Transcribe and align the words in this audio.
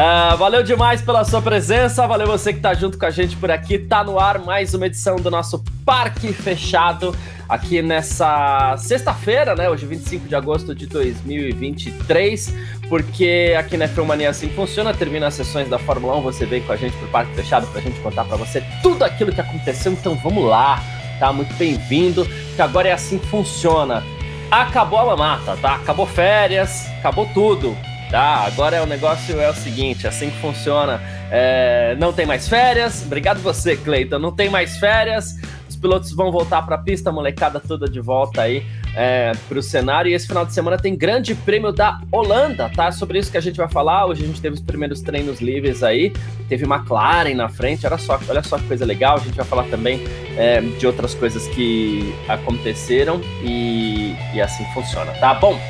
Ah, 0.00 0.36
valeu 0.36 0.62
demais 0.62 1.02
pela 1.02 1.24
sua 1.24 1.42
presença, 1.42 2.06
valeu 2.06 2.28
você 2.28 2.52
que 2.52 2.60
tá 2.60 2.72
junto 2.72 2.96
com 2.96 3.04
a 3.04 3.10
gente 3.10 3.36
por 3.36 3.50
aqui. 3.50 3.76
Tá 3.76 4.04
no 4.04 4.16
ar 4.16 4.38
mais 4.38 4.72
uma 4.72 4.86
edição 4.86 5.16
do 5.16 5.28
nosso 5.28 5.60
Parque 5.84 6.32
Fechado 6.32 7.12
aqui 7.48 7.82
nessa 7.82 8.76
sexta-feira, 8.78 9.56
né? 9.56 9.68
Hoje 9.68 9.86
25 9.86 10.28
de 10.28 10.36
agosto 10.36 10.72
de 10.72 10.86
2023, 10.86 12.54
porque 12.88 13.56
aqui 13.58 13.76
na 13.76 13.88
F1 13.88 14.04
Mania 14.04 14.30
assim 14.30 14.48
funciona, 14.50 14.94
termina 14.94 15.26
as 15.26 15.34
sessões 15.34 15.68
da 15.68 15.80
Fórmula 15.80 16.16
1, 16.18 16.22
você 16.22 16.46
vem 16.46 16.62
com 16.62 16.72
a 16.72 16.76
gente 16.76 16.96
pro 16.96 17.08
Parque 17.08 17.34
Fechado 17.34 17.66
pra 17.66 17.80
gente 17.80 17.98
contar 17.98 18.24
para 18.24 18.36
você 18.36 18.62
tudo 18.80 19.02
aquilo 19.02 19.32
que 19.32 19.40
aconteceu, 19.40 19.90
então 19.90 20.14
vamos 20.22 20.44
lá, 20.44 20.80
tá? 21.18 21.32
Muito 21.32 21.52
bem-vindo, 21.54 22.24
que 22.54 22.62
agora 22.62 22.86
é 22.86 22.92
assim 22.92 23.18
que 23.18 23.26
funciona. 23.26 24.04
Acabou 24.48 25.00
a 25.00 25.06
mamata, 25.06 25.56
tá? 25.56 25.74
Acabou 25.74 26.06
férias, 26.06 26.86
acabou 27.00 27.26
tudo. 27.34 27.76
Tá, 28.10 28.46
agora 28.46 28.76
é 28.76 28.80
o 28.80 28.86
negócio 28.86 29.38
é 29.38 29.50
o 29.50 29.54
seguinte, 29.54 30.06
assim 30.06 30.30
que 30.30 30.38
funciona. 30.38 31.00
É, 31.30 31.94
não 31.98 32.10
tem 32.10 32.24
mais 32.24 32.48
férias. 32.48 33.02
Obrigado 33.04 33.38
você, 33.40 33.76
Cleiton. 33.76 34.18
Não 34.18 34.32
tem 34.32 34.48
mais 34.48 34.78
férias. 34.78 35.34
Os 35.68 35.76
pilotos 35.76 36.12
vão 36.12 36.32
voltar 36.32 36.62
para 36.62 36.76
a 36.76 36.78
pista, 36.78 37.12
molecada 37.12 37.60
toda 37.60 37.86
de 37.86 38.00
volta 38.00 38.40
aí 38.40 38.64
é, 38.96 39.32
para 39.46 39.58
o 39.58 39.62
cenário. 39.62 40.10
E 40.10 40.14
esse 40.14 40.26
final 40.26 40.46
de 40.46 40.54
semana 40.54 40.78
tem 40.78 40.96
Grande 40.96 41.34
Prêmio 41.34 41.70
da 41.70 42.00
Holanda, 42.10 42.70
tá? 42.74 42.90
Sobre 42.90 43.18
isso 43.18 43.30
que 43.30 43.36
a 43.36 43.42
gente 43.42 43.58
vai 43.58 43.68
falar. 43.68 44.06
Hoje 44.06 44.24
a 44.24 44.26
gente 44.26 44.40
teve 44.40 44.54
os 44.54 44.62
primeiros 44.62 45.02
treinos 45.02 45.42
livres 45.42 45.82
aí. 45.82 46.10
Teve 46.48 46.64
McLaren 46.64 47.34
na 47.34 47.50
frente. 47.50 47.86
Olha 47.86 47.98
só, 47.98 48.18
olha 48.26 48.42
só 48.42 48.56
que 48.56 48.64
coisa 48.64 48.86
legal. 48.86 49.16
A 49.16 49.20
gente 49.20 49.36
vai 49.36 49.44
falar 49.44 49.64
também 49.64 50.02
é, 50.38 50.62
de 50.62 50.86
outras 50.86 51.14
coisas 51.14 51.46
que 51.48 52.14
aconteceram 52.26 53.20
e, 53.42 54.16
e 54.34 54.40
assim 54.40 54.64
funciona, 54.72 55.12
tá? 55.20 55.34
Bom, 55.34 55.60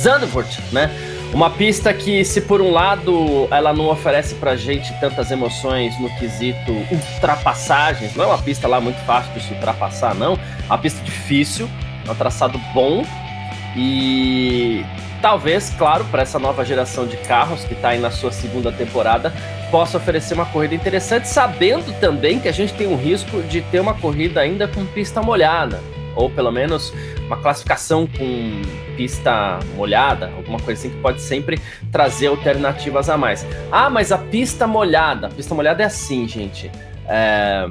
Zandvoort, 0.00 0.60
né? 0.72 0.90
Uma 1.34 1.50
pista 1.50 1.92
que, 1.92 2.24
se 2.24 2.42
por 2.42 2.62
um 2.62 2.70
lado 2.70 3.48
ela 3.50 3.72
não 3.72 3.88
oferece 3.88 4.36
pra 4.36 4.54
gente 4.54 4.94
tantas 5.00 5.32
emoções 5.32 5.98
no 5.98 6.08
quesito 6.16 6.70
ultrapassagens, 6.92 8.14
não 8.14 8.22
é 8.22 8.26
uma 8.28 8.38
pista 8.38 8.68
lá 8.68 8.80
muito 8.80 9.00
fácil 9.04 9.32
de 9.32 9.42
se 9.42 9.52
ultrapassar, 9.52 10.14
não. 10.14 10.34
É 10.34 10.66
uma 10.66 10.78
pista 10.78 11.02
difícil, 11.02 11.68
é 12.06 12.10
um 12.12 12.14
traçado 12.14 12.56
bom 12.72 13.04
e 13.76 14.86
talvez, 15.20 15.70
claro, 15.76 16.04
para 16.04 16.22
essa 16.22 16.38
nova 16.38 16.64
geração 16.64 17.04
de 17.04 17.16
carros 17.16 17.64
que 17.64 17.74
está 17.74 17.88
aí 17.88 17.98
na 17.98 18.12
sua 18.12 18.30
segunda 18.30 18.70
temporada, 18.70 19.34
possa 19.72 19.96
oferecer 19.96 20.34
uma 20.34 20.46
corrida 20.46 20.76
interessante, 20.76 21.26
sabendo 21.26 21.92
também 21.98 22.38
que 22.38 22.46
a 22.46 22.52
gente 22.52 22.72
tem 22.74 22.86
um 22.86 22.96
risco 22.96 23.42
de 23.42 23.60
ter 23.60 23.80
uma 23.80 23.94
corrida 23.94 24.40
ainda 24.40 24.68
com 24.68 24.86
pista 24.86 25.20
molhada, 25.20 25.82
ou 26.14 26.30
pelo 26.30 26.50
menos 26.50 26.92
uma 27.26 27.36
classificação 27.36 28.06
com 28.06 28.62
pista 28.96 29.58
molhada, 29.76 30.30
alguma 30.36 30.58
coisa 30.60 30.80
assim 30.80 30.90
que 30.90 31.00
pode 31.00 31.20
sempre 31.20 31.60
trazer 31.90 32.28
alternativas 32.28 33.08
a 33.08 33.16
mais. 33.16 33.46
Ah, 33.70 33.90
mas 33.90 34.12
a 34.12 34.18
pista 34.18 34.66
molhada, 34.66 35.26
a 35.26 35.30
pista 35.30 35.54
molhada 35.54 35.82
é 35.82 35.86
assim, 35.86 36.26
gente. 36.28 36.70
É... 37.06 37.68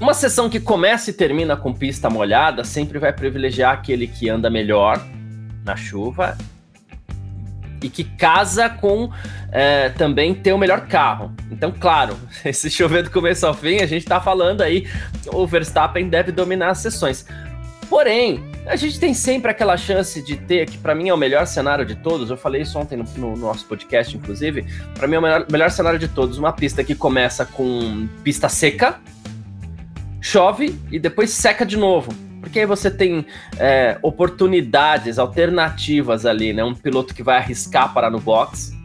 Uma 0.00 0.14
sessão 0.14 0.50
que 0.50 0.58
começa 0.58 1.10
e 1.10 1.12
termina 1.12 1.56
com 1.56 1.72
pista 1.72 2.10
molhada 2.10 2.64
sempre 2.64 2.98
vai 2.98 3.12
privilegiar 3.12 3.72
aquele 3.72 4.08
que 4.08 4.28
anda 4.28 4.50
melhor 4.50 5.00
na 5.64 5.76
chuva 5.76 6.36
e 7.82 7.88
que 7.88 8.04
casa 8.04 8.68
com 8.68 9.10
é, 9.50 9.90
também 9.90 10.34
ter 10.34 10.52
o 10.52 10.58
melhor 10.58 10.86
carro. 10.86 11.32
Então, 11.50 11.72
claro, 11.72 12.16
esse 12.44 12.70
chover 12.70 13.02
do 13.02 13.10
começo 13.10 13.46
ao 13.46 13.54
fim, 13.54 13.80
a 13.80 13.86
gente 13.86 14.04
tá 14.04 14.20
falando 14.20 14.62
aí, 14.62 14.88
o 15.26 15.46
Verstappen 15.46 16.08
deve 16.08 16.32
dominar 16.32 16.70
as 16.70 16.78
sessões. 16.78 17.26
Porém, 17.88 18.42
a 18.66 18.74
gente 18.74 18.98
tem 18.98 19.12
sempre 19.12 19.50
aquela 19.50 19.76
chance 19.76 20.22
de 20.22 20.36
ter, 20.36 20.66
que 20.66 20.78
para 20.78 20.94
mim 20.94 21.10
é 21.10 21.14
o 21.14 21.16
melhor 21.16 21.46
cenário 21.46 21.84
de 21.84 21.94
todos, 21.94 22.30
eu 22.30 22.36
falei 22.38 22.62
isso 22.62 22.78
ontem 22.78 22.96
no, 22.96 23.04
no 23.18 23.36
nosso 23.36 23.66
podcast, 23.66 24.16
inclusive, 24.16 24.64
para 24.94 25.06
mim 25.06 25.16
é 25.16 25.18
o 25.18 25.22
melhor, 25.22 25.46
melhor 25.50 25.70
cenário 25.70 25.98
de 25.98 26.08
todos, 26.08 26.38
uma 26.38 26.52
pista 26.52 26.82
que 26.82 26.94
começa 26.94 27.44
com 27.44 28.08
pista 28.24 28.48
seca, 28.48 28.98
chove 30.22 30.78
e 30.90 30.98
depois 30.98 31.30
seca 31.30 31.66
de 31.66 31.76
novo. 31.76 32.31
Porque 32.42 32.58
aí 32.58 32.66
você 32.66 32.90
tem 32.90 33.24
é, 33.56 33.96
oportunidades, 34.02 35.16
alternativas 35.16 36.26
ali, 36.26 36.52
né? 36.52 36.64
Um 36.64 36.74
piloto 36.74 37.14
que 37.14 37.22
vai 37.22 37.36
arriscar 37.38 37.94
parar 37.94 38.10
no 38.10 38.18
box, 38.18 38.76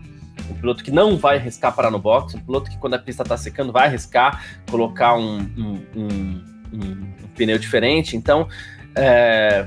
um 0.50 0.54
piloto 0.54 0.84
que 0.84 0.92
não 0.92 1.18
vai 1.18 1.38
arriscar 1.38 1.76
parar 1.76 1.90
no 1.90 1.98
box, 1.98 2.36
um 2.36 2.40
piloto 2.40 2.70
que 2.70 2.78
quando 2.78 2.94
a 2.94 3.00
pista 3.00 3.24
está 3.24 3.36
secando 3.36 3.74
vai 3.74 3.88
arriscar 3.88 4.46
colocar 4.70 5.16
um, 5.16 5.40
um, 5.58 5.82
um, 5.96 6.44
um 6.72 7.28
pneu 7.36 7.58
diferente. 7.58 8.16
Então, 8.16 8.48
é, 8.96 9.66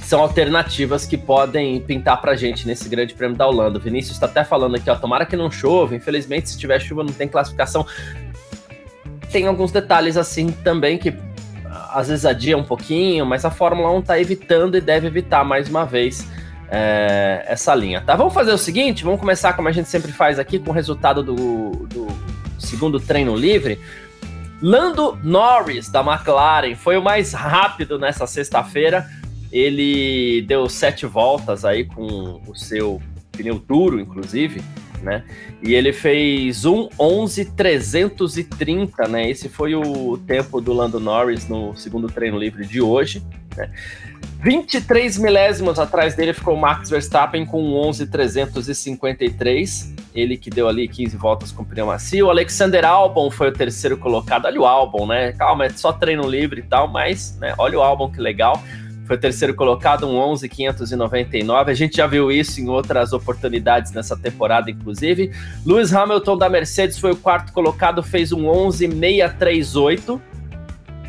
são 0.00 0.22
alternativas 0.22 1.04
que 1.04 1.18
podem 1.18 1.80
pintar 1.82 2.18
pra 2.18 2.34
gente 2.34 2.66
nesse 2.66 2.88
grande 2.88 3.12
prêmio 3.12 3.36
da 3.36 3.46
Holanda. 3.46 3.78
O 3.78 3.82
Vinícius 3.82 4.16
está 4.16 4.24
até 4.24 4.42
falando 4.42 4.76
aqui, 4.76 4.88
ó, 4.88 4.96
tomara 4.96 5.26
que 5.26 5.36
não 5.36 5.50
chova, 5.50 5.94
infelizmente 5.94 6.48
se 6.48 6.58
tiver 6.58 6.80
chuva 6.80 7.04
não 7.04 7.12
tem 7.12 7.28
classificação. 7.28 7.86
Tem 9.30 9.46
alguns 9.46 9.70
detalhes 9.70 10.16
assim 10.16 10.50
também 10.50 10.96
que 10.96 11.14
às 11.90 12.08
vezes 12.08 12.26
adia 12.26 12.56
um 12.56 12.64
pouquinho, 12.64 13.24
mas 13.24 13.44
a 13.44 13.50
Fórmula 13.50 13.90
1 13.92 14.00
está 14.00 14.20
evitando 14.20 14.76
e 14.76 14.80
deve 14.80 15.06
evitar 15.06 15.44
mais 15.44 15.68
uma 15.68 15.84
vez 15.84 16.26
é, 16.68 17.44
essa 17.46 17.74
linha, 17.74 18.00
tá? 18.00 18.14
Vamos 18.14 18.32
fazer 18.32 18.52
o 18.52 18.58
seguinte, 18.58 19.04
vamos 19.04 19.20
começar 19.20 19.52
como 19.54 19.68
a 19.68 19.72
gente 19.72 19.88
sempre 19.88 20.12
faz 20.12 20.38
aqui 20.38 20.58
com 20.58 20.70
o 20.70 20.72
resultado 20.72 21.22
do, 21.22 21.86
do 21.86 22.06
segundo 22.58 23.00
treino 23.00 23.36
livre. 23.36 23.78
Lando 24.60 25.18
Norris, 25.22 25.88
da 25.88 26.00
McLaren, 26.00 26.76
foi 26.76 26.96
o 26.96 27.02
mais 27.02 27.32
rápido 27.32 27.98
nessa 27.98 28.26
sexta-feira. 28.26 29.06
Ele 29.50 30.42
deu 30.42 30.68
sete 30.68 31.04
voltas 31.04 31.64
aí 31.64 31.84
com 31.84 32.40
o 32.46 32.54
seu 32.54 33.02
pneu 33.32 33.58
duro, 33.58 33.98
inclusive, 34.00 34.62
né? 35.02 35.24
E 35.62 35.74
ele 35.74 35.92
fez 35.92 36.64
um 36.64 36.88
11.330, 36.90 39.08
né? 39.08 39.28
Esse 39.28 39.48
foi 39.48 39.74
o 39.74 40.16
tempo 40.18 40.60
do 40.60 40.72
Lando 40.72 41.00
Norris 41.00 41.48
no 41.48 41.74
segundo 41.74 42.06
treino 42.08 42.38
livre 42.38 42.64
de 42.66 42.80
hoje. 42.80 43.20
Né? 43.56 43.68
23 44.40 45.18
milésimos 45.18 45.78
atrás 45.78 46.16
dele 46.16 46.32
ficou 46.32 46.56
Max 46.56 46.90
Verstappen 46.90 47.46
com 47.46 47.62
11.353. 47.88 49.94
Ele 50.14 50.36
que 50.36 50.50
deu 50.50 50.68
ali 50.68 50.86
15 50.88 51.16
voltas 51.16 51.52
com 51.52 51.64
pneu 51.64 51.86
macio. 51.86 52.28
Alexander 52.28 52.84
Albon 52.84 53.30
foi 53.30 53.48
o 53.48 53.52
terceiro 53.52 53.96
colocado. 53.96 54.44
Olha 54.46 54.60
o 54.60 54.66
Albon, 54.66 55.06
né? 55.06 55.30
Calma, 55.32 55.66
é 55.66 55.70
só 55.70 55.92
treino 55.92 56.28
livre 56.28 56.60
e 56.60 56.64
tal, 56.64 56.88
mas 56.88 57.38
né, 57.38 57.54
olha 57.56 57.78
o 57.78 57.82
Albon 57.82 58.10
que 58.10 58.20
legal. 58.20 58.60
Foi 59.04 59.16
o 59.16 59.18
terceiro 59.18 59.54
colocado, 59.54 60.06
um 60.06 60.14
11.599. 60.14 61.68
A 61.68 61.74
gente 61.74 61.96
já 61.96 62.06
viu 62.06 62.30
isso 62.30 62.60
em 62.60 62.68
outras 62.68 63.12
oportunidades 63.12 63.92
nessa 63.92 64.16
temporada, 64.16 64.70
inclusive. 64.70 65.32
Lewis 65.66 65.92
Hamilton 65.92 66.36
da 66.36 66.48
Mercedes 66.48 66.98
foi 66.98 67.12
o 67.12 67.16
quarto 67.16 67.52
colocado, 67.52 68.02
fez 68.02 68.32
um 68.32 68.44
11.638. 68.44 70.20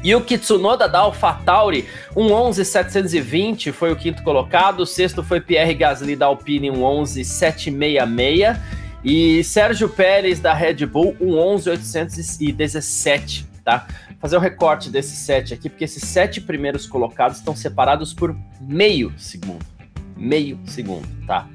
E 0.04 0.14
o 0.14 0.22
Kitsunoda 0.22 0.90
da 0.90 1.00
AlphaTauri, 1.00 1.88
um 2.14 2.28
11.720, 2.28 3.72
foi 3.72 3.94
o 3.94 3.96
quinto 3.96 4.22
colocado. 4.22 4.82
O 4.82 4.86
sexto 4.86 5.24
foi 5.24 5.40
Pierre 5.40 5.74
Gasly 5.74 6.16
da 6.16 6.26
Alpine, 6.26 6.70
um 6.70 6.82
11.766. 6.82 8.60
E 9.04 9.44
Sérgio 9.44 9.90
Pérez 9.90 10.40
da 10.40 10.54
Red 10.54 10.86
Bull, 10.86 11.18
um 11.20 11.32
11.817, 11.32 13.46
tá? 13.64 13.86
Fazer 14.24 14.38
um 14.38 14.40
recorte 14.40 14.90
desses 14.90 15.18
sete 15.18 15.54
aqui, 15.54 15.68
porque 15.68 15.84
esses 15.84 16.02
sete 16.02 16.40
primeiros 16.40 16.88
colocados 16.88 17.40
estão 17.40 17.54
separados 17.54 18.14
por 18.14 18.34
meio 18.62 19.12
segundo. 19.18 19.66
Meio 20.16 20.58
segundo, 20.66 21.06
tá? 21.28 21.46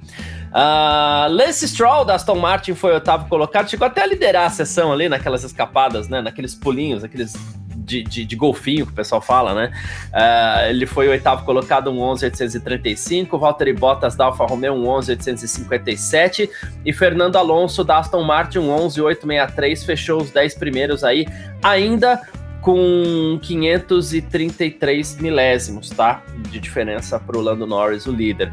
Uh, 0.48 1.32
Lance 1.32 1.66
Stroll 1.66 2.04
da 2.04 2.14
Aston 2.14 2.38
Martin 2.38 2.74
foi 2.74 2.90
o 2.90 2.94
oitavo 2.96 3.26
colocado, 3.26 3.70
chegou 3.70 3.86
até 3.86 4.02
a 4.02 4.06
liderar 4.06 4.44
a 4.44 4.50
sessão 4.50 4.92
ali 4.92 5.08
naquelas 5.08 5.44
escapadas, 5.44 6.10
né? 6.10 6.20
Naqueles 6.20 6.54
pulinhos, 6.54 7.02
aqueles 7.02 7.32
de, 7.74 8.02
de, 8.02 8.26
de, 8.26 8.36
golfinho, 8.36 8.84
que 8.84 8.92
o 8.92 8.94
pessoal 8.94 9.22
fala, 9.22 9.54
né? 9.54 9.72
Uh, 10.12 10.68
ele 10.68 10.84
foi 10.84 11.08
o 11.08 11.10
oitavo 11.10 11.46
colocado, 11.46 11.90
um 11.90 12.02
11,835. 12.02 13.38
Valtteri 13.38 13.72
Bottas 13.72 14.14
da 14.14 14.26
Alfa 14.26 14.44
Romeo, 14.44 14.74
um 14.74 14.86
11,857. 14.86 16.50
E 16.84 16.92
Fernando 16.92 17.36
Alonso 17.36 17.82
da 17.82 17.96
Aston 17.96 18.24
Martin, 18.24 18.58
um 18.58 18.70
11,863. 18.70 19.84
Fechou 19.84 20.20
os 20.20 20.30
10 20.30 20.54
primeiros 20.56 21.02
aí, 21.02 21.26
ainda 21.62 22.20
com 22.68 23.38
533 23.40 25.16
milésimos, 25.22 25.88
tá? 25.88 26.22
De 26.50 26.60
diferença 26.60 27.18
para 27.18 27.38
o 27.38 27.40
Lando 27.40 27.66
Norris, 27.66 28.04
o 28.04 28.12
líder. 28.12 28.52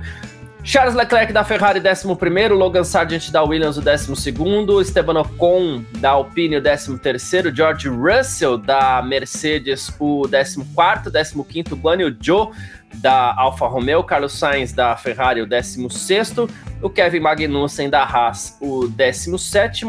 Charles 0.68 0.96
Leclerc 0.96 1.32
da 1.32 1.44
Ferrari, 1.44 1.80
11, 1.80 2.48
Logan 2.50 2.84
Sargent 2.84 3.30
da 3.30 3.44
Williams, 3.44 3.78
o 3.78 3.82
12, 3.82 4.82
Esteban 4.82 5.22
Ocon 5.22 5.86
da 6.00 6.10
Alpine, 6.10 6.58
o 6.58 6.98
13, 6.98 7.56
George 7.56 7.88
Russell 7.88 8.58
da 8.58 9.00
Mercedes, 9.04 9.94
o 10.00 10.24
14, 10.28 11.44
15, 11.44 11.76
Guan 11.76 12.02
Yu 12.02 12.18
Zhou 12.20 12.52
da 12.96 13.36
Alfa 13.38 13.68
Romeo, 13.68 14.04
Carlos 14.04 14.34
Sainz 14.34 14.74
da 14.74 14.98
Ferrari, 14.98 15.40
o 15.40 15.46
16, 15.46 16.34
o 16.82 16.90
Kevin 16.90 17.20
Magnussen 17.20 17.88
da 17.88 18.02
Haas, 18.04 18.58
o 18.60 18.88
17, 18.88 19.86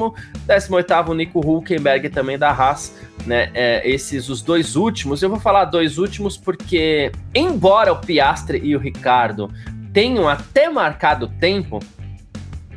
18, 0.47 1.15
Nico 1.15 1.41
Hulkenberg 1.41 2.11
também 2.11 2.37
da 2.37 2.51
Haas, 2.51 2.95
né? 3.25 3.51
É, 3.55 3.89
esses 3.89 4.29
os 4.29 4.43
dois 4.43 4.77
últimos. 4.77 5.23
Eu 5.23 5.31
vou 5.31 5.41
falar 5.41 5.65
dois 5.65 5.97
últimos 5.97 6.37
porque, 6.37 7.11
embora 7.35 7.93
o 7.93 7.97
Piastre 7.97 8.61
e 8.63 8.77
o 8.77 8.79
Ricardo 8.79 9.51
tenham 9.97 10.29
até 10.29 10.69
marcado 10.69 11.27
tempo, 11.27 11.81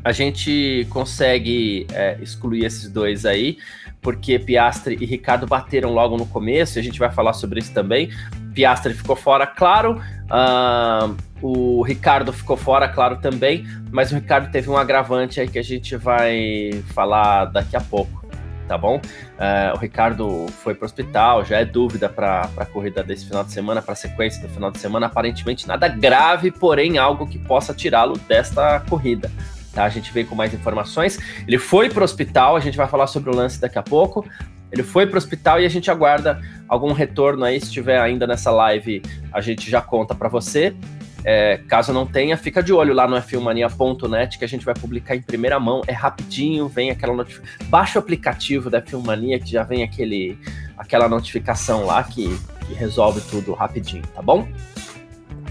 a 0.06 0.13
gente 0.13 0.88
consegue 0.89 1.86
é, 1.92 2.18
excluir 2.21 2.63
esses 2.63 2.89
dois 2.89 3.25
aí, 3.25 3.57
porque 4.01 4.39
Piastre 4.39 4.98
e 4.98 5.06
Ricardo 5.06 5.45
bateram 5.45 5.92
logo 5.92 6.16
no 6.16 6.25
começo, 6.25 6.77
e 6.77 6.80
a 6.80 6.81
gente 6.81 6.98
vai 6.98 7.12
falar 7.12 7.33
sobre 7.33 7.60
isso 7.60 7.74
também. 7.74 8.10
Piastre 8.54 8.94
ficou 8.94 9.18
fora, 9.18 9.45
claro. 9.45 10.01
Uh, 10.31 11.18
o 11.42 11.81
Ricardo 11.81 12.31
ficou 12.31 12.56
fora, 12.56 12.88
claro, 12.88 13.18
também. 13.18 13.68
Mas 13.92 14.13
o 14.13 14.15
Ricardo 14.15 14.50
teve 14.50 14.69
um 14.69 14.77
agravante 14.77 15.42
aí 15.42 15.50
que 15.50 15.60
a 15.60 15.63
gente 15.63 15.98
vai 15.98 16.72
falar 16.94 17.45
daqui 17.45 17.75
a 17.75 17.81
pouco 17.81 18.28
tá 18.69 18.77
bom? 18.77 18.98
Uh, 18.98 19.75
o 19.75 19.77
Ricardo 19.80 20.45
foi 20.63 20.75
para 20.75 20.83
o 20.83 20.86
hospital, 20.86 21.44
já 21.44 21.57
é 21.57 21.66
dúvida 21.66 22.07
para 22.07 22.48
a 22.56 22.66
corrida 22.66 23.01
desse 23.04 23.25
final 23.25 23.44
de 23.44 23.51
semana, 23.51 23.81
para 23.81 23.94
a 23.94 23.95
sequência 23.95 24.39
do 24.39 24.48
final 24.48 24.69
de 24.69 24.77
semana. 24.77 25.07
Aparentemente 25.07 25.68
nada 25.68 25.88
grave, 25.88 26.51
porém 26.51 27.00
algo 27.00 27.25
que 27.25 27.39
possa 27.39 27.74
tirá-lo 27.74 28.16
desta 28.19 28.80
corrida. 28.88 29.31
Tá? 29.74 29.86
A 29.86 29.89
gente 29.89 30.13
veio 30.13 30.27
com 30.27 30.36
mais 30.36 30.54
informações. 30.54 31.18
Ele 31.48 31.57
foi 31.57 31.89
para 31.89 32.01
o 32.01 32.04
hospital, 32.04 32.56
a 32.56 32.60
gente 32.60 32.77
vai 32.77 32.88
falar 32.88 33.07
sobre 33.07 33.31
o 33.31 33.36
lance 33.36 33.60
daqui 33.60 33.80
a 33.80 33.83
pouco. 33.83 34.24
Ele 34.72 34.83
foi 34.83 35.07
para 35.07 35.15
o 35.15 35.18
hospital 35.18 35.60
e 35.60 35.65
a 35.65 35.69
gente 35.69 35.89
aguarda 35.89 36.39
algum 36.68 36.94
retorno 36.94 37.44
aí. 37.44 37.60
Se 37.60 37.65
estiver 37.65 38.00
ainda 38.00 38.27
nessa 38.27 38.51
live, 38.51 39.01
a 39.33 39.42
gente 39.42 39.68
já 39.68 39.81
conta 39.81 40.13
para 40.13 40.30
você. 40.30 40.75
É, 41.24 41.60
caso 41.68 41.92
não 41.92 42.06
tenha, 42.06 42.38
fica 42.38 42.63
de 42.63 42.71
olho 42.71 42.94
lá 42.94 43.07
no 43.07 43.21
filmania.net 43.21 44.39
que 44.39 44.45
a 44.45 44.48
gente 44.48 44.66
vai 44.66 44.74
publicar 44.74 45.16
em 45.16 45.21
primeira 45.21 45.60
mão. 45.60 45.81
É 45.88 45.94
rapidinho, 45.94 46.68
vem 46.68 46.89
aquela 46.89 47.13
notificação. 47.13 47.68
Baixa 47.68 48.00
o 48.00 48.01
aplicativo 48.01 48.69
da 48.69 48.81
Filmania 48.81 49.39
que 49.39 49.51
já 49.51 49.63
vem 49.63 49.83
aquele, 49.83 50.38
aquela 50.77 51.10
notificação 51.10 51.86
lá 51.86 52.04
que, 52.04 52.38
que 52.68 52.74
resolve 52.74 53.21
tudo 53.21 53.54
rapidinho, 53.54 54.04
tá 54.16 54.21
bom? 54.21 54.48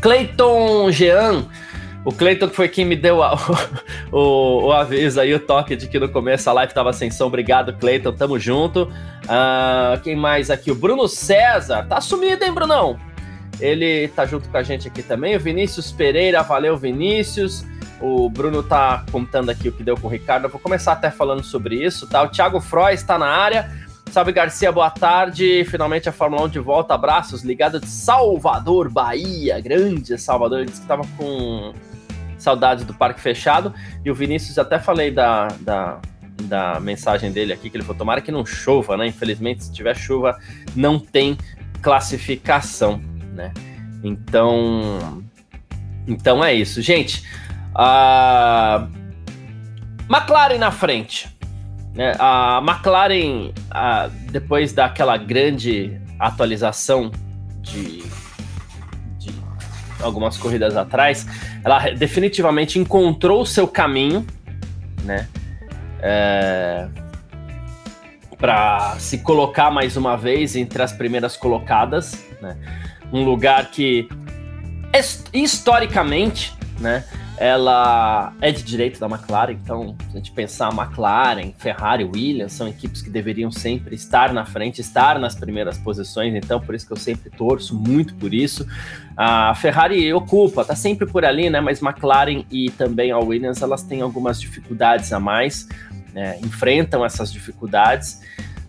Cleiton 0.00 0.90
Jean. 0.90 1.46
O 2.04 2.12
Cleiton 2.12 2.48
foi 2.48 2.68
quem 2.68 2.84
me 2.84 2.96
deu 2.96 3.22
a, 3.22 3.34
o, 4.10 4.66
o, 4.66 4.72
aviso 4.72 5.20
aí, 5.20 5.34
o 5.34 5.40
toque 5.40 5.76
de 5.76 5.88
que 5.88 5.98
no 5.98 6.08
começo 6.08 6.48
a 6.48 6.52
live 6.54 6.72
tava 6.72 6.92
sem 6.92 7.10
som. 7.10 7.26
Obrigado, 7.26 7.74
Cleiton. 7.74 8.12
Tamo 8.12 8.38
junto. 8.38 8.84
Uh, 8.84 10.00
quem 10.02 10.16
mais 10.16 10.50
aqui? 10.50 10.70
O 10.70 10.74
Bruno 10.74 11.06
César. 11.08 11.86
Tá 11.86 12.00
sumido, 12.00 12.44
hein, 12.44 12.52
Brunão? 12.52 12.98
Ele 13.60 14.08
tá 14.08 14.24
junto 14.24 14.48
com 14.48 14.56
a 14.56 14.62
gente 14.62 14.86
aqui 14.86 15.02
também. 15.02 15.36
O 15.36 15.40
Vinícius 15.40 15.90
Pereira, 15.90 16.42
valeu, 16.42 16.76
Vinícius. 16.76 17.64
O 18.00 18.30
Bruno 18.30 18.62
tá 18.62 19.04
contando 19.10 19.50
aqui 19.50 19.68
o 19.68 19.72
que 19.72 19.82
deu 19.82 19.96
com 19.96 20.06
o 20.06 20.10
Ricardo. 20.10 20.44
Eu 20.44 20.50
vou 20.50 20.60
começar 20.60 20.92
até 20.92 21.10
falando 21.10 21.42
sobre 21.42 21.84
isso, 21.84 22.06
tá? 22.06 22.22
O 22.22 22.28
Thiago 22.28 22.60
Froy 22.60 22.94
está 22.94 23.18
na 23.18 23.26
área. 23.26 23.70
Salve 24.12 24.32
Garcia, 24.32 24.70
boa 24.70 24.90
tarde. 24.90 25.64
Finalmente 25.68 26.08
a 26.08 26.12
Fórmula 26.12 26.44
1 26.44 26.48
de 26.48 26.58
volta. 26.60 26.94
Abraços, 26.94 27.42
ligado 27.42 27.80
de 27.80 27.88
Salvador, 27.88 28.88
Bahia. 28.88 29.60
Grande 29.60 30.16
Salvador. 30.16 30.60
Ele 30.60 30.70
disse 30.70 30.82
que 30.82 30.86
tava 30.86 31.02
com 31.16 31.74
saudades 32.38 32.84
do 32.84 32.94
parque 32.94 33.20
fechado. 33.20 33.74
E 34.04 34.10
o 34.10 34.14
Vinícius, 34.14 34.58
até 34.58 34.78
falei 34.78 35.10
da, 35.10 35.48
da, 35.60 36.00
da 36.44 36.80
mensagem 36.80 37.32
dele 37.32 37.52
aqui, 37.52 37.68
que 37.68 37.76
ele 37.76 37.84
falou: 37.84 37.98
tomara 37.98 38.20
que 38.20 38.30
não 38.30 38.46
chova, 38.46 38.96
né? 38.96 39.08
Infelizmente, 39.08 39.64
se 39.64 39.72
tiver 39.72 39.96
chuva, 39.96 40.38
não 40.74 40.98
tem 41.00 41.36
classificação 41.82 43.00
né? 43.38 43.52
Então, 44.02 45.22
então 46.06 46.44
é 46.44 46.52
isso, 46.52 46.82
gente. 46.82 47.24
A 47.74 48.88
McLaren 50.10 50.58
na 50.58 50.72
frente. 50.72 51.28
Né? 51.94 52.14
A 52.18 52.60
McLaren, 52.66 53.52
a, 53.70 54.08
depois 54.30 54.72
daquela 54.72 55.16
grande 55.16 56.00
atualização 56.18 57.12
de, 57.60 58.02
de 59.18 59.32
algumas 60.02 60.36
corridas 60.36 60.76
atrás, 60.76 61.26
ela 61.64 61.90
definitivamente 61.90 62.78
encontrou 62.78 63.42
o 63.42 63.46
seu 63.46 63.68
caminho, 63.68 64.26
né? 65.04 65.28
É, 66.00 66.88
para 68.36 68.96
se 68.98 69.18
colocar 69.18 69.70
mais 69.70 69.96
uma 69.96 70.16
vez 70.16 70.54
entre 70.54 70.80
as 70.82 70.92
primeiras 70.92 71.36
colocadas, 71.36 72.24
né? 72.40 72.56
Um 73.12 73.24
lugar 73.24 73.70
que 73.70 74.08
historicamente, 75.32 76.54
né, 76.80 77.04
ela 77.40 78.32
é 78.40 78.50
de 78.50 78.64
direito 78.64 78.98
da 78.98 79.06
McLaren, 79.06 79.52
então 79.52 79.94
se 80.10 80.14
a 80.14 80.16
gente 80.16 80.32
pensar 80.32 80.72
McLaren, 80.72 81.52
Ferrari, 81.56 82.02
Williams, 82.02 82.52
são 82.52 82.66
equipes 82.66 83.00
que 83.00 83.08
deveriam 83.08 83.50
sempre 83.50 83.94
estar 83.94 84.32
na 84.32 84.44
frente, 84.44 84.80
estar 84.80 85.20
nas 85.20 85.36
primeiras 85.36 85.78
posições, 85.78 86.34
então 86.34 86.60
por 86.60 86.74
isso 86.74 86.84
que 86.84 86.92
eu 86.92 86.96
sempre 86.96 87.30
torço 87.30 87.76
muito 87.76 88.14
por 88.16 88.34
isso. 88.34 88.66
A 89.16 89.54
Ferrari 89.54 90.12
ocupa, 90.12 90.64
tá 90.64 90.74
sempre 90.74 91.06
por 91.06 91.24
ali, 91.24 91.48
né, 91.48 91.60
mas 91.60 91.80
McLaren 91.80 92.44
e 92.50 92.70
também 92.70 93.12
a 93.12 93.18
Williams, 93.18 93.62
elas 93.62 93.84
têm 93.84 94.00
algumas 94.00 94.40
dificuldades 94.40 95.12
a 95.12 95.20
mais, 95.20 95.68
né, 96.12 96.40
enfrentam 96.42 97.04
essas 97.04 97.32
dificuldades, 97.32 98.20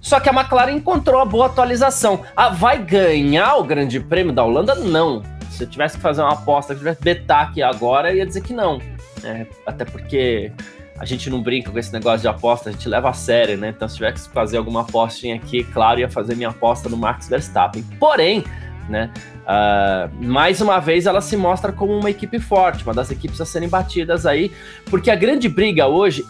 só 0.02 0.20
que 0.20 0.30
a 0.30 0.34
McLaren 0.34 0.74
encontrou 0.74 1.22
a 1.22 1.26
boa 1.26 1.48
atualização. 1.48 2.22
Ah, 2.36 2.50
vai 2.50 2.78
ganhar 2.78 3.56
o 3.56 3.64
Grande 3.64 4.00
Prêmio 4.00 4.34
da 4.34 4.44
Holanda? 4.44 4.76
Não. 4.76 5.24
Se 5.50 5.64
eu 5.64 5.68
tivesse 5.68 5.98
que 5.98 6.02
fazer 6.02 6.22
uma 6.22 6.34
aposta, 6.34 6.74
se 6.74 6.80
tivesse 6.80 7.02
betar 7.02 7.50
aqui 7.50 7.62
agora, 7.62 8.12
eu 8.12 8.18
ia 8.18 8.26
dizer 8.26 8.42
que 8.42 8.54
não. 8.54 8.80
É, 9.24 9.46
até 9.66 9.84
porque 9.84 10.52
a 10.98 11.06
gente 11.06 11.30
não 11.30 11.42
brinca 11.42 11.72
com 11.72 11.80
esse 11.80 11.92
negócio 11.92 12.22
de 12.22 12.28
aposta, 12.28 12.70
a 12.70 12.72
gente 12.72 12.88
leva 12.88 13.10
a 13.10 13.14
sério, 13.14 13.58
né? 13.58 13.70
Então, 13.70 13.88
se 13.88 13.96
tivesse 13.96 14.28
que 14.28 14.34
fazer 14.34 14.58
alguma 14.58 14.82
apostinha 14.82 15.36
aqui, 15.36 15.64
claro, 15.64 16.00
ia 16.00 16.10
fazer 16.10 16.36
minha 16.36 16.50
aposta 16.50 16.88
no 16.90 16.98
Max 16.98 17.28
Verstappen. 17.28 17.84
Porém, 18.00 18.44
né? 18.90 19.12
Uh, 19.42 20.26
mais 20.26 20.62
uma 20.62 20.80
vez 20.80 21.06
ela 21.06 21.22
se 21.22 21.38
mostra 21.38 21.72
como 21.72 21.98
uma 21.98 22.10
equipe 22.10 22.40
forte, 22.40 22.84
uma 22.84 22.94
das 22.94 23.12
equipes 23.12 23.40
a 23.40 23.46
serem 23.46 23.70
batidas 23.70 24.26
aí, 24.26 24.52
porque 24.90 25.10
a 25.10 25.16
grande 25.16 25.48
briga 25.48 25.88
hoje, 25.88 26.26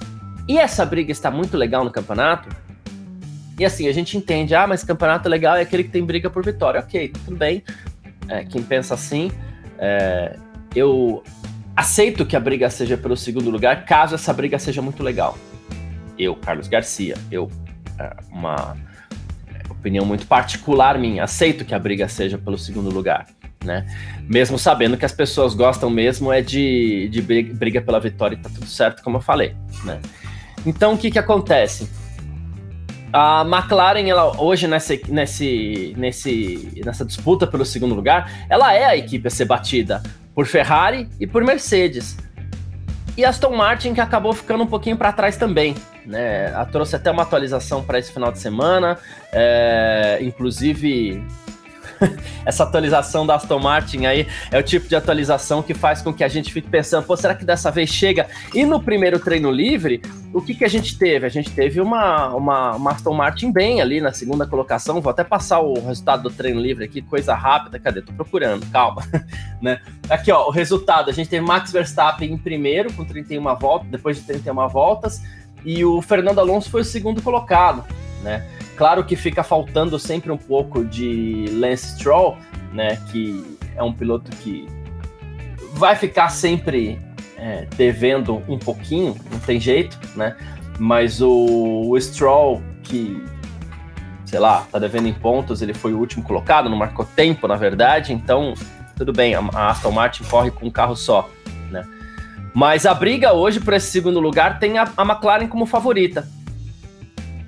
e 0.48 0.58
essa 0.58 0.86
briga 0.86 1.12
está 1.12 1.30
muito 1.32 1.58
legal 1.58 1.84
no 1.84 1.92
campeonato, 1.92 2.50
e 3.60 3.66
assim, 3.66 3.90
a 3.90 3.92
gente 3.92 4.18
entende, 4.18 4.56
ah, 4.56 4.66
mas 4.66 4.86
campeonato 4.86 5.28
legal 5.28 5.58
é 5.58 5.62
aquele 5.62 5.84
que 5.84 5.90
tem 5.90 6.04
briga 6.04 6.30
por 6.30 6.44
vitória. 6.44 6.80
Ok, 6.80 7.12
tudo 7.26 7.36
bem. 7.36 7.62
É, 8.30 8.46
quem 8.46 8.64
pensa 8.64 8.94
assim, 8.94 9.30
é, 9.78 10.38
eu 10.74 11.22
aceito 11.76 12.26
que 12.26 12.36
a 12.36 12.40
briga 12.40 12.70
seja 12.70 12.96
pelo 12.96 13.18
segundo 13.18 13.50
lugar, 13.50 13.86
caso 13.86 14.16
essa 14.16 14.32
briga 14.32 14.58
seja 14.58 14.82
muito 14.82 15.04
legal. 15.04 15.38
Eu, 16.18 16.36
Carlos 16.36 16.70
Garcia, 16.70 17.16
eu, 17.30 17.52
é, 18.00 18.16
uma 18.32 18.78
opinião 19.70 20.06
muito 20.06 20.26
particular 20.26 20.98
minha, 20.98 21.24
aceito 21.26 21.66
que 21.66 21.76
a 21.76 21.80
briga 21.80 22.08
seja 22.08 22.38
pelo 22.38 22.58
segundo 22.58 22.90
lugar. 22.90 23.28
Né? 23.64 23.86
Mesmo 24.22 24.58
sabendo 24.58 24.96
que 24.96 25.04
as 25.04 25.12
pessoas 25.12 25.54
gostam 25.54 25.90
mesmo 25.90 26.32
é 26.32 26.42
de, 26.42 27.10
de 27.10 27.22
briga 27.22 27.82
pela 27.82 28.00
vitória 28.00 28.36
e 28.36 28.38
tá 28.38 28.50
tudo 28.50 28.68
certo, 28.68 29.04
como 29.04 29.18
eu 29.18 29.22
falei, 29.22 29.54
né? 29.84 30.00
Então, 30.66 30.94
o 30.94 30.98
que 30.98 31.12
que 31.12 31.20
acontece? 31.20 31.90
A 33.12 33.42
McLaren, 33.42 34.08
ela, 34.08 34.40
hoje 34.40 34.68
nessa, 34.68 34.94
nesse, 35.08 35.94
nesse, 35.98 36.82
nessa 36.86 37.04
disputa 37.04 37.48
pelo 37.48 37.66
segundo 37.66 37.96
lugar, 37.96 38.32
ela 38.50 38.74
é 38.74 38.86
a 38.86 38.96
equipe 38.96 39.28
a 39.28 39.32
ser 39.32 39.46
batida 39.46 40.04
por 40.36 40.46
Ferrari 40.46 41.08
e 41.20 41.26
por 41.26 41.44
Mercedes. 41.44 42.18
E 43.18 43.26
Aston 43.26 43.56
Martin 43.56 43.94
que 43.94 44.00
acabou 44.00 44.32
ficando 44.32 44.64
um 44.64 44.68
pouquinho 44.68 44.96
para 44.96 45.12
trás 45.12 45.36
também. 45.36 45.76
Né? 46.06 46.52
Ela 46.52 46.66
trouxe 46.66 46.96
até 46.96 47.10
uma 47.12 47.24
atualização 47.24 47.84
para 47.84 48.00
esse 48.00 48.14
final 48.14 48.32
de 48.32 48.40
semana, 48.40 48.98
é, 49.32 50.20
inclusive 50.22 51.22
essa 52.46 52.64
atualização 52.64 53.26
da 53.26 53.36
Aston 53.36 53.60
Martin 53.60 54.06
aí 54.06 54.28
é 54.52 54.58
o 54.58 54.64
tipo 54.64 54.88
de 54.88 54.96
atualização 54.96 55.62
que 55.62 55.74
faz 55.74 56.02
com 56.02 56.14
que 56.14 56.24
a 56.24 56.28
gente 56.28 56.52
fique 56.52 56.70
pensando, 56.70 57.06
pô, 57.06 57.16
será 57.16 57.36
que 57.36 57.46
dessa 57.46 57.72
vez 57.72 57.90
chega? 57.90 58.28
E 58.54 58.66
no 58.66 58.82
primeiro 58.82 59.20
treino 59.20 59.52
livre, 59.52 60.02
o 60.34 60.42
que, 60.42 60.54
que 60.54 60.64
a 60.64 60.68
gente 60.68 60.98
teve? 60.98 61.26
A 61.26 61.30
gente 61.30 61.52
teve 61.52 61.82
uma, 61.82 62.30
uma, 62.30 62.76
uma 62.76 62.92
Aston 62.92 63.14
Martin 63.14 63.52
bem 63.52 63.82
ali 63.82 64.00
na 64.00 64.12
segunda 64.12 64.46
colocação. 64.46 65.02
Vou 65.02 65.10
até 65.10 65.24
passar 65.24 65.60
o 65.60 65.74
resultado 65.74 66.24
do 66.24 66.30
treino 66.30 66.62
livre 66.62 66.86
aqui, 66.86 67.02
coisa 67.02 67.34
rápida. 67.34 67.80
Cadê? 67.80 68.02
Tô 68.02 68.14
procurando, 68.14 68.66
calma. 68.68 69.04
né? 69.62 69.82
Aqui, 70.10 70.32
ó, 70.32 70.48
o 70.48 70.52
resultado. 70.52 71.10
A 71.10 71.14
gente 71.14 71.30
teve 71.30 71.46
Max 71.46 71.72
Verstappen 71.72 72.32
em 72.32 72.38
primeiro, 72.38 72.94
com 72.94 73.04
31 73.04 73.44
voltas, 73.56 73.90
depois 73.90 74.18
de 74.18 74.24
31 74.24 74.68
voltas, 74.68 75.22
e 75.66 75.84
o 75.84 76.02
Fernando 76.02 76.40
Alonso 76.40 76.70
foi 76.70 76.82
o 76.82 76.86
segundo 76.86 77.22
colocado, 77.22 77.84
né? 78.24 78.46
Claro 78.80 79.04
que 79.04 79.18
fica 79.18 79.44
faltando 79.44 80.00
sempre 80.00 80.32
um 80.32 80.38
pouco 80.38 80.86
de 80.86 81.48
Lance 81.52 81.98
Stroll, 81.98 82.38
né? 82.72 82.96
Que 83.12 83.44
é 83.76 83.84
um 83.84 83.92
piloto 83.92 84.32
que 84.38 84.66
vai 85.74 85.98
ficar 85.98 86.30
sempre 86.30 86.98
é, 87.36 87.68
devendo 87.76 88.42
um 88.48 88.58
pouquinho, 88.58 89.18
não 89.30 89.40
tem 89.40 89.60
jeito, 89.60 90.00
né? 90.16 90.34
Mas 90.80 91.22
o, 91.22 91.90
o 91.90 92.00
Stroll, 92.00 92.64
que, 92.82 93.22
sei 94.26 94.40
lá, 94.40 94.66
tá 94.72 94.80
devendo 94.80 95.10
em 95.10 95.14
pontos, 95.14 95.62
ele 95.62 95.74
foi 95.74 95.94
o 95.94 96.00
último 96.00 96.24
colocado, 96.24 96.70
não 96.70 96.78
marcou 96.78 97.04
tempo, 97.04 97.50
na 97.50 97.58
verdade, 97.58 98.14
então 98.14 98.54
tudo 98.96 99.12
bem, 99.12 99.36
a, 99.36 99.42
Aston 99.42 99.92
Martin 99.92 100.24
corre 100.24 100.52
com 100.52 100.68
um 100.68 100.72
carro 100.72 100.96
só, 100.96 101.30
né? 101.70 101.86
Mas 102.54 102.86
a 102.86 102.94
briga 102.94 103.34
hoje 103.34 103.60
para 103.60 103.76
esse 103.76 103.92
segundo 103.92 104.22
lugar 104.22 104.58
tem 104.58 104.78
a, 104.78 104.90
a 104.96 105.04
McLaren 105.04 105.48
como 105.50 105.66
favorita 105.66 106.26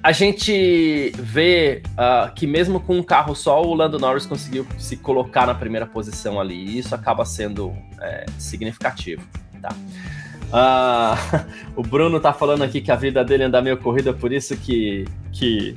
a 0.04 0.12
gente 0.12 1.12
vê 1.18 1.84
uh, 1.92 2.34
que 2.34 2.48
mesmo 2.48 2.80
com 2.80 2.98
um 2.98 3.04
carro 3.04 3.36
só, 3.36 3.62
o 3.62 3.74
Lando 3.74 4.00
Norris 4.00 4.26
conseguiu 4.26 4.66
se 4.78 4.98
colocar 4.98 5.46
na 5.46 5.54
primeira 5.54 5.86
posição 5.86 6.40
ali. 6.40 6.56
E 6.56 6.80
isso 6.80 6.96
acaba 6.96 7.24
sendo 7.24 7.72
é, 8.02 8.26
significativo. 8.40 9.22
Tá? 9.62 9.70
Uh, 10.52 11.46
o 11.80 11.84
Bruno 11.84 12.20
tá 12.20 12.34
falando 12.34 12.64
aqui 12.64 12.82
que 12.82 12.92
a 12.92 12.96
vida 12.96 13.24
dele 13.24 13.44
anda 13.44 13.62
meio 13.62 13.78
corrida, 13.78 14.12
por 14.12 14.32
isso 14.34 14.58
que, 14.58 15.06
que 15.32 15.76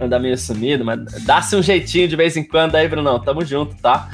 anda 0.00 0.18
meio 0.18 0.38
sumido, 0.38 0.82
mas 0.82 1.24
dá-se 1.24 1.54
um 1.54 1.62
jeitinho 1.62 2.08
de 2.08 2.16
vez 2.16 2.38
em 2.38 2.44
quando 2.44 2.74
aí, 2.74 2.88
Brunão. 2.88 3.20
Tamo 3.20 3.44
junto, 3.44 3.76
tá? 3.76 4.08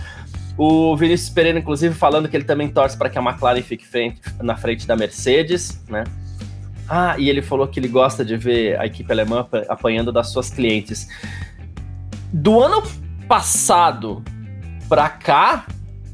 O 0.59 0.97
Vinícius 0.97 1.31
Pereira, 1.31 1.61
inclusive, 1.61 1.95
falando 1.95 2.29
que 2.29 2.37
ele 2.37 2.45
também 2.45 2.69
torce 2.69 2.99
para 2.99 3.09
que 3.09 3.19
a 3.19 3.23
McLaren 3.23 3.63
fique 3.63 3.87
frente, 3.87 4.21
na 4.43 4.57
frente 4.57 4.85
da 4.85 4.97
Mercedes, 4.97 5.81
né? 5.89 6.03
Ah, 6.89 7.17
e 7.19 7.31
ele 7.31 7.41
falou 7.43 7.67
que 7.67 7.81
ele 7.81 7.89
gosta 7.89 8.25
de 8.25 8.37
ver 8.37 8.79
a 8.79 8.87
equipe 8.87 9.11
alemã 9.11 9.47
apanhando 9.69 10.13
das 10.13 10.29
suas 10.29 10.51
clientes. 10.51 11.09
Do 12.33 12.61
ano 12.61 12.83
passado 13.27 14.23
para 14.89 15.09
cá, 15.09 15.67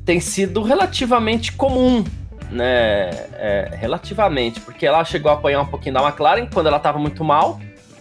tem 0.04 0.20
sido 0.20 0.62
relativamente 0.62 1.52
comum, 1.52 2.04
né? 2.50 3.10
É, 3.34 3.70
relativamente, 3.72 4.60
porque 4.60 4.86
ela 4.86 5.04
chegou 5.04 5.30
a 5.30 5.34
apanhar 5.34 5.62
um 5.62 5.66
pouquinho 5.66 5.94
da 5.94 6.02
McLaren 6.02 6.46
quando 6.52 6.66
ela 6.66 6.76
estava 6.76 6.98
muito 6.98 7.24
mal, 7.24 7.60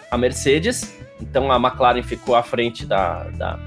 a 0.10 0.18
Mercedes. 0.18 0.96
Então 1.22 1.52
a 1.52 1.58
McLaren 1.58 2.02
ficou 2.02 2.36
à 2.36 2.44
frente 2.44 2.86
da, 2.86 3.26
da, 3.36 3.60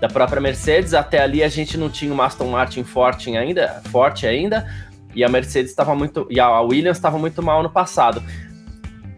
da, 0.00 0.08
própria 0.08 0.40
Mercedes. 0.40 0.94
Até 0.94 1.20
ali 1.20 1.42
a 1.42 1.48
gente 1.48 1.78
não 1.78 1.88
tinha 1.88 2.12
uma 2.12 2.26
Aston 2.26 2.48
Martin 2.48 2.84
forte 2.84 3.34
ainda, 3.36 3.80
forte 3.90 4.26
ainda, 4.26 4.66
e 5.14 5.24
a 5.24 5.28
Mercedes 5.28 5.70
estava 5.70 5.94
muito. 5.94 6.26
E 6.30 6.40
a 6.40 6.60
Williams 6.60 6.96
estava 6.96 7.18
muito 7.18 7.42
mal 7.42 7.62
no 7.62 7.70
passado. 7.70 8.22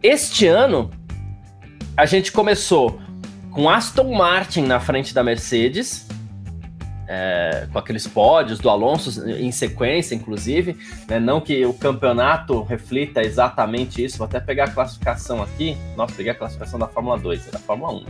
Este 0.02 0.46
ano, 0.46 0.90
a 1.96 2.06
gente 2.06 2.30
começou 2.30 3.00
com 3.50 3.68
Aston 3.68 4.14
Martin 4.14 4.62
na 4.62 4.78
frente 4.78 5.12
da 5.12 5.24
Mercedes, 5.24 6.06
é, 7.08 7.66
com 7.72 7.78
aqueles 7.78 8.06
pódios 8.06 8.60
do 8.60 8.70
Alonso 8.70 9.28
em 9.28 9.50
sequência, 9.50 10.14
inclusive. 10.14 10.76
Né? 11.08 11.18
Não 11.18 11.40
que 11.40 11.66
o 11.66 11.74
campeonato 11.74 12.62
reflita 12.62 13.22
exatamente 13.22 14.04
isso. 14.04 14.18
Vou 14.18 14.26
até 14.26 14.38
pegar 14.38 14.64
a 14.64 14.70
classificação 14.70 15.42
aqui. 15.42 15.76
Nossa, 15.96 16.14
peguei 16.14 16.30
a 16.30 16.34
classificação 16.34 16.78
da 16.78 16.86
Fórmula 16.86 17.18
2, 17.18 17.48
é 17.48 17.50
da 17.50 17.58
Fórmula 17.58 17.94
1. 17.94 18.04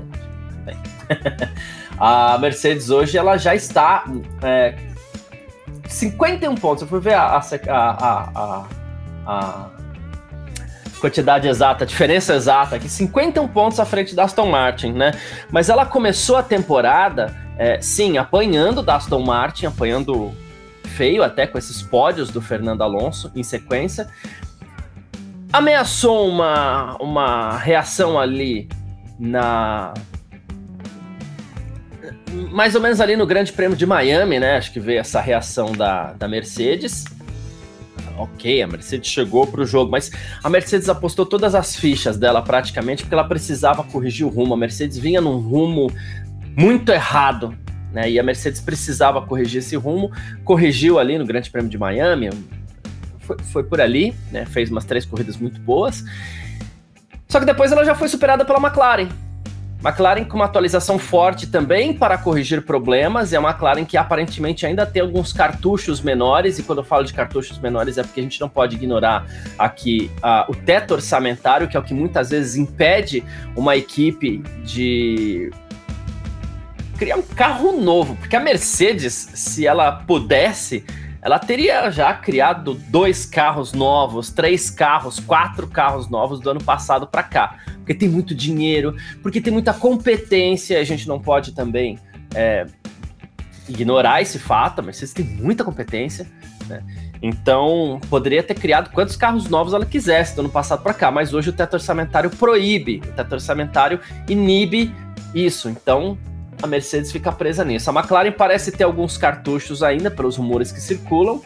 Né? 0.66 0.76
a 1.98 2.36
Mercedes 2.38 2.90
hoje 2.90 3.16
ela 3.16 3.38
já 3.38 3.54
está 3.54 4.04
é, 4.42 4.76
51 5.86 6.54
pontos. 6.56 6.82
Eu 6.82 6.88
fui 6.88 7.00
ver 7.00 7.14
a, 7.14 7.38
a, 7.38 7.44
a, 7.70 8.68
a 9.26 9.77
quantidade 10.98 11.48
exata, 11.48 11.86
diferença 11.86 12.34
exata 12.34 12.76
aqui, 12.76 12.88
51 12.88 13.48
pontos 13.48 13.80
à 13.80 13.84
frente 13.84 14.14
da 14.14 14.24
Aston 14.24 14.46
Martin, 14.46 14.92
né? 14.92 15.12
Mas 15.50 15.68
ela 15.68 15.86
começou 15.86 16.36
a 16.36 16.42
temporada, 16.42 17.34
é, 17.56 17.80
sim, 17.80 18.18
apanhando 18.18 18.82
da 18.82 18.96
Aston 18.96 19.20
Martin, 19.20 19.66
apanhando 19.66 20.32
feio 20.84 21.22
até 21.22 21.46
com 21.46 21.56
esses 21.58 21.82
pódios 21.82 22.30
do 22.30 22.40
Fernando 22.40 22.82
Alonso 22.82 23.30
em 23.34 23.42
sequência. 23.42 24.08
Ameaçou 25.52 26.28
uma, 26.28 26.96
uma 27.00 27.56
reação 27.56 28.18
ali 28.18 28.68
na. 29.18 29.94
Mais 32.52 32.74
ou 32.74 32.80
menos 32.80 33.00
ali 33.00 33.16
no 33.16 33.26
Grande 33.26 33.52
Prêmio 33.52 33.76
de 33.76 33.86
Miami, 33.86 34.38
né? 34.38 34.56
Acho 34.56 34.72
que 34.72 34.80
veio 34.80 35.00
essa 35.00 35.20
reação 35.20 35.72
da, 35.72 36.12
da 36.12 36.28
Mercedes 36.28 37.04
ok, 38.18 38.62
a 38.62 38.66
Mercedes 38.66 39.10
chegou 39.10 39.46
para 39.46 39.60
o 39.60 39.66
jogo, 39.66 39.90
mas 39.90 40.10
a 40.42 40.50
Mercedes 40.50 40.88
apostou 40.88 41.24
todas 41.24 41.54
as 41.54 41.76
fichas 41.76 42.16
dela 42.16 42.42
praticamente 42.42 43.02
porque 43.02 43.14
ela 43.14 43.24
precisava 43.24 43.82
corrigir 43.84 44.26
o 44.26 44.28
rumo. 44.28 44.54
A 44.54 44.56
Mercedes 44.56 44.98
vinha 44.98 45.20
num 45.20 45.38
rumo 45.38 45.90
muito 46.56 46.90
errado, 46.90 47.56
né? 47.92 48.10
E 48.10 48.18
a 48.18 48.22
Mercedes 48.22 48.60
precisava 48.60 49.22
corrigir 49.22 49.58
esse 49.58 49.76
rumo, 49.76 50.10
corrigiu 50.44 50.98
ali 50.98 51.18
no 51.18 51.24
Grande 51.26 51.50
Prêmio 51.50 51.70
de 51.70 51.78
Miami, 51.78 52.30
foi, 53.20 53.36
foi 53.52 53.62
por 53.62 53.80
ali, 53.80 54.14
né? 54.32 54.46
Fez 54.46 54.70
umas 54.70 54.84
três 54.84 55.04
corridas 55.04 55.36
muito 55.36 55.60
boas. 55.60 56.04
Só 57.28 57.38
que 57.38 57.44
depois 57.44 57.70
ela 57.70 57.84
já 57.84 57.94
foi 57.94 58.08
superada 58.08 58.44
pela 58.44 58.58
McLaren. 58.58 59.08
McLaren 59.84 60.24
com 60.24 60.34
uma 60.34 60.46
atualização 60.46 60.98
forte 60.98 61.46
também 61.46 61.92
para 61.92 62.18
corrigir 62.18 62.62
problemas, 62.62 63.32
é 63.32 63.38
uma 63.38 63.50
McLaren 63.50 63.84
que 63.84 63.96
aparentemente 63.96 64.66
ainda 64.66 64.84
tem 64.84 65.00
alguns 65.00 65.32
cartuchos 65.32 66.00
menores, 66.00 66.58
e 66.58 66.64
quando 66.64 66.78
eu 66.78 66.84
falo 66.84 67.04
de 67.04 67.14
cartuchos 67.14 67.58
menores 67.58 67.96
é 67.96 68.02
porque 68.02 68.18
a 68.18 68.22
gente 68.22 68.40
não 68.40 68.48
pode 68.48 68.74
ignorar 68.74 69.24
aqui 69.56 70.10
uh, 70.18 70.50
o 70.50 70.54
teto 70.54 70.94
orçamentário, 70.94 71.68
que 71.68 71.76
é 71.76 71.80
o 71.80 71.82
que 71.82 71.94
muitas 71.94 72.30
vezes 72.30 72.56
impede 72.56 73.22
uma 73.54 73.76
equipe 73.76 74.38
de 74.64 75.52
criar 76.98 77.16
um 77.16 77.22
carro 77.22 77.80
novo, 77.80 78.16
porque 78.16 78.34
a 78.34 78.40
Mercedes, 78.40 79.30
se 79.34 79.64
ela 79.64 79.92
pudesse, 79.92 80.84
ela 81.20 81.38
teria 81.38 81.90
já 81.90 82.14
criado 82.14 82.74
dois 82.74 83.26
carros 83.26 83.72
novos, 83.72 84.30
três 84.30 84.70
carros, 84.70 85.18
quatro 85.18 85.66
carros 85.66 86.08
novos 86.08 86.40
do 86.40 86.50
ano 86.50 86.62
passado 86.62 87.06
para 87.06 87.22
cá, 87.22 87.58
porque 87.76 87.94
tem 87.94 88.08
muito 88.08 88.34
dinheiro, 88.34 88.94
porque 89.22 89.40
tem 89.40 89.52
muita 89.52 89.72
competência, 89.72 90.78
a 90.78 90.84
gente 90.84 91.08
não 91.08 91.18
pode 91.20 91.52
também 91.52 91.98
é, 92.34 92.66
ignorar 93.68 94.22
esse 94.22 94.38
fato, 94.38 94.82
mas 94.82 94.96
vocês 94.96 95.12
têm 95.12 95.24
muita 95.24 95.64
competência, 95.64 96.26
né? 96.68 96.82
Então, 97.20 98.00
poderia 98.08 98.42
ter 98.42 98.54
criado 98.54 98.90
quantos 98.90 99.16
carros 99.16 99.48
novos 99.48 99.74
ela 99.74 99.84
quisesse 99.84 100.36
do 100.36 100.40
ano 100.40 100.50
passado 100.50 100.82
para 100.82 100.94
cá, 100.94 101.10
mas 101.10 101.34
hoje 101.34 101.50
o 101.50 101.52
teto 101.52 101.74
orçamentário 101.74 102.30
proíbe, 102.30 103.02
o 103.04 103.12
teto 103.12 103.32
orçamentário 103.32 104.00
inibe 104.28 104.94
isso. 105.34 105.68
Então, 105.68 106.16
a 106.62 106.66
Mercedes 106.66 107.12
fica 107.12 107.30
presa 107.32 107.64
nisso. 107.64 107.90
A 107.90 107.92
McLaren 107.92 108.32
parece 108.32 108.72
ter 108.72 108.84
alguns 108.84 109.16
cartuchos 109.16 109.82
ainda, 109.82 110.10
pelos 110.10 110.36
rumores 110.36 110.72
que 110.72 110.80
circulam, 110.80 111.40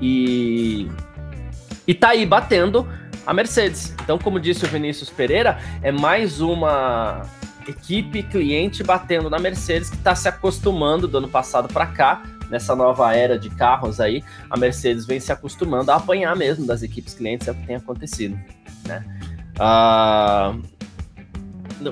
e, 0.00 0.88
e 1.86 1.94
tá 1.94 2.10
aí 2.10 2.24
batendo 2.26 2.88
a 3.26 3.32
Mercedes. 3.32 3.94
Então, 4.02 4.18
como 4.18 4.38
disse 4.38 4.64
o 4.64 4.68
Vinícius 4.68 5.10
Pereira, 5.10 5.58
é 5.82 5.90
mais 5.90 6.40
uma 6.40 7.22
equipe 7.66 8.22
cliente 8.22 8.82
batendo 8.82 9.30
na 9.30 9.38
Mercedes 9.38 9.88
que 9.88 9.96
está 9.96 10.14
se 10.14 10.28
acostumando 10.28 11.08
do 11.08 11.18
ano 11.18 11.28
passado 11.28 11.66
para 11.72 11.86
cá, 11.86 12.22
nessa 12.50 12.76
nova 12.76 13.14
era 13.14 13.38
de 13.38 13.48
carros 13.48 14.00
aí, 14.00 14.22
a 14.50 14.56
Mercedes 14.56 15.06
vem 15.06 15.18
se 15.18 15.32
acostumando 15.32 15.90
a 15.90 15.96
apanhar 15.96 16.36
mesmo 16.36 16.66
das 16.66 16.82
equipes 16.82 17.14
clientes, 17.14 17.48
é 17.48 17.52
o 17.52 17.54
que 17.54 17.66
tem 17.66 17.76
acontecido, 17.76 18.38
né? 18.86 19.02
Uh, 19.56 20.60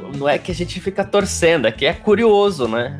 não 0.00 0.28
é 0.28 0.38
que 0.38 0.50
a 0.50 0.54
gente 0.54 0.80
fica 0.80 1.04
torcendo, 1.04 1.66
é 1.66 1.72
que 1.72 1.86
é 1.86 1.92
curioso, 1.92 2.68
né? 2.68 2.98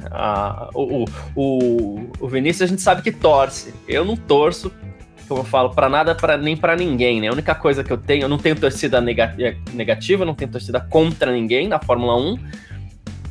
O, 0.75 1.05
o, 1.35 2.11
o 2.21 2.29
Vinícius 2.29 2.63
a 2.63 2.67
gente 2.67 2.83
sabe 2.83 3.03
que 3.03 3.13
torce. 3.13 3.75
Eu 3.89 4.05
não 4.05 4.17
torço, 4.17 4.73
como 5.29 5.41
eu 5.41 5.45
falo, 5.45 5.71
para 5.71 5.89
nada, 5.89 6.15
para 6.15 6.37
nem 6.37 6.57
para 6.57 6.77
ninguém, 6.77 7.21
né? 7.21 7.29
A 7.29 7.33
única 7.33 7.55
coisa 7.55 7.83
que 7.83 7.93
eu 7.93 7.99
tenho, 7.99 8.23
eu 8.23 8.29
não 8.29 8.39
tenho 8.39 8.57
torcida 8.57 9.01
negativa, 9.01 10.25
não 10.25 10.35
tenho 10.35 10.51
torcida 10.51 10.81
contra 10.81 11.33
ninguém 11.33 11.69
na 11.69 11.79
Fórmula 11.79 12.17
1. 12.17 12.39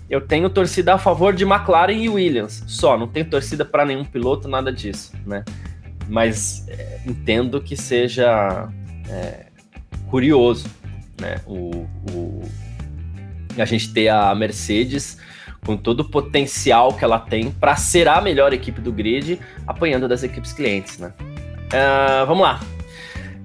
Eu 0.10 0.20
tenho 0.20 0.50
torcida 0.50 0.94
a 0.94 0.98
favor 0.98 1.34
de 1.34 1.44
McLaren 1.46 1.94
e 1.94 2.10
Williams, 2.10 2.64
só. 2.68 2.98
Não 2.98 3.08
tenho 3.08 3.30
torcida 3.30 3.64
para 3.64 3.86
nenhum 3.86 4.04
piloto, 4.04 4.48
nada 4.48 4.72
disso, 4.72 5.14
né? 5.26 5.44
Mas 6.10 6.68
é, 6.68 7.00
entendo 7.06 7.62
que 7.62 7.78
seja 7.78 8.68
é, 9.10 9.46
curioso, 10.10 10.68
né? 11.20 11.36
O 11.46 11.88
a 13.58 13.66
gente 13.66 13.92
ter 13.92 14.10
a 14.10 14.34
Mercedes 14.36 15.18
com 15.66 15.78
todo 15.78 16.02
o 16.02 16.10
potencial 16.10 16.94
que 16.94 17.04
ela 17.04 17.20
tem 17.20 17.52
para 17.52 17.76
ser 17.76 18.08
a 18.08 18.20
melhor 18.20 18.54
equipe 18.54 18.82
do 18.82 18.92
grid, 18.92 19.40
apanhando 19.68 20.08
das 20.08 20.24
equipes 20.24 20.54
clientes, 20.54 20.98
né? 20.98 21.14
Uh, 21.20 22.26
vamos 22.26 22.44
lá. 22.44 22.60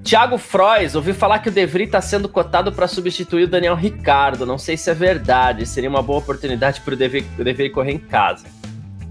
Thiago 0.02 0.38
Frois, 0.38 0.94
ouvi 0.94 1.12
falar 1.12 1.40
que 1.40 1.48
o 1.48 1.52
De 1.52 1.66
Vries 1.66 1.88
está 1.88 2.00
sendo 2.00 2.28
cotado 2.28 2.70
para 2.70 2.86
substituir 2.86 3.44
o 3.44 3.48
Daniel 3.48 3.74
Ricardo. 3.74 4.46
Não 4.46 4.56
sei 4.56 4.76
se 4.76 4.88
é 4.88 4.94
verdade. 4.94 5.66
Seria 5.66 5.90
uma 5.90 6.00
boa 6.00 6.20
oportunidade 6.20 6.80
para 6.80 6.94
o 6.94 6.96
De 6.96 7.08
Vries 7.08 7.72
correr 7.72 7.92
em 7.92 7.98
casa. 7.98 8.46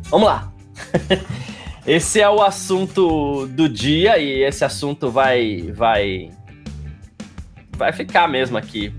Vamos 0.03 0.27
lá. 0.27 0.49
esse 1.85 2.21
é 2.21 2.29
o 2.29 2.41
assunto 2.41 3.45
do 3.47 3.67
dia 3.67 4.17
e 4.17 4.41
esse 4.43 4.63
assunto 4.63 5.11
vai 5.11 5.69
vai 5.73 6.31
vai 7.77 7.91
ficar 7.91 8.27
mesmo 8.29 8.57
aqui 8.57 8.93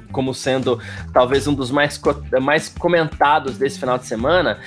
como 0.00 0.34
sendo 0.34 0.80
talvez 1.12 1.46
um 1.46 1.54
dos 1.54 1.70
mais, 1.70 2.00
mais 2.40 2.68
comentados 2.68 3.58
desse 3.58 3.78
final 3.78 3.98
de 3.98 4.06
semana. 4.06 4.58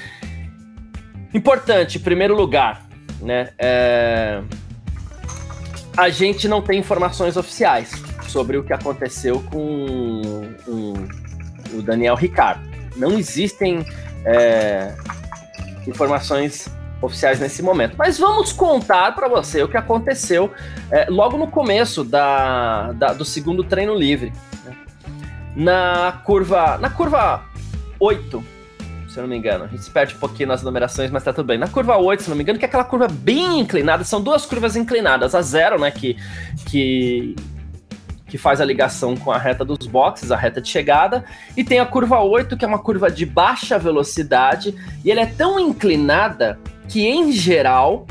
Importante, 1.34 1.98
em 1.98 2.01
primeiro 2.01 2.36
lugar, 2.36 2.86
né? 3.22 3.50
É... 3.58 4.41
a 5.98 6.10
gente 6.10 6.48
não 6.48 6.62
tem 6.62 6.79
informações 6.79 7.36
oficiais 7.36 7.91
sobre 8.27 8.58
o 8.58 8.63
que 8.63 8.74
aconteceu 8.74 9.41
com, 9.51 10.22
o 11.74 11.82
Daniel 11.82 12.15
Ricardo. 12.15 12.67
Não 12.96 13.17
existem 13.17 13.86
é, 14.25 14.94
informações 15.88 16.70
oficiais 17.01 17.39
nesse 17.39 17.62
momento. 17.62 17.96
Mas 17.98 18.17
vamos 18.17 18.51
contar 18.51 19.13
para 19.13 19.27
você 19.27 19.63
o 19.63 19.67
que 19.67 19.77
aconteceu 19.77 20.51
é, 20.91 21.08
logo 21.10 21.38
no 21.38 21.48
começo 21.48 22.03
da, 22.03 22.91
da, 22.94 23.13
do 23.13 23.25
segundo 23.25 23.63
treino 23.63 23.96
livre. 23.96 24.32
Na 25.55 26.21
curva. 26.24 26.77
Na 26.77 26.89
curva 26.89 27.43
8, 28.00 28.43
se 29.07 29.17
eu 29.17 29.24
não 29.24 29.29
me 29.29 29.38
engano. 29.38 29.63
A 29.63 29.67
gente 29.67 29.89
perde 29.89 30.15
um 30.15 30.19
pouquinho 30.19 30.50
nas 30.50 30.62
numerações, 30.62 31.09
mas 31.09 31.24
tá 31.24 31.31
tudo 31.31 31.45
bem. 31.45 31.57
Na 31.57 31.67
curva 31.67 31.97
8, 31.97 32.24
se 32.24 32.29
não 32.29 32.35
me 32.35 32.43
engano, 32.43 32.59
que 32.59 32.65
é 32.65 32.67
aquela 32.67 32.83
curva 32.83 33.07
bem 33.07 33.62
inclinada, 33.62 34.03
são 34.03 34.21
duas 34.21 34.45
curvas 34.45 34.75
inclinadas. 34.75 35.33
A 35.33 35.41
zero, 35.41 35.79
né, 35.79 35.89
que, 35.89 36.17
que, 36.65 37.35
que 38.27 38.38
faz 38.38 38.59
a 38.59 38.65
ligação 38.65 39.15
com 39.15 39.31
a 39.31 39.38
reta 39.38 39.63
dos 39.63 39.88
boxes, 39.88 40.31
a 40.31 40.35
reta 40.35 40.59
de 40.59 40.67
chegada, 40.67 41.24
e 41.55 41.63
tem 41.63 41.79
a 41.79 41.85
curva 41.85 42.19
8, 42.19 42.57
que 42.57 42.65
é 42.65 42.67
uma 42.67 42.79
curva 42.79 43.09
de 43.09 43.25
baixa 43.25 43.79
velocidade, 43.79 44.75
e 45.03 45.09
ela 45.09 45.21
é 45.21 45.25
tão 45.25 45.57
inclinada 45.57 46.59
que, 46.89 47.07
em 47.07 47.31
geral, 47.31 48.05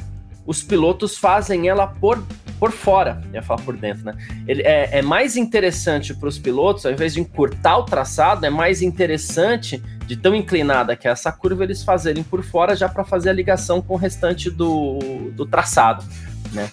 os 0.47 0.63
pilotos 0.63 1.17
fazem 1.17 1.69
ela 1.69 1.87
por, 1.87 2.23
por 2.59 2.71
fora, 2.71 3.23
ia 3.33 3.43
falar 3.43 3.63
por 3.63 3.77
dentro, 3.77 4.05
né? 4.05 4.15
Ele 4.47 4.63
é, 4.63 4.99
é 4.99 5.03
mais 5.03 5.37
interessante 5.37 6.15
para 6.15 6.29
os 6.29 6.39
pilotos, 6.39 6.85
ao 6.85 6.93
invés 6.93 7.15
de 7.15 7.21
encurtar 7.21 7.79
o 7.79 7.85
traçado, 7.85 8.45
é 8.45 8.51
mais 8.51 8.83
interessante 8.83 9.83
de 10.07 10.17
tão 10.17 10.35
inclinada 10.35 10.95
que 10.97 11.09
é 11.09 11.11
essa 11.11 11.33
curva, 11.33 11.65
eles 11.65 11.83
fazerem 11.83 12.23
por 12.23 12.43
fora 12.43 12.77
já 12.77 12.89
para 12.89 13.05
fazer 13.05 13.31
a 13.31 13.33
ligação 13.33 13.81
com 13.81 13.95
o 13.95 13.97
restante 13.97 14.51
do, 14.51 14.99
do 15.33 15.47
traçado, 15.47 16.05
né? 16.53 16.71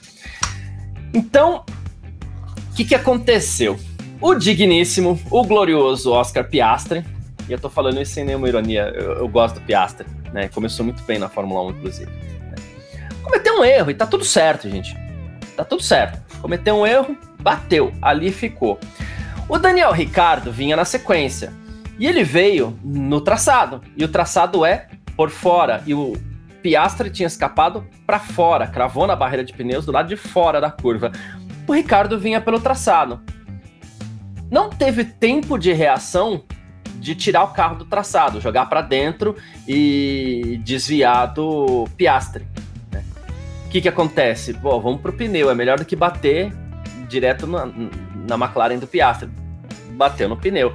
Então, 1.13 1.63
o 2.71 2.75
que, 2.75 2.85
que 2.85 2.95
aconteceu? 2.95 3.77
O 4.19 4.35
digníssimo, 4.35 5.19
o 5.29 5.43
glorioso 5.43 6.11
Oscar 6.11 6.47
Piastri, 6.47 7.03
e 7.47 7.51
eu 7.51 7.59
tô 7.59 7.69
falando 7.69 8.01
isso 8.01 8.13
sem 8.13 8.23
nenhuma 8.23 8.47
ironia, 8.47 8.93
eu, 8.95 9.13
eu 9.13 9.27
gosto 9.27 9.55
do 9.55 9.61
Piastri, 9.61 10.05
né? 10.33 10.47
Começou 10.49 10.85
muito 10.85 11.01
bem 11.03 11.17
na 11.17 11.27
Fórmula 11.27 11.63
1, 11.67 11.69
inclusive. 11.71 12.11
Cometeu 13.23 13.59
um 13.59 13.63
erro 13.63 13.91
e 13.91 13.93
tá 13.93 14.05
tudo 14.05 14.25
certo, 14.25 14.69
gente. 14.69 14.95
Tá 15.55 15.63
tudo 15.63 15.81
certo. 15.81 16.19
Cometeu 16.41 16.75
um 16.75 16.85
erro, 16.85 17.15
bateu, 17.39 17.93
ali 18.01 18.31
ficou. 18.31 18.79
O 19.47 19.57
Daniel 19.57 19.91
Ricardo 19.91 20.51
vinha 20.51 20.75
na 20.75 20.85
sequência. 20.85 21.53
E 21.99 22.07
ele 22.07 22.23
veio 22.23 22.77
no 22.83 23.21
traçado. 23.21 23.81
E 23.95 24.03
o 24.03 24.07
traçado 24.07 24.65
é 24.65 24.87
por 25.15 25.29
fora. 25.29 25.83
E 25.85 25.93
o 25.93 26.13
Piastre 26.61 27.09
tinha 27.09 27.27
escapado 27.27 27.85
para 28.05 28.19
fora, 28.19 28.67
cravou 28.67 29.05
na 29.05 29.15
barreira 29.15 29.43
de 29.43 29.53
pneus 29.53 29.85
do 29.85 29.91
lado 29.91 30.07
de 30.07 30.15
fora 30.15 30.61
da 30.61 30.71
curva. 30.71 31.11
O 31.67 31.73
Ricardo 31.73 32.19
vinha 32.19 32.41
pelo 32.41 32.59
traçado. 32.59 33.21
Não 34.49 34.69
teve 34.69 35.03
tempo 35.03 35.57
de 35.57 35.71
reação 35.73 36.43
de 36.95 37.15
tirar 37.15 37.43
o 37.43 37.49
carro 37.49 37.75
do 37.75 37.85
traçado, 37.85 38.39
jogar 38.39 38.67
para 38.67 38.81
dentro 38.81 39.35
e 39.67 40.59
desviar 40.63 41.33
do 41.33 41.85
Piastre. 41.97 42.45
Que, 43.71 43.79
que 43.79 43.87
acontece? 43.87 44.51
Bom, 44.51 44.81
vamos 44.81 44.99
pro 44.99 45.13
pneu, 45.13 45.49
é 45.49 45.55
melhor 45.55 45.79
do 45.79 45.85
que 45.85 45.95
bater 45.95 46.51
direto 47.07 47.47
na, 47.47 47.65
na 48.27 48.35
McLaren 48.35 48.77
do 48.77 48.85
Piastre. 48.85 49.29
Bateu 49.91 50.27
no 50.27 50.35
pneu. 50.35 50.73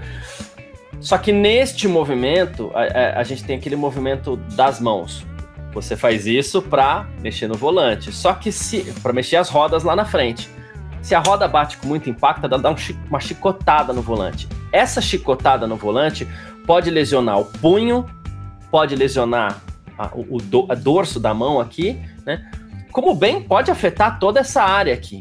Só 0.99 1.19
que 1.19 1.31
neste 1.31 1.87
movimento, 1.87 2.71
a, 2.75 3.19
a, 3.19 3.21
a 3.21 3.23
gente 3.23 3.45
tem 3.45 3.59
aquele 3.59 3.77
movimento 3.77 4.37
das 4.55 4.81
mãos. 4.81 5.27
Você 5.75 5.95
faz 5.95 6.27
isso 6.27 6.63
para 6.63 7.07
mexer 7.21 7.47
no 7.47 7.55
volante. 7.55 8.11
Só 8.11 8.33
que 8.33 8.51
se 8.51 8.81
para 9.03 9.13
mexer 9.13 9.37
as 9.37 9.51
rodas 9.51 9.85
lá 9.85 9.95
na 9.95 10.07
frente. 10.07 10.49
Se 11.03 11.15
a 11.15 11.21
roda 11.21 11.47
bate 11.47 11.77
com 11.77 11.87
muito 11.87 12.09
impacto, 12.09 12.49
dá 12.49 12.75
uma 13.09 13.21
chicotada 13.21 13.93
no 13.93 14.01
volante. 14.01 14.49
Essa 14.73 15.03
chicotada 15.03 15.67
no 15.67 15.77
volante 15.77 16.27
pode 16.67 16.91
lesionar 16.91 17.39
o 17.39 17.45
punho, 17.45 18.07
pode 18.71 18.97
lesionar 18.97 19.61
a, 19.99 20.09
o, 20.15 20.39
o 20.39 20.73
a 20.73 20.75
dorso 20.75 21.21
da 21.21 21.35
mão 21.35 21.61
aqui, 21.61 22.01
né? 22.25 22.51
Como 22.97 23.15
bem 23.15 23.43
pode 23.43 23.71
afetar 23.71 24.19
toda 24.19 24.41
essa 24.41 24.63
área 24.63 24.95
aqui. 24.95 25.21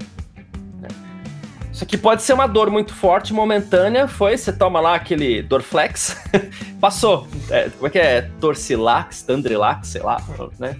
Isso 1.74 1.84
aqui 1.84 1.98
pode 1.98 2.24
ser 2.24 2.32
uma 2.32 2.48
dor 2.48 2.72
muito 2.72 2.94
forte, 2.94 3.34
momentânea. 3.34 4.08
Foi, 4.08 4.38
você 4.38 4.54
toma 4.54 4.80
lá 4.80 4.96
aquele 4.96 5.42
Dorflex, 5.44 6.16
passou. 6.80 7.28
É, 7.50 7.70
como 7.70 7.88
é 7.88 7.90
que 7.90 8.00
é? 8.00 8.22
Torcilax, 8.40 9.24
Tandrilax, 9.24 9.90
sei 9.90 10.02
lá, 10.02 10.24
né? 10.58 10.78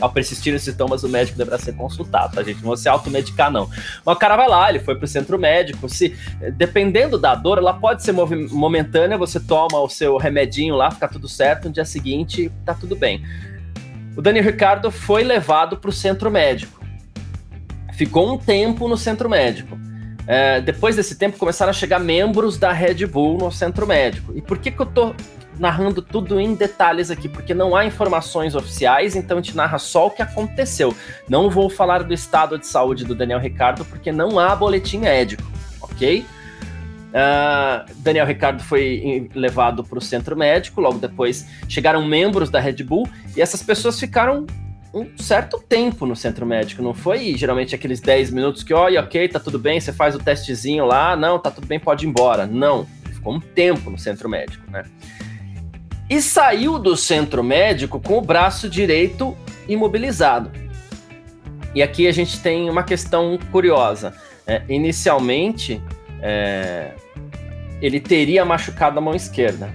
Ao 0.00 0.08
persistir 0.08 0.54
os 0.54 0.62
sintomas, 0.62 1.02
o 1.02 1.08
médico 1.08 1.36
deverá 1.36 1.58
ser 1.58 1.72
consultado, 1.72 2.36
tá, 2.36 2.44
gente? 2.44 2.58
Não 2.58 2.68
vou 2.68 2.76
se 2.76 2.88
automedicar, 2.88 3.50
não. 3.50 3.68
Mas 4.06 4.16
o 4.16 4.18
cara 4.18 4.36
vai 4.36 4.46
lá, 4.46 4.70
ele 4.70 4.78
foi 4.78 4.94
pro 4.94 5.08
centro 5.08 5.36
médico. 5.36 5.88
Se, 5.88 6.16
dependendo 6.52 7.18
da 7.18 7.34
dor, 7.34 7.58
ela 7.58 7.74
pode 7.74 8.04
ser 8.04 8.12
momentânea, 8.12 9.18
você 9.18 9.40
toma 9.40 9.80
o 9.80 9.88
seu 9.88 10.16
remedinho 10.16 10.76
lá, 10.76 10.92
fica 10.92 11.08
tudo 11.08 11.28
certo, 11.28 11.64
no 11.64 11.72
dia 11.72 11.84
seguinte 11.84 12.52
tá 12.64 12.72
tudo 12.72 12.94
bem. 12.94 13.20
O 14.16 14.22
Daniel 14.22 14.44
Ricardo 14.44 14.90
foi 14.90 15.22
levado 15.22 15.76
pro 15.76 15.92
centro 15.92 16.30
médico. 16.30 16.80
Ficou 17.94 18.34
um 18.34 18.38
tempo 18.38 18.88
no 18.88 18.96
centro 18.96 19.28
médico. 19.28 19.78
É, 20.26 20.60
depois 20.60 20.96
desse 20.96 21.16
tempo 21.16 21.38
começaram 21.38 21.70
a 21.70 21.72
chegar 21.72 21.98
membros 21.98 22.56
da 22.56 22.72
Red 22.72 23.06
Bull 23.06 23.38
no 23.38 23.50
centro 23.50 23.86
médico. 23.86 24.32
E 24.36 24.42
por 24.42 24.58
que, 24.58 24.70
que 24.70 24.80
eu 24.80 24.86
tô 24.86 25.14
narrando 25.58 26.00
tudo 26.00 26.40
em 26.40 26.54
detalhes 26.54 27.10
aqui? 27.10 27.28
Porque 27.28 27.52
não 27.52 27.76
há 27.76 27.84
informações 27.84 28.54
oficiais, 28.54 29.14
então 29.14 29.38
gente 29.38 29.56
narra 29.56 29.78
só 29.78 30.06
o 30.06 30.10
que 30.10 30.22
aconteceu. 30.22 30.94
Não 31.28 31.50
vou 31.50 31.68
falar 31.68 32.02
do 32.02 32.14
estado 32.14 32.58
de 32.58 32.66
saúde 32.66 33.04
do 33.04 33.14
Daniel 33.14 33.38
Ricardo, 33.38 33.84
porque 33.84 34.10
não 34.10 34.38
há 34.38 34.54
boletim 34.56 34.98
médico, 34.98 35.42
ok? 35.80 36.24
Uh, 37.10 37.92
Daniel 37.96 38.26
Ricardo 38.26 38.62
foi 38.62 39.28
levado 39.34 39.82
para 39.82 39.98
o 39.98 40.00
centro 40.00 40.36
médico, 40.36 40.80
logo 40.80 40.98
depois 40.98 41.46
chegaram 41.68 42.04
membros 42.04 42.50
da 42.50 42.60
Red 42.60 42.84
Bull 42.84 43.08
e 43.36 43.42
essas 43.42 43.62
pessoas 43.62 43.98
ficaram 43.98 44.46
um 44.92 45.06
certo 45.16 45.58
tempo 45.58 46.04
no 46.04 46.16
centro 46.16 46.44
médico, 46.44 46.82
não 46.82 46.94
foi 46.94 47.36
geralmente 47.36 47.74
aqueles 47.74 48.00
10 48.00 48.30
minutos 48.30 48.62
que, 48.62 48.74
olha, 48.74 49.00
ok, 49.00 49.28
tá 49.28 49.38
tudo 49.38 49.58
bem, 49.58 49.80
você 49.80 49.92
faz 49.92 50.14
o 50.14 50.18
testezinho 50.18 50.84
lá, 50.84 51.16
não, 51.16 51.38
tá 51.38 51.50
tudo 51.50 51.66
bem, 51.66 51.78
pode 51.78 52.04
ir 52.04 52.08
embora. 52.08 52.46
Não, 52.46 52.86
ficou 53.12 53.34
um 53.34 53.40
tempo 53.40 53.90
no 53.90 53.98
centro 53.98 54.28
médico, 54.28 54.68
né? 54.70 54.84
E 56.08 56.20
saiu 56.20 56.76
do 56.76 56.96
centro 56.96 57.42
médico 57.44 58.00
com 58.00 58.18
o 58.18 58.20
braço 58.20 58.68
direito 58.68 59.36
imobilizado. 59.68 60.50
E 61.72 61.82
aqui 61.82 62.08
a 62.08 62.12
gente 62.12 62.40
tem 62.40 62.68
uma 62.68 62.82
questão 62.82 63.38
curiosa. 63.52 64.12
É, 64.44 64.62
inicialmente, 64.68 65.80
é, 66.20 66.94
ele 67.80 68.00
teria 68.00 68.44
machucado 68.44 68.98
a 68.98 69.02
mão 69.02 69.14
esquerda. 69.14 69.72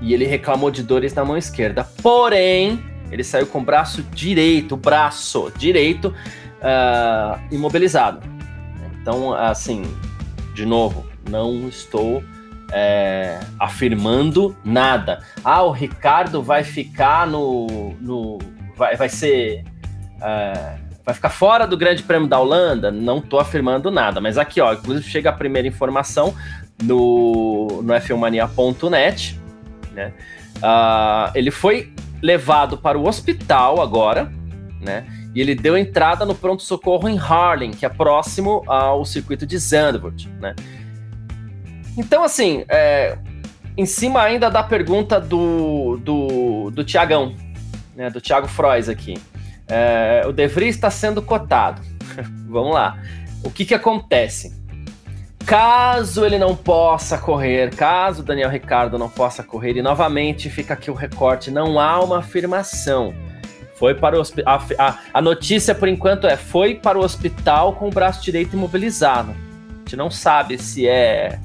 E 0.00 0.12
ele 0.12 0.26
reclamou 0.26 0.70
de 0.70 0.82
dores 0.82 1.14
na 1.14 1.24
mão 1.24 1.36
esquerda. 1.36 1.84
Porém, 2.02 2.82
ele 3.10 3.22
saiu 3.22 3.46
com 3.46 3.58
o 3.58 3.64
braço 3.64 4.02
direito, 4.02 4.76
braço 4.76 5.52
direito, 5.56 6.08
uh, 6.08 7.40
imobilizado. 7.50 8.20
Então, 9.00 9.34
assim, 9.34 9.82
de 10.54 10.64
novo, 10.64 11.06
não 11.28 11.68
estou 11.68 12.22
é, 12.72 13.38
afirmando 13.58 14.56
nada. 14.64 15.20
Ah, 15.44 15.62
o 15.62 15.70
Ricardo 15.70 16.42
vai 16.42 16.64
ficar 16.64 17.26
no. 17.26 17.94
no 18.00 18.38
vai, 18.76 18.96
vai 18.96 19.08
ser. 19.08 19.64
É, 20.20 20.78
vai 21.04 21.14
ficar 21.14 21.28
fora 21.28 21.66
do 21.66 21.76
Grande 21.76 22.02
Prêmio 22.02 22.28
da 22.28 22.38
Holanda? 22.38 22.90
Não 22.90 23.18
estou 23.18 23.38
afirmando 23.38 23.90
nada, 23.90 24.20
mas 24.20 24.38
aqui, 24.38 24.60
ó, 24.60 24.72
inclusive 24.72 25.08
chega 25.08 25.30
a 25.30 25.32
primeira 25.32 25.68
informação 25.68 26.34
no, 26.82 27.82
no 27.82 27.94
f1mania.net, 27.94 29.40
né? 29.92 30.12
Uh, 30.56 31.30
ele 31.34 31.50
foi 31.50 31.92
levado 32.22 32.78
para 32.78 32.98
o 32.98 33.06
hospital 33.06 33.80
agora, 33.80 34.32
né? 34.80 35.06
E 35.34 35.40
ele 35.40 35.54
deu 35.54 35.76
entrada 35.76 36.24
no 36.24 36.34
pronto-socorro 36.34 37.08
em 37.08 37.18
Harlem, 37.18 37.72
que 37.72 37.84
é 37.84 37.88
próximo 37.88 38.62
ao 38.66 39.04
circuito 39.04 39.44
de 39.44 39.58
Zandvoort, 39.58 40.28
né? 40.40 40.54
Então, 41.96 42.22
assim, 42.24 42.64
é, 42.68 43.18
em 43.76 43.86
cima 43.86 44.22
ainda 44.22 44.50
da 44.50 44.62
pergunta 44.62 45.20
do, 45.20 45.98
do, 46.02 46.70
do 46.70 46.84
Tiagão, 46.84 47.34
né, 47.94 48.10
do 48.10 48.20
Thiago 48.20 48.46
Frois 48.48 48.88
aqui. 48.88 49.14
É, 49.66 50.22
o 50.26 50.32
De 50.32 50.46
Vries 50.46 50.74
está 50.74 50.90
sendo 50.90 51.22
cotado. 51.22 51.80
Vamos 52.48 52.74
lá. 52.74 52.98
O 53.42 53.50
que, 53.50 53.64
que 53.64 53.74
acontece? 53.74 54.63
Caso 55.46 56.24
ele 56.24 56.38
não 56.38 56.56
possa 56.56 57.18
correr, 57.18 57.74
caso 57.74 58.22
Daniel 58.22 58.48
Ricardo 58.48 58.98
não 58.98 59.10
possa 59.10 59.42
correr, 59.42 59.76
e 59.76 59.82
novamente 59.82 60.48
fica 60.48 60.72
aqui 60.72 60.90
o 60.90 60.94
recorte, 60.94 61.50
não 61.50 61.78
há 61.78 62.02
uma 62.02 62.20
afirmação. 62.20 63.14
Foi 63.74 63.94
para 63.94 64.18
o 64.18 64.22
a, 64.46 64.54
a, 64.78 64.98
a 65.12 65.20
notícia 65.20 65.74
por 65.74 65.88
enquanto 65.88 66.26
é 66.26 66.36
foi 66.36 66.76
para 66.76 66.98
o 66.98 67.02
hospital 67.02 67.74
com 67.74 67.88
o 67.88 67.90
braço 67.90 68.22
direito 68.22 68.56
imobilizado. 68.56 69.32
A 69.32 69.78
gente 69.80 69.96
não 69.96 70.10
sabe 70.10 70.56
se 70.56 70.88
é, 70.88 71.38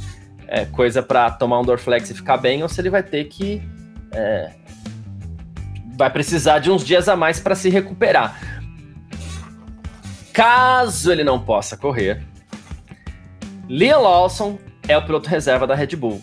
é 0.47 0.65
coisa 0.65 1.03
para 1.03 1.31
tomar 1.31 1.59
um 1.59 1.63
Dorflex 1.63 2.09
e 2.09 2.13
ficar 2.13 2.37
bem 2.37 2.63
ou 2.63 2.69
se 2.69 2.79
ele 2.79 2.89
vai 2.89 3.03
ter 3.03 3.25
que 3.25 3.61
é, 4.13 4.51
vai 5.97 6.09
precisar 6.09 6.59
de 6.59 6.71
uns 6.71 6.85
dias 6.85 7.09
a 7.09 7.17
mais 7.17 7.39
para 7.39 7.55
se 7.55 7.69
recuperar. 7.69 8.39
caso 10.31 11.11
ele 11.11 11.23
não 11.23 11.37
possa 11.37 11.75
correr, 11.75 12.23
Liam 13.69 14.01
Lawson 14.01 14.57
é 14.87 14.97
o 14.97 15.01
piloto 15.03 15.29
reserva 15.29 15.67
da 15.67 15.75
Red 15.75 15.95
Bull. 15.95 16.19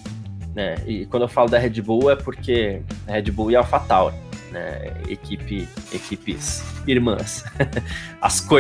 Né? 0.53 0.75
E 0.85 1.07
quando 1.07 1.23
eu 1.23 1.29
falo 1.29 1.49
da 1.49 1.59
Red 1.59 1.81
Bull 1.81 2.11
é 2.11 2.17
porque 2.17 2.83
Red 3.07 3.31
Bull 3.31 3.53
e 3.53 3.57
AlphaTauri, 3.57 4.17
né? 4.51 4.93
Equipe, 5.09 5.69
equipes 5.93 6.65
irmãs. 6.89 7.45
As 8.21 8.41
co 8.41 8.57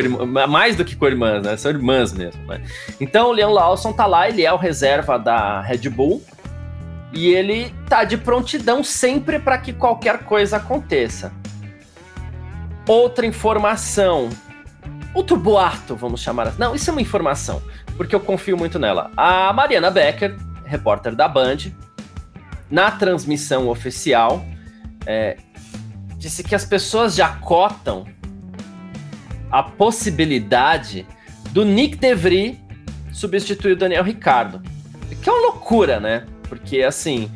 mais 0.49 0.77
do 0.77 0.85
que 0.85 0.95
co-irmãs, 0.95 1.43
né? 1.43 1.57
São 1.57 1.73
irmãs 1.73 2.13
mesmo, 2.13 2.41
né? 2.47 2.63
Então 3.01 3.31
o 3.31 3.33
Leon 3.33 3.53
Lawson 3.53 3.93
tá 3.93 4.07
lá, 4.07 4.29
ele 4.29 4.45
é 4.45 4.53
o 4.53 4.57
reserva 4.57 5.19
da 5.19 5.61
Red 5.63 5.89
Bull 5.89 6.23
e 7.13 7.27
ele 7.29 7.75
tá 7.89 8.05
de 8.05 8.17
prontidão 8.17 8.85
sempre 8.85 9.41
para 9.41 9.59
que 9.59 9.73
qualquer 9.73 10.21
coisa 10.21 10.59
aconteça. 10.59 11.33
Outra 12.87 13.27
informação. 13.27 14.29
Outro 15.13 15.37
boato, 15.37 15.97
vamos 15.97 16.21
chamar 16.21 16.49
assim. 16.49 16.61
Não, 16.61 16.75
isso 16.75 16.89
é 16.89 16.93
uma 16.93 17.03
informação 17.03 17.61
porque 17.97 18.15
eu 18.15 18.21
confio 18.21 18.57
muito 18.57 18.79
nela. 18.79 19.11
A 19.17 19.53
Mariana 19.53 19.91
Becker, 19.91 20.37
repórter 20.65 21.15
da 21.15 21.27
Band, 21.29 21.73
na 22.71 22.91
transmissão 22.91 23.69
oficial, 23.69 24.45
é, 25.07 25.37
disse 26.19 26.43
que 26.43 26.55
as 26.55 26.65
pessoas 26.65 27.15
já 27.15 27.29
cotam 27.29 28.05
a 29.51 29.63
possibilidade 29.63 31.07
do 31.53 31.65
Nick 31.65 31.97
DeVry 31.97 32.61
substituir 33.13 33.73
o 33.73 33.77
Daniel 33.77 34.05
Ricardo. 34.05 34.61
Que 35.23 35.29
é 35.29 35.33
uma 35.33 35.53
loucura, 35.53 35.99
né? 35.99 36.27
Porque 36.49 36.83
assim, 36.83 37.31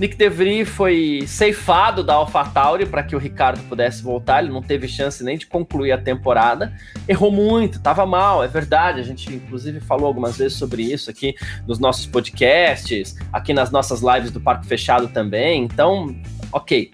Nick 0.00 0.16
DeVry 0.16 0.64
foi 0.64 1.22
ceifado 1.24 2.02
da 2.02 2.14
AlphaTauri 2.14 2.84
para 2.84 3.04
que 3.04 3.14
o 3.14 3.18
Ricardo 3.18 3.62
pudesse 3.68 4.02
voltar, 4.02 4.42
ele 4.42 4.52
não 4.52 4.60
teve 4.60 4.88
chance 4.88 5.22
nem 5.22 5.38
de 5.38 5.46
concluir 5.46 5.92
a 5.92 5.98
temporada. 5.98 6.72
Errou 7.08 7.30
muito, 7.30 7.78
estava 7.78 8.04
mal, 8.04 8.42
é 8.42 8.48
verdade. 8.48 8.98
A 8.98 9.04
gente 9.04 9.32
inclusive 9.32 9.78
falou 9.78 10.06
algumas 10.06 10.36
vezes 10.36 10.58
sobre 10.58 10.82
isso 10.82 11.08
aqui 11.08 11.36
nos 11.64 11.78
nossos 11.78 12.06
podcasts, 12.06 13.16
aqui 13.32 13.54
nas 13.54 13.70
nossas 13.70 14.00
lives 14.02 14.32
do 14.32 14.40
Parque 14.40 14.66
Fechado 14.66 15.06
também. 15.08 15.62
Então, 15.62 16.12
OK. 16.50 16.92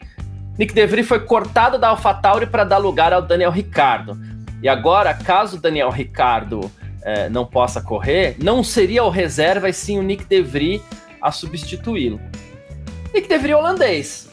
Nick 0.59 0.75
DeVry 0.75 1.03
foi 1.03 1.21
cortado 1.21 1.79
da 1.79 1.89
AlphaTauri 1.89 2.47
para 2.47 2.65
dar 2.65 2.77
lugar 2.77 3.15
ao 3.15 3.23
Daniel 3.23 3.51
Ricardo. 3.51 4.21
E 4.63 4.69
agora, 4.69 5.15
caso 5.15 5.57
o 5.57 5.61
Daniel 5.61 5.89
Ricardo 5.89 6.71
eh, 7.03 7.31
não 7.31 7.47
possa 7.47 7.81
correr, 7.81 8.37
não 8.39 8.63
seria 8.63 9.03
o 9.05 9.09
reserva 9.09 9.71
e 9.71 9.73
sim 9.73 9.99
o 9.99 10.03
Nick 10.03 10.27
DeVry 10.27 10.83
a 11.23 11.33
substituí-lo. 11.33 12.21
Nick 13.12 13.29
DeVry 13.29 13.55
holandês. 13.55 14.29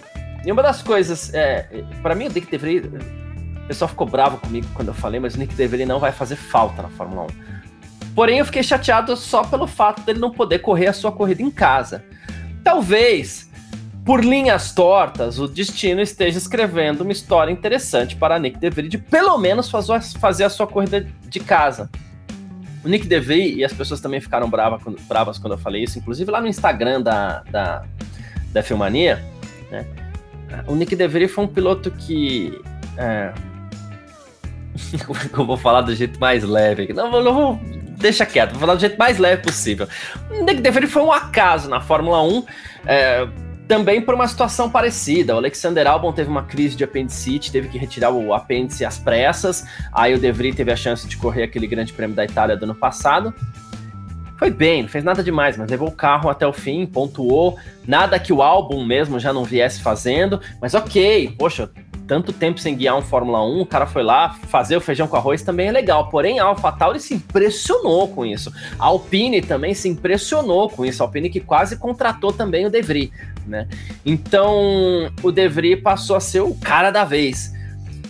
E 0.45 0.51
uma 0.51 0.63
das 0.63 0.81
coisas, 0.81 1.33
é, 1.33 1.83
para 2.01 2.15
mim 2.15 2.27
o 2.27 2.31
Nick 2.31 2.49
DeVry, 2.49 2.79
o 2.79 3.67
pessoal 3.67 3.89
ficou 3.89 4.07
bravo 4.07 4.37
comigo 4.37 4.67
quando 4.73 4.89
eu 4.89 4.93
falei, 4.93 5.19
mas 5.19 5.35
o 5.35 5.39
Nick 5.39 5.53
DeVry 5.55 5.85
não 5.85 5.99
vai 5.99 6.11
fazer 6.11 6.35
falta 6.35 6.81
na 6.81 6.89
Fórmula 6.89 7.23
1. 7.23 7.27
Porém, 8.15 8.39
eu 8.39 8.45
fiquei 8.45 8.63
chateado 8.63 9.15
só 9.15 9.43
pelo 9.43 9.67
fato 9.67 10.01
dele 10.01 10.19
não 10.19 10.31
poder 10.31 10.59
correr 10.59 10.87
a 10.87 10.93
sua 10.93 11.11
corrida 11.11 11.43
em 11.43 11.51
casa. 11.51 12.03
Talvez, 12.63 13.49
por 14.05 14.23
linhas 14.23 14.73
tortas, 14.73 15.37
o 15.37 15.47
destino 15.47 16.01
esteja 16.01 16.37
escrevendo 16.37 17.01
uma 17.01 17.11
história 17.11 17.51
interessante 17.51 18.15
para 18.15 18.39
Nick 18.39 18.57
DeVry 18.57 18.87
de 18.87 18.97
pelo 18.97 19.37
menos 19.37 19.69
fazer 19.69 20.45
a 20.45 20.49
sua 20.49 20.65
corrida 20.65 21.05
de 21.27 21.39
casa. 21.39 21.89
O 22.83 22.87
Nick 22.87 23.05
DeVry, 23.05 23.55
e 23.55 23.65
as 23.65 23.73
pessoas 23.73 23.99
também 23.99 24.21
ficaram 24.21 24.49
quando, 24.49 24.99
bravas 25.01 25.37
quando 25.37 25.53
eu 25.53 25.59
falei 25.59 25.83
isso, 25.83 25.99
inclusive 25.99 26.31
lá 26.31 26.39
no 26.39 26.47
Instagram 26.47 27.01
da, 27.01 27.43
da, 27.51 27.85
da 28.57 28.63
Filmania, 28.63 29.23
né? 29.71 29.85
O 30.65 30.75
Nick 30.75 30.95
DeVry 30.95 31.27
foi 31.27 31.43
um 31.43 31.47
piloto 31.47 31.91
que. 31.91 32.59
É... 32.97 33.33
eu 35.37 35.45
vou 35.45 35.57
falar 35.57 35.81
do 35.81 35.95
jeito 35.95 36.19
mais 36.19 36.43
leve 36.43 36.83
aqui. 36.83 36.93
Não, 36.93 37.11
não 37.23 37.33
vou. 37.33 37.59
Deixa 37.97 38.25
quieto, 38.25 38.51
vou 38.51 38.59
falar 38.59 38.75
do 38.75 38.79
jeito 38.79 38.97
mais 38.97 39.17
leve 39.17 39.41
possível. 39.41 39.87
O 40.29 40.43
Nick 40.43 40.61
DeVry 40.61 40.87
foi 40.87 41.01
um 41.01 41.11
acaso 41.11 41.69
na 41.69 41.81
Fórmula 41.81 42.21
1. 42.21 42.45
É, 42.85 43.27
também 43.67 44.01
por 44.01 44.15
uma 44.15 44.27
situação 44.27 44.69
parecida. 44.69 45.35
O 45.35 45.37
Alexander 45.37 45.85
Albon 45.87 46.13
teve 46.13 46.29
uma 46.29 46.43
crise 46.43 46.75
de 46.75 46.83
apendicite, 46.83 47.51
teve 47.51 47.67
que 47.67 47.77
retirar 47.77 48.11
o 48.11 48.33
apêndice 48.33 48.85
às 48.85 48.97
pressas. 48.97 49.65
Aí 49.91 50.13
o 50.13 50.19
De 50.19 50.31
Vries 50.31 50.55
teve 50.55 50.71
a 50.71 50.75
chance 50.75 51.07
de 51.07 51.17
correr 51.17 51.43
aquele 51.43 51.67
Grande 51.67 51.91
Prêmio 51.91 52.15
da 52.15 52.23
Itália 52.23 52.55
do 52.55 52.63
ano 52.63 52.75
passado. 52.75 53.33
Foi 54.38 54.52
bem, 54.52 54.84
não 54.84 54.89
fez 54.89 55.04
nada 55.04 55.23
demais, 55.23 55.58
mas 55.58 55.69
levou 55.69 55.88
o 55.88 55.95
carro 55.95 56.30
até 56.30 56.45
o 56.45 56.54
fim, 56.54 56.86
pontuou. 56.86 57.58
Nada 57.88 58.19
que 58.19 58.32
o 58.32 58.41
álbum 58.41 58.86
mesmo 58.86 59.19
já 59.19 59.34
não 59.34 59.43
viesse 59.43 59.82
fazendo, 59.82 60.39
mas 60.62 60.76
ok, 60.76 61.34
poxa, 61.38 61.71
tanto 62.08 62.32
tempo 62.32 62.60
sem 62.60 62.76
guiar 62.76 62.95
um 62.95 63.02
Fórmula 63.02 63.43
1, 63.43 63.62
o 63.62 63.65
cara 63.65 63.86
foi 63.86 64.02
lá 64.02 64.34
fazer 64.47 64.78
o 64.78 64.82
feijão 64.82 65.08
com 65.08 65.17
arroz 65.17 65.41
também 65.41 65.67
é 65.67 65.71
legal. 65.71 66.10
Porém, 66.10 66.39
a 66.39 66.45
AlphaTauri 66.45 67.00
se 67.00 67.13
impressionou 67.15 68.08
com 68.08 68.26
isso. 68.26 68.52
A 68.80 68.86
Alpine 68.86 69.41
também 69.41 69.73
se 69.73 69.89
impressionou 69.89 70.69
com 70.69 70.86
isso. 70.86 71.04
A 71.04 71.06
Alpine 71.06 71.30
que 71.30 71.41
quase 71.41 71.78
contratou 71.78 72.32
também 72.32 72.65
o 72.65 72.69
De 72.69 72.82
Vries, 72.82 73.12
né? 73.45 73.67
Então, 74.06 75.12
o 75.21 75.32
De 75.32 75.50
Vries 75.50 75.82
passou 75.82 76.15
a 76.15 76.21
ser 76.21 76.41
o 76.41 76.56
cara 76.56 76.91
da 76.91 77.04
vez. 77.04 77.54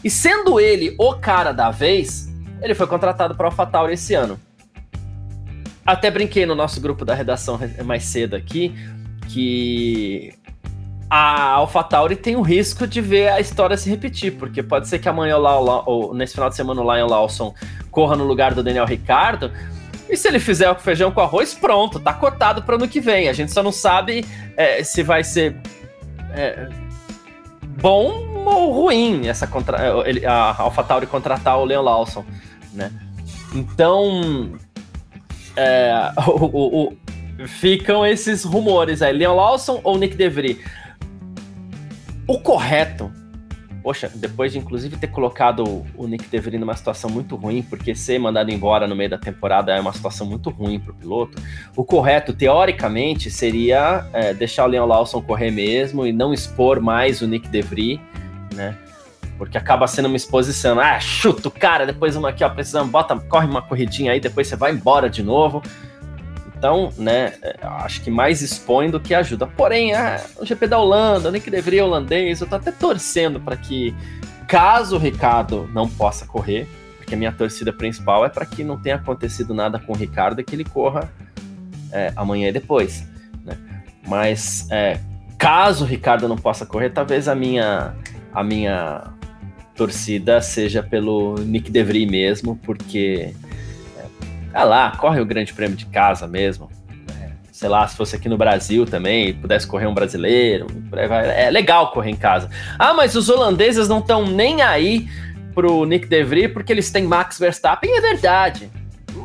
E 0.04 0.10
sendo 0.10 0.60
ele 0.60 0.96
o 1.00 1.16
cara 1.16 1.52
da 1.52 1.72
vez, 1.72 2.32
ele 2.62 2.76
foi 2.76 2.86
contratado 2.86 3.36
para 3.36 3.48
a 3.48 3.50
AlphaTauri 3.50 3.94
esse 3.94 4.14
ano. 4.14 4.40
Até 5.88 6.12
brinquei 6.12 6.46
no 6.46 6.54
nosso 6.54 6.82
grupo 6.82 7.06
da 7.06 7.14
redação 7.16 7.58
mais 7.86 8.04
cedo 8.04 8.36
aqui 8.36 8.76
que 9.30 10.34
a 11.10 11.52
AlphaTauri 11.52 12.18
tem 12.18 12.36
o 12.36 12.42
risco 12.42 12.86
de 12.86 13.00
ver 13.00 13.30
a 13.30 13.40
história 13.40 13.78
se 13.78 13.90
repetir, 13.90 14.34
porque 14.34 14.62
pode 14.62 14.90
ser 14.90 15.00
que 15.00 15.08
amanhã 15.08 15.38
ou, 15.38 15.84
ou 15.86 16.14
nesse 16.14 16.34
final 16.34 16.50
de 16.50 16.58
semana 16.58 16.82
o 16.82 16.94
Lion 16.94 17.08
Lawson 17.08 17.56
corra 17.90 18.18
no 18.18 18.26
lugar 18.26 18.54
do 18.54 18.62
Daniel 18.62 18.86
Ricardo. 18.86 19.50
E 20.10 20.18
se 20.18 20.28
ele 20.28 20.40
fizer 20.40 20.70
o 20.70 20.76
feijão 20.76 21.10
com 21.10 21.22
arroz, 21.22 21.54
pronto, 21.54 22.02
tá 22.02 22.14
cotado 22.14 22.62
para 22.64 22.76
ano 22.76 22.88
que 22.90 23.00
vem. 23.00 23.30
A 23.30 23.34
gente 23.34 23.54
só 23.54 23.64
não 23.64 23.72
sabe 23.72 24.26
é, 24.58 24.84
se 24.84 25.02
vai 25.04 25.24
ser 25.24 25.56
é, 26.32 26.68
bom 27.82 28.44
ou 28.46 28.74
ruim 28.74 29.28
essa 29.28 29.48
contra, 29.48 30.06
ele, 30.06 30.26
a 30.26 30.54
AlphaTauri 30.60 31.08
contratar 31.08 31.58
o 31.58 31.64
Leon 31.64 31.82
Lawson, 31.82 32.26
né? 32.74 32.92
Então, 33.54 34.52
é, 35.58 36.12
o, 36.30 36.46
o, 36.46 36.84
o, 36.84 37.48
ficam 37.48 38.06
esses 38.06 38.44
rumores 38.44 39.02
aí, 39.02 39.12
Leon 39.12 39.36
Lawson 39.36 39.82
ou 39.84 39.98
Nick 39.98 40.16
DeVry. 40.16 40.62
O 42.28 42.40
correto, 42.40 43.12
poxa, 43.82 44.12
depois 44.14 44.52
de 44.52 44.60
inclusive 44.60 44.98
ter 44.98 45.08
colocado 45.08 45.86
o 45.96 46.08
Nick 46.08 46.28
DeVry 46.28 46.58
numa 46.58 46.76
situação 46.76 47.10
muito 47.10 47.36
ruim, 47.36 47.62
porque 47.62 47.96
ser 47.96 48.20
mandado 48.20 48.52
embora 48.52 48.86
no 48.86 48.96
meio 48.96 49.10
da 49.10 49.18
temporada 49.18 49.74
é 49.74 49.80
uma 49.80 49.94
situação 49.94 50.28
muito 50.28 50.50
ruim 50.50 50.80
para 50.80 50.92
o 50.92 50.96
piloto, 50.96 51.42
o 51.76 51.84
correto, 51.86 52.34
teoricamente, 52.34 53.32
seria 53.32 54.06
é, 54.14 54.34
deixar 54.34 54.66
o 54.66 54.68
Leon 54.68 54.86
Lawson 54.86 55.22
correr 55.22 55.52
mesmo 55.52 56.06
e 56.06 56.12
não 56.12 56.34
expor 56.34 56.82
mais 56.82 57.22
o 57.22 57.28
Nick 57.28 57.48
DeVry, 57.48 58.00
né? 58.54 58.78
Porque 59.38 59.58
acaba 59.58 59.88
sendo 59.88 60.08
uma 60.08 60.18
exposição. 60.18 60.80
Ah, 60.80 61.00
chuta 61.00 61.48
o 61.48 61.52
cara, 61.52 61.86
depois 61.86 62.16
uma 62.16 62.30
aqui, 62.30 62.44
ó, 62.44 62.50
precisamos, 62.50 62.90
bota, 62.90 63.16
corre 63.16 63.48
uma 63.48 63.62
corridinha 63.62 64.12
aí, 64.12 64.20
depois 64.20 64.48
você 64.48 64.56
vai 64.56 64.72
embora 64.72 65.10
de 65.10 65.22
novo. 65.22 65.62
Então, 66.58 66.92
né, 66.98 67.34
é, 67.44 67.56
acho 67.62 68.02
que 68.02 68.10
mais 68.10 68.42
expõe 68.42 68.90
do 68.90 69.00
que 69.00 69.14
ajuda. 69.14 69.46
Porém, 69.46 69.94
ah, 69.94 70.20
o 70.38 70.46
GP 70.46 70.68
da 70.68 70.80
Holanda, 70.80 71.30
nem 71.30 71.40
que 71.40 71.52
deveria 71.52 71.86
holandês, 71.86 72.42
eu 72.42 72.48
tô 72.48 72.56
até 72.56 72.72
torcendo 72.72 73.40
para 73.40 73.56
que, 73.56 73.96
caso 74.48 74.96
o 74.96 75.00
Ricardo 75.00 75.70
não 75.72 75.88
possa 75.88 76.26
correr, 76.26 76.68
porque 76.98 77.14
a 77.14 77.18
minha 77.18 77.32
torcida 77.32 77.72
principal 77.72 78.26
é 78.26 78.30
para 78.30 78.46
que 78.46 78.64
não 78.64 78.76
tenha 78.76 78.96
acontecido 78.96 79.54
nada 79.54 79.78
com 79.78 79.94
o 79.94 79.96
Ricardo 79.96 80.42
e 80.42 80.44
que 80.44 80.56
ele 80.56 80.66
corra 80.66 81.12
é, 81.92 82.12
amanhã 82.16 82.50
e 82.50 82.52
depois. 82.52 83.08
Né? 83.46 83.56
Mas 84.08 84.68
é, 84.72 85.00
caso 85.38 85.86
o 85.86 85.88
Ricardo 85.88 86.28
não 86.28 86.38
possa 86.38 86.66
correr, 86.66 86.90
talvez 86.90 87.28
a 87.28 87.36
minha, 87.36 87.94
a 88.34 88.44
minha 88.44 89.04
torcida 89.78 90.42
seja 90.42 90.82
pelo 90.82 91.36
Nick 91.36 91.72
DeVry 91.72 92.06
mesmo, 92.08 92.58
porque 92.64 93.34
ah 94.54 94.64
lá, 94.64 94.92
corre 94.98 95.22
o 95.22 95.26
grande 95.26 95.54
prêmio 95.54 95.78
de 95.78 95.86
casa 95.86 96.28
mesmo. 96.28 96.68
É, 97.22 97.30
sei 97.52 97.70
lá, 97.70 97.88
se 97.88 97.96
fosse 97.96 98.16
aqui 98.16 98.28
no 98.28 98.38
Brasil 98.38 98.88
também, 98.88 99.34
pudesse 99.34 99.68
correr 99.68 99.86
um 99.86 99.94
brasileiro. 99.94 100.66
É 101.36 101.52
legal 101.52 101.92
correr 101.92 102.10
em 102.10 102.16
casa. 102.16 102.50
Ah, 102.80 102.92
mas 102.94 103.16
os 103.16 103.30
holandeses 103.30 103.88
não 103.88 104.00
estão 104.00 104.26
nem 104.26 104.64
aí 104.64 105.08
pro 105.54 105.86
Nick 105.86 106.08
DeVry 106.08 106.48
porque 106.48 106.74
eles 106.74 106.90
têm 106.92 107.04
Max 107.04 107.38
Verstappen, 107.38 107.96
é 107.96 108.02
verdade. 108.02 108.70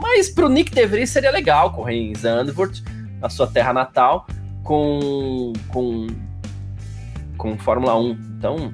Mas 0.01 0.29
pro 0.29 0.51
Nick 0.51 0.71
DeVry 0.71 1.07
seria 1.07 1.31
legal 1.31 1.73
correr 1.73 1.97
em 1.97 2.15
Zandvoort, 2.15 2.83
na 3.19 3.31
sua 3.31 3.47
terra 3.47 3.73
natal, 3.73 4.27
com 4.63 5.53
com 5.69 6.09
com 7.39 7.59
Fórmula 7.59 7.99
1. 7.99 8.11
Então, 8.37 8.73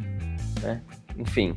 né, 0.61 0.81
enfim, 1.17 1.57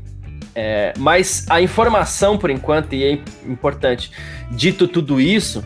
é, 0.55 0.93
mas 0.97 1.45
a 1.49 1.61
informação, 1.61 2.37
por 2.37 2.49
enquanto, 2.49 2.93
e 2.93 3.03
é 3.03 3.11
importante, 3.45 4.11
dito 4.51 4.87
tudo 4.87 5.19
isso, 5.19 5.63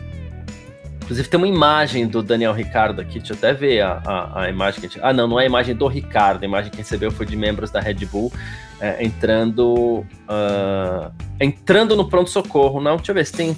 Inclusive 1.06 1.28
tem 1.28 1.38
uma 1.38 1.46
imagem 1.46 2.08
do 2.08 2.20
Daniel 2.20 2.52
Ricardo 2.52 3.00
aqui, 3.00 3.20
deixa 3.20 3.32
eu 3.32 3.36
até 3.36 3.54
ver 3.54 3.80
a, 3.80 4.02
a, 4.04 4.42
a 4.42 4.50
imagem 4.50 4.80
que 4.80 4.86
a 4.86 4.88
gente... 4.88 5.00
Ah, 5.00 5.12
não, 5.12 5.28
não 5.28 5.38
é 5.38 5.44
a 5.44 5.46
imagem 5.46 5.72
do 5.72 5.86
Ricardo, 5.86 6.42
a 6.42 6.44
imagem 6.44 6.68
que 6.68 6.78
recebeu 6.78 7.12
foi 7.12 7.24
de 7.24 7.36
membros 7.36 7.70
da 7.70 7.78
Red 7.78 8.04
Bull 8.06 8.32
é, 8.80 9.04
entrando 9.04 10.00
uh, 10.00 11.12
entrando 11.40 11.94
no 11.94 12.08
pronto-socorro. 12.08 12.80
Não, 12.80 12.96
deixa 12.96 13.12
eu 13.12 13.14
ver 13.14 13.24
se 13.24 13.32
tem... 13.32 13.56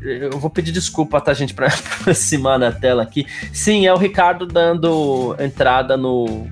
Eu, 0.00 0.30
eu 0.30 0.38
vou 0.38 0.48
pedir 0.48 0.70
desculpa, 0.70 1.20
tá, 1.20 1.34
gente, 1.34 1.54
para 1.54 1.66
aproximar 1.98 2.56
na 2.56 2.70
tela 2.70 3.02
aqui. 3.02 3.26
Sim, 3.52 3.84
é 3.84 3.92
o 3.92 3.96
Ricardo 3.96 4.46
dando 4.46 5.34
entrada 5.40 5.96
no, 5.96 6.46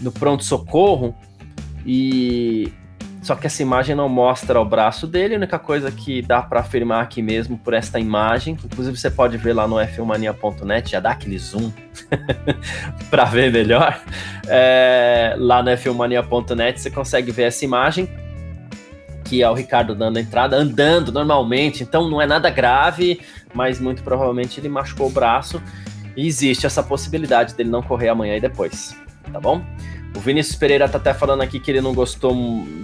no 0.00 0.10
pronto-socorro 0.10 1.14
e 1.86 2.72
só 3.22 3.34
que 3.34 3.46
essa 3.46 3.62
imagem 3.62 3.94
não 3.94 4.08
mostra 4.08 4.58
o 4.58 4.64
braço 4.64 5.06
dele, 5.06 5.34
a 5.34 5.36
única 5.36 5.58
coisa 5.58 5.90
que 5.90 6.22
dá 6.22 6.40
para 6.40 6.60
afirmar 6.60 7.02
aqui 7.02 7.20
mesmo 7.20 7.58
por 7.58 7.74
esta 7.74 8.00
imagem, 8.00 8.56
inclusive 8.64 8.96
você 8.96 9.10
pode 9.10 9.36
ver 9.36 9.52
lá 9.52 9.68
no 9.68 9.76
f1mania.net, 9.76 10.90
já 10.90 11.00
dá 11.00 11.10
aquele 11.10 11.38
zoom 11.38 11.70
para 13.10 13.24
ver 13.24 13.52
melhor. 13.52 14.00
É, 14.48 15.34
lá 15.36 15.62
no 15.62 15.70
f1mania.net 15.70 16.80
você 16.80 16.90
consegue 16.90 17.30
ver 17.30 17.44
essa 17.44 17.62
imagem, 17.62 18.08
que 19.24 19.42
é 19.42 19.50
o 19.50 19.54
Ricardo 19.54 19.94
dando 19.94 20.16
a 20.16 20.20
entrada, 20.20 20.56
andando 20.56 21.12
normalmente, 21.12 21.82
então 21.82 22.08
não 22.08 22.22
é 22.22 22.26
nada 22.26 22.48
grave, 22.48 23.20
mas 23.52 23.78
muito 23.78 24.02
provavelmente 24.02 24.58
ele 24.58 24.68
machucou 24.70 25.08
o 25.08 25.10
braço 25.10 25.62
e 26.16 26.26
existe 26.26 26.64
essa 26.64 26.82
possibilidade 26.82 27.54
dele 27.54 27.68
não 27.68 27.82
correr 27.82 28.08
amanhã 28.08 28.36
e 28.36 28.40
depois, 28.40 28.96
tá 29.30 29.38
bom? 29.38 29.62
O 30.14 30.20
Vinícius 30.20 30.56
Pereira 30.56 30.88
tá 30.88 30.98
até 30.98 31.14
falando 31.14 31.42
aqui 31.42 31.60
que 31.60 31.70
ele 31.70 31.80
não 31.80 31.94
gostou 31.94 32.34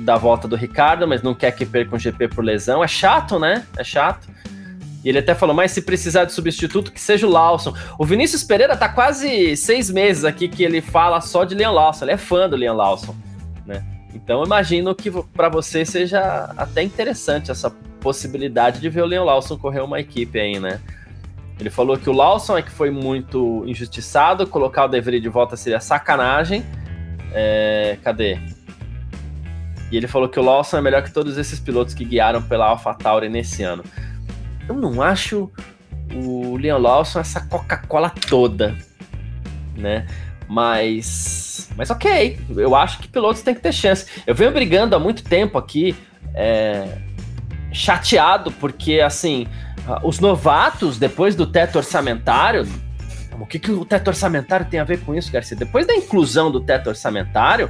da 0.04 0.16
volta 0.16 0.46
do 0.46 0.56
Ricardo, 0.56 1.06
mas 1.06 1.22
não 1.22 1.34
quer 1.34 1.50
que 1.52 1.66
perca 1.66 1.94
um 1.94 1.98
GP 1.98 2.28
por 2.28 2.44
lesão. 2.44 2.82
É 2.82 2.88
chato, 2.88 3.38
né? 3.38 3.66
É 3.76 3.82
chato. 3.82 4.28
E 5.04 5.08
ele 5.08 5.18
até 5.18 5.34
falou, 5.34 5.54
mas 5.54 5.70
se 5.70 5.82
precisar 5.82 6.24
de 6.24 6.32
substituto, 6.32 6.90
que 6.90 7.00
seja 7.00 7.26
o 7.26 7.30
Lawson. 7.30 7.74
O 7.98 8.04
Vinícius 8.04 8.42
Pereira 8.42 8.76
tá 8.76 8.88
quase 8.88 9.56
seis 9.56 9.90
meses 9.90 10.24
aqui 10.24 10.48
que 10.48 10.62
ele 10.62 10.80
fala 10.80 11.20
só 11.20 11.44
de 11.44 11.54
Leon 11.54 11.72
Lawson. 11.72 12.04
Ele 12.04 12.12
é 12.12 12.16
fã 12.16 12.48
do 12.48 12.56
Leon 12.56 12.74
Lawson, 12.74 13.14
né? 13.64 13.84
Então 14.14 14.44
imagino 14.44 14.94
que 14.94 15.10
para 15.10 15.48
você 15.48 15.84
seja 15.84 16.52
até 16.56 16.82
interessante 16.82 17.50
essa 17.50 17.70
possibilidade 18.00 18.80
de 18.80 18.88
ver 18.88 19.02
o 19.02 19.06
Leon 19.06 19.24
Lawson 19.24 19.58
correr 19.58 19.80
uma 19.80 20.00
equipe 20.00 20.40
aí, 20.40 20.58
né? 20.58 20.80
Ele 21.58 21.70
falou 21.70 21.96
que 21.96 22.08
o 22.08 22.12
Lawson 22.12 22.58
é 22.58 22.62
que 22.62 22.70
foi 22.70 22.90
muito 22.90 23.62
injustiçado, 23.66 24.46
colocar 24.46 24.84
o 24.84 24.88
Devery 24.88 25.20
de 25.20 25.28
volta 25.28 25.56
seria 25.56 25.80
sacanagem 25.80 26.64
é, 27.38 27.98
cadê? 28.02 28.38
E 29.92 29.96
ele 29.96 30.08
falou 30.08 30.26
que 30.26 30.40
o 30.40 30.42
Lawson 30.42 30.78
é 30.78 30.80
melhor 30.80 31.02
que 31.02 31.12
todos 31.12 31.36
esses 31.36 31.60
pilotos 31.60 31.92
que 31.92 32.02
guiaram 32.02 32.40
pela 32.42 32.66
AlphaTauri 32.66 33.28
nesse 33.28 33.62
ano. 33.62 33.84
Eu 34.66 34.74
não 34.74 35.02
acho 35.02 35.52
o 36.14 36.56
Leon 36.56 36.78
Lawson 36.78 37.20
essa 37.20 37.40
Coca-Cola 37.42 38.10
toda, 38.10 38.74
né? 39.76 40.06
Mas, 40.48 41.70
mas 41.76 41.90
ok, 41.90 42.38
eu 42.56 42.74
acho 42.74 43.00
que 43.00 43.08
pilotos 43.08 43.42
têm 43.42 43.54
que 43.54 43.60
ter 43.60 43.72
chance. 43.72 44.06
Eu 44.26 44.34
venho 44.34 44.50
brigando 44.50 44.96
há 44.96 44.98
muito 44.98 45.22
tempo 45.22 45.58
aqui, 45.58 45.94
é, 46.34 46.98
chateado, 47.70 48.50
porque 48.52 49.00
assim, 49.00 49.46
os 50.02 50.20
novatos, 50.20 50.98
depois 50.98 51.34
do 51.34 51.46
teto 51.46 51.76
orçamentário, 51.76 52.66
o 53.40 53.46
que, 53.46 53.58
que 53.58 53.70
o 53.70 53.84
teto 53.84 54.08
orçamentário 54.08 54.66
tem 54.66 54.80
a 54.80 54.84
ver 54.84 55.00
com 55.00 55.14
isso, 55.14 55.30
Garcia? 55.30 55.56
Depois 55.56 55.86
da 55.86 55.94
inclusão 55.94 56.50
do 56.50 56.60
teto 56.60 56.88
orçamentário, 56.88 57.68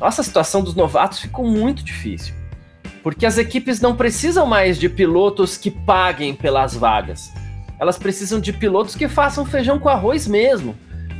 nossa 0.00 0.22
situação 0.22 0.62
dos 0.62 0.74
novatos 0.74 1.20
ficou 1.20 1.46
muito 1.46 1.82
difícil. 1.84 2.34
Porque 3.02 3.26
as 3.26 3.38
equipes 3.38 3.80
não 3.80 3.96
precisam 3.96 4.46
mais 4.46 4.78
de 4.78 4.88
pilotos 4.88 5.56
que 5.56 5.70
paguem 5.70 6.34
pelas 6.34 6.74
vagas. 6.74 7.32
Elas 7.78 7.98
precisam 7.98 8.40
de 8.40 8.52
pilotos 8.52 8.94
que 8.94 9.08
façam 9.08 9.44
feijão 9.44 9.78
com 9.78 9.88
arroz 9.88 10.26
mesmo. 10.26 10.76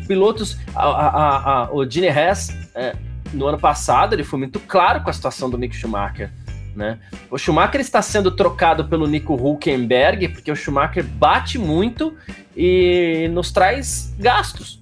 Pilotos. 0.07 0.57
A, 0.75 0.85
a, 0.85 1.63
a, 1.65 1.73
o 1.73 1.89
Gene 1.89 2.07
Hess, 2.07 2.57
é, 2.75 2.95
no 3.33 3.47
ano 3.47 3.59
passado, 3.59 4.15
ele 4.15 4.23
foi 4.23 4.39
muito 4.39 4.61
claro 4.61 5.03
com 5.03 5.11
a 5.11 5.13
situação 5.13 5.51
do 5.51 5.59
Mick 5.59 5.75
Schumacher. 5.75 6.31
Né? 6.75 6.99
O 7.31 7.37
Schumacher 7.37 7.81
está 7.81 8.01
sendo 8.01 8.31
trocado 8.31 8.87
pelo 8.87 9.07
Nico 9.07 9.35
Hulkenberg, 9.35 10.29
porque 10.29 10.51
o 10.51 10.57
Schumacher 10.57 11.05
bate 11.05 11.59
muito 11.59 12.15
e 12.57 13.29
nos 13.33 13.53
traz 13.53 14.15
gastos. 14.19 14.81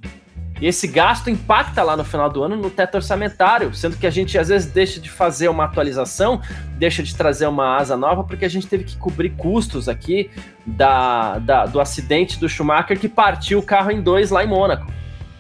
E 0.61 0.66
esse 0.66 0.87
gasto 0.87 1.31
impacta 1.31 1.83
lá 1.83 1.96
no 1.96 2.05
final 2.05 2.29
do 2.29 2.42
ano 2.42 2.55
no 2.55 2.68
teto 2.68 2.96
orçamentário, 2.96 3.72
sendo 3.74 3.96
que 3.96 4.07
a 4.07 4.11
gente 4.11 4.37
às 4.37 4.48
vezes 4.48 4.70
deixa 4.70 5.00
de 5.00 5.11
fazer 5.11 5.48
uma 5.48 5.64
atualização, 5.64 6.42
deixa 6.76 7.03
de 7.03 7.16
trazer 7.16 7.46
uma 7.46 7.76
asa 7.79 7.96
nova, 7.96 8.22
porque 8.24 8.44
a 8.44 8.48
gente 8.48 8.66
teve 8.66 8.85
que 8.85 8.96
cobrir 8.98 9.31
custos 9.31 9.88
aqui 9.88 10.31
da, 10.66 11.38
da 11.38 11.64
do 11.64 11.81
acidente 11.81 12.38
do 12.38 12.46
Schumacher 12.46 12.98
que 12.98 13.09
partiu 13.09 13.59
o 13.59 13.62
carro 13.62 13.90
em 13.90 14.03
dois 14.03 14.31
lá 14.31 14.44
em 14.44 14.48
Mônaco. 14.48 14.92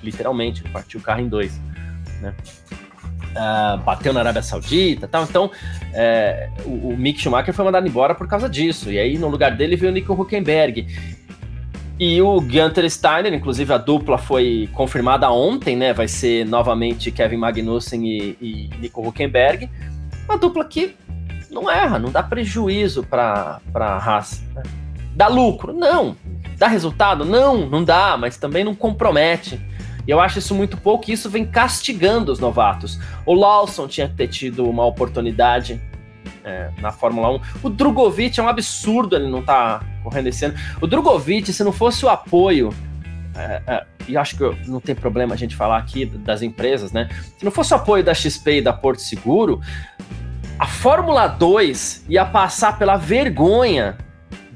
Literalmente, 0.02 0.62
partiu 0.70 0.98
o 0.98 1.02
carro 1.02 1.20
em 1.20 1.28
dois. 1.28 1.60
Né? 2.22 2.34
Uh, 3.30 3.78
bateu 3.84 4.12
na 4.12 4.20
Arábia 4.20 4.42
Saudita 4.42 5.06
tal. 5.06 5.22
Então, 5.22 5.50
é, 5.92 6.50
o, 6.64 6.88
o, 6.88 6.96
Mick 6.96 7.20
Schumacher 7.20 7.54
foi 7.54 7.64
mandado 7.64 7.86
embora 7.86 8.14
por 8.14 8.26
causa 8.26 8.48
disso. 8.48 8.90
E 8.90 8.98
aí, 8.98 9.16
no 9.18 9.28
lugar 9.28 9.56
dele, 9.56 9.76
veio 9.76 9.92
o 9.92 9.94
Nico 9.94 10.12
Huckenberg. 10.12 10.86
E 11.98 12.20
o 12.22 12.40
Gunter 12.40 12.88
Steiner, 12.90 13.32
inclusive 13.32 13.72
a 13.72 13.76
dupla 13.76 14.16
foi 14.16 14.68
confirmada 14.72 15.30
ontem, 15.30 15.76
né? 15.76 15.92
Vai 15.92 16.08
ser 16.08 16.46
novamente 16.46 17.10
Kevin 17.10 17.36
Magnussen 17.36 18.04
e, 18.04 18.36
e 18.40 18.70
Nico 18.80 19.06
Huckenberg. 19.06 19.70
Uma 20.26 20.38
dupla 20.38 20.64
que 20.64 20.96
não 21.50 21.70
erra, 21.70 21.98
não 21.98 22.10
dá 22.10 22.22
prejuízo 22.22 23.04
para 23.04 23.60
a 23.74 23.96
Haas. 23.98 24.42
Né? 24.54 24.62
Dá 25.14 25.28
lucro? 25.28 25.72
Não. 25.72 26.16
Dá 26.56 26.68
resultado? 26.68 27.24
Não, 27.24 27.68
não 27.68 27.84
dá, 27.84 28.16
mas 28.16 28.36
também 28.36 28.64
não 28.64 28.74
compromete. 28.74 29.60
E 30.10 30.12
eu 30.12 30.18
acho 30.18 30.40
isso 30.40 30.56
muito 30.56 30.76
pouco 30.76 31.08
e 31.08 31.12
isso 31.12 31.30
vem 31.30 31.46
castigando 31.46 32.32
os 32.32 32.40
novatos. 32.40 32.98
O 33.24 33.32
Lawson 33.32 33.86
tinha 33.86 34.08
que 34.08 34.16
ter 34.16 34.26
tido 34.26 34.68
uma 34.68 34.84
oportunidade 34.84 35.80
é, 36.44 36.68
na 36.80 36.90
Fórmula 36.90 37.30
1. 37.36 37.40
O 37.62 37.70
Drogovic 37.70 38.40
é 38.40 38.42
um 38.42 38.48
absurdo 38.48 39.14
ele 39.14 39.28
não 39.28 39.40
tá 39.40 39.80
correndo 40.02 40.26
esse 40.26 40.44
ano. 40.44 40.56
O 40.80 40.88
Drogovic, 40.88 41.52
se 41.52 41.62
não 41.62 41.70
fosse 41.70 42.04
o 42.04 42.08
apoio. 42.08 42.74
É, 43.36 43.62
é, 43.64 43.86
e 44.08 44.16
acho 44.16 44.36
que 44.36 44.68
não 44.68 44.80
tem 44.80 44.96
problema 44.96 45.34
a 45.34 45.38
gente 45.38 45.54
falar 45.54 45.78
aqui 45.78 46.04
das 46.04 46.42
empresas, 46.42 46.90
né? 46.90 47.08
Se 47.38 47.44
não 47.44 47.52
fosse 47.52 47.72
o 47.72 47.76
apoio 47.76 48.02
da 48.02 48.12
XP 48.12 48.56
e 48.56 48.62
da 48.62 48.72
Porto 48.72 49.02
Seguro, 49.02 49.60
a 50.58 50.66
Fórmula 50.66 51.28
2 51.28 52.06
ia 52.08 52.24
passar 52.24 52.76
pela 52.80 52.96
vergonha 52.96 53.96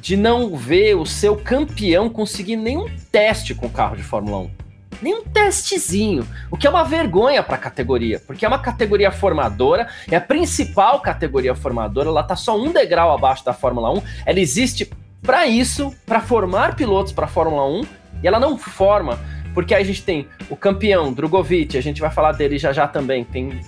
de 0.00 0.16
não 0.16 0.56
ver 0.56 0.96
o 0.96 1.06
seu 1.06 1.36
campeão 1.36 2.10
conseguir 2.10 2.56
nenhum 2.56 2.86
teste 3.12 3.54
com 3.54 3.66
o 3.66 3.70
carro 3.70 3.94
de 3.94 4.02
Fórmula 4.02 4.38
1 4.38 4.63
nem 5.04 5.14
um 5.14 5.22
testezinho, 5.22 6.26
o 6.50 6.56
que 6.56 6.66
é 6.66 6.70
uma 6.70 6.82
vergonha 6.82 7.42
para 7.42 7.56
a 7.56 7.58
categoria, 7.58 8.18
porque 8.26 8.44
é 8.44 8.48
uma 8.48 8.58
categoria 8.58 9.12
formadora, 9.12 9.86
é 10.10 10.16
a 10.16 10.20
principal 10.20 11.00
categoria 11.00 11.54
formadora, 11.54 12.08
ela 12.08 12.22
tá 12.22 12.34
só 12.34 12.58
um 12.58 12.72
degrau 12.72 13.12
abaixo 13.12 13.44
da 13.44 13.52
Fórmula 13.52 13.92
1, 13.92 14.02
ela 14.24 14.40
existe 14.40 14.90
para 15.20 15.46
isso, 15.46 15.94
para 16.06 16.22
formar 16.22 16.74
pilotos 16.74 17.12
para 17.12 17.26
a 17.26 17.28
Fórmula 17.28 17.66
1, 17.66 17.82
e 18.22 18.26
ela 18.26 18.40
não 18.40 18.56
forma, 18.56 19.18
porque 19.52 19.74
aí 19.74 19.82
a 19.82 19.86
gente 19.86 20.02
tem 20.02 20.26
o 20.48 20.56
campeão 20.56 21.12
Drogovic, 21.12 21.76
a 21.76 21.82
gente 21.82 22.00
vai 22.00 22.10
falar 22.10 22.32
dele 22.32 22.56
já 22.56 22.72
já 22.72 22.88
também, 22.88 23.24
tem 23.24 23.60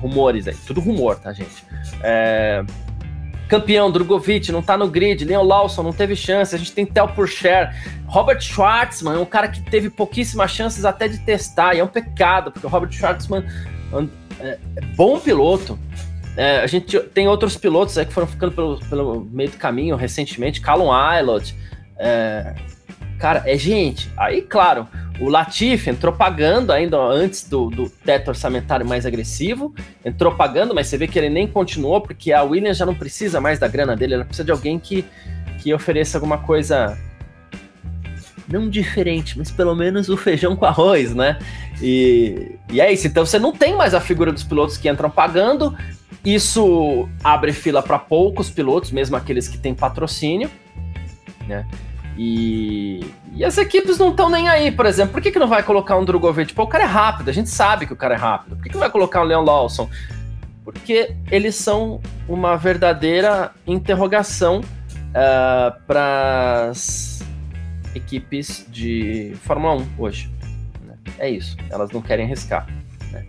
rumores 0.00 0.48
aí, 0.48 0.56
tudo 0.66 0.80
rumor, 0.80 1.18
tá, 1.18 1.34
gente? 1.34 1.64
É, 2.02 2.64
campeão, 3.48 3.90
Drogovic, 3.90 4.52
não 4.52 4.62
tá 4.62 4.76
no 4.76 4.88
grid, 4.88 5.24
Leon 5.24 5.42
Lawson 5.42 5.82
não 5.82 5.92
teve 5.92 6.14
chance, 6.14 6.54
a 6.54 6.58
gente 6.58 6.72
tem 6.72 6.84
Tel 6.84 7.08
Purcher, 7.08 7.74
Robert 8.06 8.40
Schwartzman 8.40 9.14
é 9.14 9.18
um 9.18 9.24
cara 9.24 9.48
que 9.48 9.60
teve 9.62 9.90
pouquíssimas 9.90 10.50
chances 10.50 10.84
até 10.84 11.08
de 11.08 11.18
testar, 11.18 11.74
e 11.74 11.80
é 11.80 11.84
um 11.84 11.88
pecado, 11.88 12.52
porque 12.52 12.66
o 12.66 12.70
Robert 12.70 12.92
Schwartzman 12.92 13.44
é, 14.40 14.58
é 14.76 14.80
bom 14.94 15.18
piloto, 15.18 15.78
é, 16.36 16.60
a 16.60 16.66
gente 16.66 17.00
tem 17.00 17.26
outros 17.26 17.56
pilotos 17.56 17.94
que 17.96 18.12
foram 18.12 18.26
ficando 18.26 18.52
pelo, 18.52 18.78
pelo 18.88 19.28
meio 19.32 19.50
do 19.50 19.56
caminho 19.56 19.96
recentemente, 19.96 20.60
Callum 20.60 20.92
Aylott, 20.92 21.56
é, 21.98 22.54
cara, 23.18 23.42
é 23.44 23.56
gente, 23.56 24.10
aí 24.16 24.40
claro, 24.42 24.86
o 25.20 25.28
Latif 25.28 25.88
entrou 25.88 26.12
pagando 26.12 26.72
ainda 26.72 26.96
antes 26.96 27.48
do, 27.48 27.68
do, 27.68 27.90
teto 27.90 28.28
orçamentário 28.28 28.86
mais 28.86 29.04
agressivo, 29.04 29.74
entrou 30.04 30.32
pagando, 30.34 30.74
mas 30.74 30.86
você 30.86 30.96
vê 30.96 31.08
que 31.08 31.18
ele 31.18 31.28
nem 31.28 31.46
continuou, 31.46 32.00
porque 32.00 32.32
a 32.32 32.42
Williams 32.42 32.78
já 32.78 32.86
não 32.86 32.94
precisa 32.94 33.40
mais 33.40 33.58
da 33.58 33.66
grana 33.66 33.96
dele, 33.96 34.14
ela 34.14 34.24
precisa 34.24 34.44
de 34.44 34.52
alguém 34.52 34.78
que, 34.78 35.04
que 35.58 35.74
ofereça 35.74 36.16
alguma 36.18 36.38
coisa 36.38 36.96
não 38.48 38.68
diferente, 38.68 39.36
mas 39.36 39.50
pelo 39.50 39.74
menos 39.74 40.08
o 40.08 40.16
feijão 40.16 40.56
com 40.56 40.64
arroz, 40.64 41.14
né? 41.14 41.38
E, 41.82 42.56
e 42.70 42.80
é 42.80 42.90
isso, 42.92 43.06
então 43.06 43.26
você 43.26 43.38
não 43.38 43.52
tem 43.52 43.76
mais 43.76 43.94
a 43.94 44.00
figura 44.00 44.32
dos 44.32 44.44
pilotos 44.44 44.78
que 44.78 44.88
entram 44.88 45.10
pagando, 45.10 45.76
isso 46.24 47.08
abre 47.22 47.52
fila 47.52 47.82
para 47.82 47.98
poucos 47.98 48.48
pilotos, 48.50 48.90
mesmo 48.90 49.16
aqueles 49.16 49.48
que 49.48 49.58
têm 49.58 49.74
patrocínio, 49.74 50.50
né? 51.46 51.66
E, 52.20 53.14
e 53.32 53.44
as 53.44 53.56
equipes 53.58 53.96
não 53.96 54.10
estão 54.10 54.28
nem 54.28 54.48
aí, 54.48 54.72
por 54.72 54.86
exemplo. 54.86 55.12
Por 55.12 55.22
que, 55.22 55.30
que 55.30 55.38
não 55.38 55.46
vai 55.46 55.62
colocar 55.62 55.96
um 55.96 56.04
Drogovic? 56.04 56.52
Pô, 56.52 56.64
o 56.64 56.66
cara 56.66 56.82
é 56.82 56.86
rápido, 56.86 57.28
a 57.28 57.32
gente 57.32 57.48
sabe 57.48 57.86
que 57.86 57.92
o 57.92 57.96
cara 57.96 58.14
é 58.14 58.18
rápido. 58.18 58.56
Por 58.56 58.62
que, 58.64 58.70
que 58.70 58.74
não 58.74 58.80
vai 58.80 58.90
colocar 58.90 59.22
um 59.22 59.24
Leon 59.24 59.44
Lawson? 59.44 59.88
Porque 60.64 61.14
eles 61.30 61.54
são 61.54 62.00
uma 62.28 62.56
verdadeira 62.56 63.52
interrogação 63.64 64.60
uh, 64.60 65.80
para 65.86 66.72
equipes 67.94 68.66
de 68.68 69.36
Fórmula 69.44 69.76
1 69.76 69.86
hoje. 69.96 70.28
Né? 70.84 70.94
É 71.20 71.30
isso, 71.30 71.56
elas 71.70 71.88
não 71.92 72.02
querem 72.02 72.26
arriscar. 72.26 72.66
Né? 73.12 73.26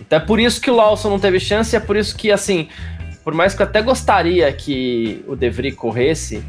Então 0.00 0.18
é 0.18 0.20
por 0.20 0.40
isso 0.40 0.60
que 0.60 0.68
o 0.68 0.74
Lawson 0.74 1.10
não 1.10 1.20
teve 1.20 1.38
chance, 1.38 1.76
é 1.76 1.80
por 1.80 1.96
isso 1.96 2.16
que, 2.16 2.32
assim, 2.32 2.68
por 3.22 3.34
mais 3.34 3.54
que 3.54 3.62
eu 3.62 3.66
até 3.66 3.80
gostaria 3.80 4.52
que 4.52 5.24
o 5.28 5.36
De 5.36 5.48
Vries 5.48 5.76
corresse, 5.76 6.42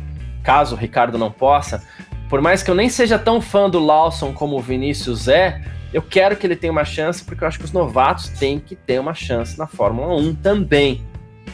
caso 0.43 0.75
o 0.75 0.77
Ricardo 0.77 1.17
não 1.17 1.31
possa, 1.31 1.83
por 2.29 2.41
mais 2.41 2.61
que 2.61 2.69
eu 2.69 2.75
nem 2.75 2.89
seja 2.89 3.17
tão 3.17 3.41
fã 3.41 3.69
do 3.69 3.79
Lawson 3.79 4.33
como 4.33 4.57
o 4.57 4.61
Vinícius 4.61 5.27
é, 5.27 5.61
eu 5.93 6.01
quero 6.01 6.35
que 6.35 6.47
ele 6.47 6.55
tenha 6.55 6.71
uma 6.71 6.83
chance, 6.83 7.23
porque 7.23 7.43
eu 7.43 7.47
acho 7.47 7.59
que 7.59 7.65
os 7.65 7.71
novatos 7.71 8.27
têm 8.29 8.59
que 8.59 8.75
ter 8.75 8.99
uma 8.99 9.13
chance 9.13 9.57
na 9.57 9.67
Fórmula 9.67 10.15
1 10.15 10.35
também, 10.35 11.05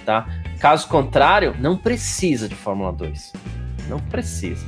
tá? 0.06 0.26
Caso 0.60 0.88
contrário, 0.88 1.54
não 1.60 1.76
precisa 1.76 2.48
de 2.48 2.56
Fórmula 2.56 2.94
2. 2.94 3.34
Não 3.90 4.00
precisa, 4.00 4.66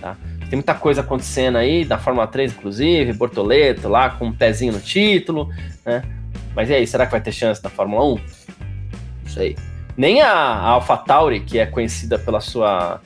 tá? 0.00 0.16
Tem 0.48 0.56
muita 0.56 0.74
coisa 0.74 1.02
acontecendo 1.02 1.58
aí, 1.58 1.84
da 1.84 1.98
Fórmula 1.98 2.26
3, 2.26 2.52
inclusive, 2.52 3.12
Bortoleto 3.12 3.88
lá 3.88 4.08
com 4.08 4.26
um 4.26 4.32
pezinho 4.32 4.72
no 4.72 4.80
título, 4.80 5.50
né? 5.84 6.02
Mas 6.54 6.70
e 6.70 6.74
aí, 6.74 6.86
será 6.86 7.04
que 7.04 7.12
vai 7.12 7.20
ter 7.20 7.32
chance 7.32 7.62
na 7.62 7.68
Fórmula 7.68 8.04
1? 8.04 8.08
Não 8.14 8.22
sei. 9.26 9.56
Nem 9.96 10.22
a, 10.22 10.32
a 10.32 10.68
AlphaTauri, 10.70 11.40
que 11.40 11.58
é 11.58 11.66
conhecida 11.66 12.18
pela 12.18 12.40
sua 12.40 13.00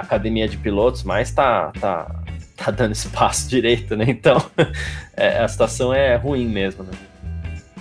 academia 0.00 0.48
de 0.48 0.56
pilotos, 0.56 1.02
mas 1.02 1.30
tá, 1.32 1.72
tá, 1.80 2.10
tá 2.56 2.70
dando 2.70 2.92
espaço 2.92 3.48
direito, 3.48 3.96
né? 3.96 4.04
Então, 4.08 4.42
é, 5.16 5.38
a 5.38 5.48
situação 5.48 5.92
é 5.92 6.16
ruim 6.16 6.46
mesmo, 6.46 6.84
né? 6.84 6.92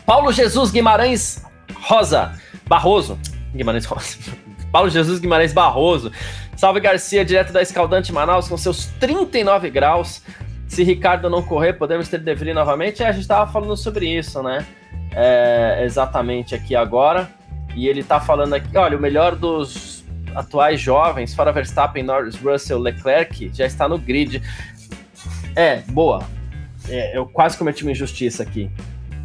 Paulo 0.05 0.31
Jesus 0.31 0.71
Guimarães 0.71 1.43
Rosa 1.73 2.33
Barroso. 2.67 3.19
Guimarães 3.53 3.85
Rosa. 3.85 4.17
Paulo 4.71 4.89
Jesus 4.89 5.19
Guimarães 5.19 5.53
Barroso. 5.53 6.11
Salve 6.55 6.79
Garcia, 6.79 7.23
direto 7.23 7.53
da 7.53 7.61
Escaldante 7.61 8.11
Manaus, 8.11 8.47
com 8.47 8.57
seus 8.57 8.87
39 8.99 9.69
graus. 9.69 10.23
Se 10.67 10.83
Ricardo 10.83 11.29
não 11.29 11.41
correr, 11.41 11.73
podemos 11.73 12.09
ter 12.09 12.19
Devry 12.19 12.53
novamente? 12.53 13.03
É, 13.03 13.07
a 13.07 13.11
gente 13.11 13.21
estava 13.21 13.49
falando 13.51 13.77
sobre 13.77 14.07
isso, 14.07 14.41
né? 14.41 14.65
É, 15.11 15.81
exatamente 15.83 16.55
aqui 16.55 16.75
agora. 16.75 17.29
E 17.75 17.87
ele 17.87 18.03
tá 18.03 18.19
falando 18.19 18.53
aqui, 18.53 18.75
olha, 18.77 18.97
o 18.97 18.99
melhor 19.01 19.35
dos 19.35 19.96
atuais 20.37 20.79
jovens, 20.79 21.33
fora 21.33 21.51
Verstappen, 21.51 22.03
Norris, 22.03 22.35
Russell, 22.35 22.79
Leclerc, 22.79 23.51
já 23.53 23.65
está 23.65 23.87
no 23.87 23.97
grid. 23.97 24.41
É, 25.55 25.77
boa. 25.87 26.23
É, 26.87 27.17
eu 27.17 27.25
quase 27.25 27.57
cometi 27.57 27.83
uma 27.83 27.91
injustiça 27.91 28.43
aqui. 28.43 28.71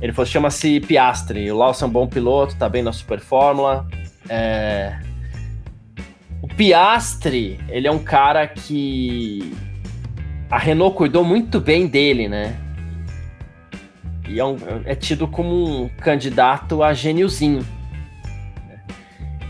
Ele 0.00 0.12
chama-se 0.24 0.80
Piastri. 0.80 1.50
O 1.50 1.56
Lawson 1.56 1.84
é 1.84 1.88
um 1.88 1.92
bom 1.92 2.06
piloto, 2.08 2.56
tá 2.56 2.68
bem 2.68 2.82
na 2.82 2.92
Super 2.92 3.20
Fórmula. 3.20 3.86
É... 4.28 4.98
O 6.40 6.48
Piastri, 6.48 7.60
ele 7.68 7.86
é 7.86 7.92
um 7.92 8.00
cara 8.00 8.48
que 8.48 9.54
a 10.50 10.58
Renault 10.58 10.96
cuidou 10.96 11.24
muito 11.24 11.60
bem 11.60 11.86
dele, 11.86 12.28
né? 12.28 12.56
E 14.28 14.40
é, 14.40 14.44
um, 14.44 14.56
é 14.84 14.94
tido 14.94 15.28
como 15.28 15.84
um 15.84 15.88
candidato 15.88 16.82
a 16.82 16.92
gêniozinho. 16.92 17.64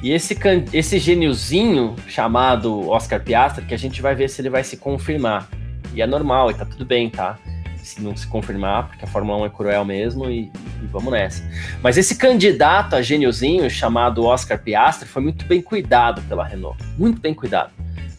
E 0.02 0.10
esse, 0.10 0.36
esse 0.72 0.98
gêniozinho 0.98 1.94
chamado 2.08 2.88
Oscar 2.90 3.22
Piastri, 3.22 3.64
que 3.64 3.72
a 3.72 3.78
gente 3.78 4.02
vai 4.02 4.16
ver 4.16 4.28
se 4.28 4.42
ele 4.42 4.50
vai 4.50 4.64
se 4.64 4.76
confirmar. 4.76 5.48
E 5.94 6.02
é 6.02 6.06
normal, 6.06 6.50
e 6.50 6.54
tá 6.54 6.64
tudo 6.64 6.84
bem, 6.84 7.08
tá? 7.08 7.38
Se 7.76 8.02
não 8.02 8.16
se 8.16 8.26
confirmar, 8.26 8.88
porque 8.88 9.04
a 9.04 9.08
Fórmula 9.08 9.42
1 9.42 9.46
é 9.46 9.50
cruel 9.50 9.84
mesmo, 9.84 10.28
e, 10.28 10.50
e 10.82 10.86
vamos 10.90 11.12
nessa. 11.12 11.48
Mas 11.80 11.96
esse 11.96 12.16
candidato 12.16 12.96
a 12.96 13.02
gêniozinho 13.02 13.70
chamado 13.70 14.24
Oscar 14.24 14.58
Piastri 14.58 15.08
foi 15.08 15.22
muito 15.22 15.44
bem 15.46 15.62
cuidado 15.62 16.20
pela 16.22 16.44
Renault. 16.44 16.82
Muito 16.98 17.20
bem 17.20 17.32
cuidado. 17.32 17.70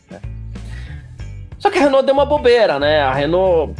Né? 0.10 0.22
Só 1.60 1.69
que 1.69 1.80
a 1.80 1.82
Renault 1.82 2.06
deu 2.06 2.13
uma 2.13 2.26
bobeira, 2.26 2.80
né? 2.80 3.02
A 3.02 3.13
Renault 3.13 3.74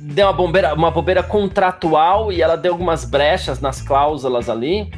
deu 0.00 0.26
uma 0.26 0.32
bobeira, 0.32 0.74
uma 0.74 0.90
bobeira 0.90 1.22
contratual 1.22 2.32
e 2.32 2.42
ela 2.42 2.56
deu 2.56 2.72
algumas 2.72 3.04
brechas 3.04 3.60
nas 3.60 3.80
cláusulas 3.80 4.48
ali 4.48 4.90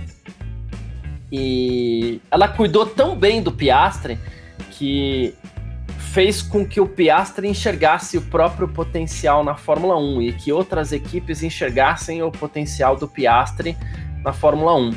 e 1.31 2.21
ela 2.31 2.49
cuidou 2.49 2.87
tão 2.87 3.17
bem 3.17 3.43
do 3.43 3.53
Piastre 3.53 4.19
que 4.73 5.35
fez 5.99 6.41
com 6.41 6.67
que 6.67 6.81
o 6.81 6.87
Piastre 6.87 7.47
enxergasse 7.47 8.17
o 8.17 8.23
próprio 8.23 8.67
potencial 8.67 9.45
na 9.45 9.55
Fórmula 9.55 9.97
1 9.99 10.23
e 10.23 10.33
que 10.33 10.53
outras 10.53 10.93
equipes 10.93 11.43
enxergassem 11.43 12.23
o 12.23 12.31
potencial 12.31 12.97
do 12.97 13.07
Piastre 13.07 13.77
na 14.25 14.33
Fórmula 14.33 14.75
1. 14.75 14.95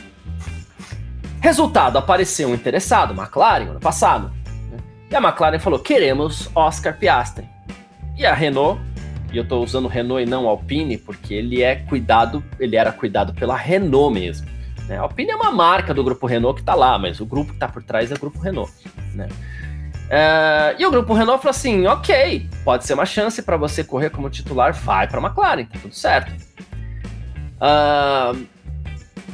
Resultado, 1.42 1.98
apareceu 1.98 2.50
um 2.50 2.54
interessado, 2.54 3.20
McLaren, 3.20 3.72
ano 3.72 3.80
passado. 3.80 4.32
Né? 4.72 4.78
E 5.10 5.16
a 5.16 5.20
McLaren 5.20 5.60
falou: 5.60 5.80
queremos 5.80 6.50
Oscar 6.56 6.98
Piastri. 6.98 7.50
E 8.18 8.26
a 8.26 8.34
Renault, 8.34 8.80
e 9.34 9.38
eu 9.38 9.44
estou 9.44 9.64
usando 9.64 9.88
Renault 9.88 10.24
e 10.24 10.30
não 10.30 10.48
Alpine, 10.48 10.98
porque 10.98 11.34
ele 11.34 11.64
é 11.64 11.76
cuidado, 11.76 12.44
ele 12.60 12.76
era 12.76 12.92
cuidado 12.92 13.34
pela 13.34 13.56
Renault 13.56 14.14
mesmo. 14.14 14.48
Né? 14.92 14.98
A 14.98 15.02
Alpine 15.02 15.32
é 15.32 15.36
uma 15.36 15.52
marca 15.52 15.94
do 15.94 16.04
grupo 16.04 16.28
Renault 16.28 16.56
que 16.56 16.62
está 16.62 16.76
lá, 16.76 17.00
mas 17.00 17.22
o 17.22 17.26
grupo 17.26 17.52
que 17.52 17.56
está 17.56 17.70
por 17.70 17.82
trás 17.82 18.12
é 18.12 18.14
o 18.14 18.20
grupo 18.20 18.40
Renault. 18.40 18.72
Né? 19.16 19.30
Uh, 20.12 20.76
e 20.78 20.86
o 20.86 20.92
grupo 20.92 21.14
Renault 21.14 21.42
falou 21.42 21.52
assim: 21.52 21.88
ok, 21.88 22.50
pode 22.66 22.86
ser 22.86 22.94
uma 22.94 23.06
chance 23.06 23.42
para 23.42 23.56
você 23.56 23.86
correr 23.86 24.10
como 24.10 24.30
titular, 24.30 24.74
vai 24.74 25.08
para 25.08 25.20
a 25.20 25.24
McLaren, 25.24 25.64
tá 25.64 25.80
tudo 25.82 25.96
certo. 25.96 26.34
Uh, 27.56 28.46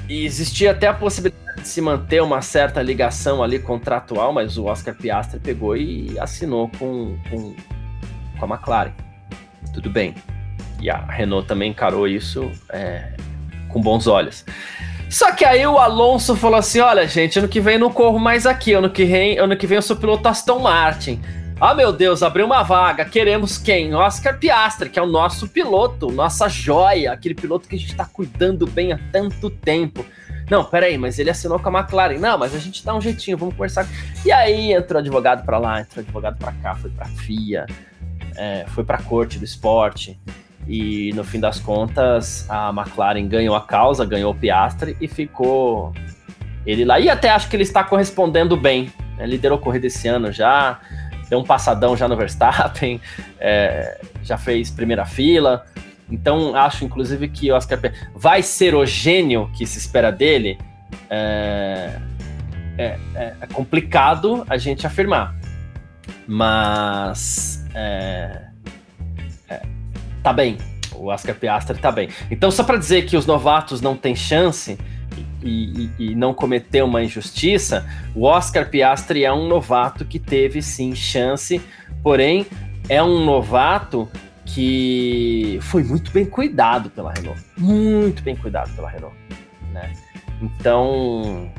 e 0.07 0.23
existia 0.23 0.71
até 0.71 0.87
a 0.87 0.93
possibilidade 0.93 1.61
de 1.61 1.67
se 1.67 1.81
manter 1.81 2.21
uma 2.21 2.41
certa 2.43 2.79
ligação 2.83 3.41
ali 3.41 3.57
contratual, 3.57 4.31
mas 4.31 4.59
o 4.59 4.65
Oscar 4.65 4.93
Piastri 4.93 5.39
pegou 5.39 5.75
e 5.75 6.17
assinou 6.19 6.69
com, 6.77 7.17
com, 7.31 7.55
com 8.39 8.45
a 8.45 8.55
McLaren. 8.55 8.93
Tudo 9.73 9.89
bem. 9.89 10.13
E 10.79 10.91
a 10.91 10.97
Renault 10.97 11.47
também 11.47 11.71
encarou 11.71 12.07
isso 12.07 12.51
é, 12.69 13.13
com 13.69 13.81
bons 13.81 14.05
olhos. 14.05 14.45
Só 15.09 15.31
que 15.31 15.45
aí 15.45 15.65
o 15.65 15.77
Alonso 15.77 16.35
falou 16.35 16.59
assim: 16.59 16.79
olha, 16.79 17.07
gente, 17.07 17.39
ano 17.39 17.47
que 17.47 17.61
vem 17.61 17.75
eu 17.75 17.79
não 17.79 17.91
corro 17.91 18.19
mais 18.19 18.45
aqui. 18.45 18.73
Ano 18.73 18.89
que 18.89 19.05
vem, 19.05 19.37
ano 19.39 19.55
que 19.55 19.67
vem 19.67 19.77
eu 19.77 19.81
sou 19.81 19.95
piloto 19.95 20.27
Aston 20.27 20.59
Martin. 20.59 21.21
Ah, 21.59 21.73
meu 21.73 21.91
Deus, 21.91 22.21
abriu 22.21 22.45
uma 22.45 22.61
vaga. 22.61 23.03
Queremos 23.03 23.57
quem? 23.57 23.95
Oscar 23.95 24.37
Piastri, 24.37 24.89
que 24.89 24.99
é 24.99 25.01
o 25.01 25.07
nosso 25.07 25.47
piloto, 25.47 26.11
nossa 26.11 26.47
joia, 26.47 27.11
aquele 27.11 27.33
piloto 27.33 27.67
que 27.67 27.75
a 27.75 27.79
gente 27.79 27.95
tá 27.95 28.05
cuidando 28.05 28.67
bem 28.67 28.93
há 28.93 28.99
tanto 29.11 29.49
tempo. 29.49 30.05
Não, 30.51 30.63
peraí, 30.63 30.97
mas 30.97 31.17
ele 31.17 31.31
assinou 31.31 31.59
com 31.59 31.75
a 31.75 31.79
McLaren. 31.79 32.19
Não, 32.19 32.37
mas 32.37 32.53
a 32.53 32.59
gente 32.59 32.85
dá 32.85 32.95
um 32.95 33.01
jeitinho, 33.01 33.37
vamos 33.37 33.55
conversar. 33.55 33.87
E 34.23 34.31
aí 34.31 34.71
entrou 34.71 34.99
advogado 34.99 35.43
para 35.43 35.57
lá, 35.57 35.81
entrou 35.81 36.03
advogado 36.03 36.37
para 36.37 36.51
cá, 36.53 36.75
foi 36.75 36.91
pra 36.91 37.05
FIA, 37.05 37.65
é, 38.35 38.65
foi 38.67 38.83
pra 38.83 38.99
corte 38.99 39.39
do 39.39 39.45
esporte. 39.45 40.19
E 40.67 41.13
no 41.13 41.23
fim 41.23 41.39
das 41.39 41.59
contas, 41.59 42.45
a 42.49 42.69
McLaren 42.69 43.27
ganhou 43.27 43.55
a 43.55 43.61
causa, 43.61 44.05
ganhou 44.05 44.33
o 44.33 44.35
Piastre 44.35 44.97
e 44.99 45.07
ficou 45.07 45.93
ele 46.65 46.83
lá. 46.83 46.99
E 46.99 47.09
até 47.09 47.29
acho 47.29 47.49
que 47.49 47.55
ele 47.55 47.63
está 47.63 47.83
correspondendo 47.83 48.57
bem. 48.57 48.91
Né? 49.17 49.25
Liderou 49.25 49.57
a 49.57 49.61
corrida 49.61 49.87
esse 49.87 50.07
ano 50.09 50.29
já, 50.29 50.79
deu 51.29 51.39
um 51.39 51.43
passadão 51.43 51.95
já 51.95 52.07
no 52.07 52.15
Verstappen, 52.17 52.99
é, 53.39 54.01
já 54.21 54.37
fez 54.37 54.69
primeira 54.69 55.05
fila. 55.05 55.65
Então 56.11 56.55
acho, 56.55 56.83
inclusive, 56.83 57.29
que 57.29 57.49
o 57.51 57.55
Oscar 57.55 57.79
vai 58.13 58.41
ser 58.41 58.75
o 58.75 58.85
gênio 58.85 59.49
que 59.53 59.65
se 59.65 59.77
espera 59.77 60.11
dele. 60.11 60.57
É, 61.09 61.97
é, 62.77 62.99
é, 63.15 63.33
é 63.41 63.47
complicado 63.47 64.45
a 64.49 64.57
gente 64.57 64.85
afirmar. 64.85 65.33
Mas 66.27 67.65
é, 67.73 68.47
tá 70.27 70.33
bem. 70.33 70.57
O 70.93 71.07
Oscar 71.07 71.35
Piastri 71.35 71.77
tá 71.77 71.89
bem. 71.89 72.09
Então, 72.29 72.51
só 72.51 72.63
para 72.63 72.77
dizer 72.77 73.05
que 73.05 73.15
os 73.15 73.25
novatos 73.25 73.79
não 73.79 73.95
têm 73.95 74.13
chance 74.13 74.77
e, 75.41 75.47
e, 75.47 75.91
e, 75.99 76.15
não 76.15 76.33
cometer 76.33 76.83
uma 76.83 77.01
injustiça, 77.01 77.87
o 78.13 78.23
Oscar 78.23 78.69
Piastri 78.69 79.23
é 79.23 79.31
um 79.31 79.47
novato 79.47 80.03
que 80.03 80.19
teve 80.19 80.61
sim 80.61 80.93
chance, 80.93 81.61
porém 82.03 82.45
é 82.89 83.01
um 83.01 83.23
novato 83.23 84.09
que 84.43 85.59
foi 85.61 85.83
muito 85.83 86.11
bem 86.11 86.25
cuidado 86.25 86.89
pela 86.89 87.13
Renault. 87.13 87.41
Muito 87.57 88.21
bem 88.21 88.35
cuidado 88.35 88.75
pela 88.75 88.89
Renault. 88.89 89.15
Né? 89.71 89.93
Então, 90.41 91.49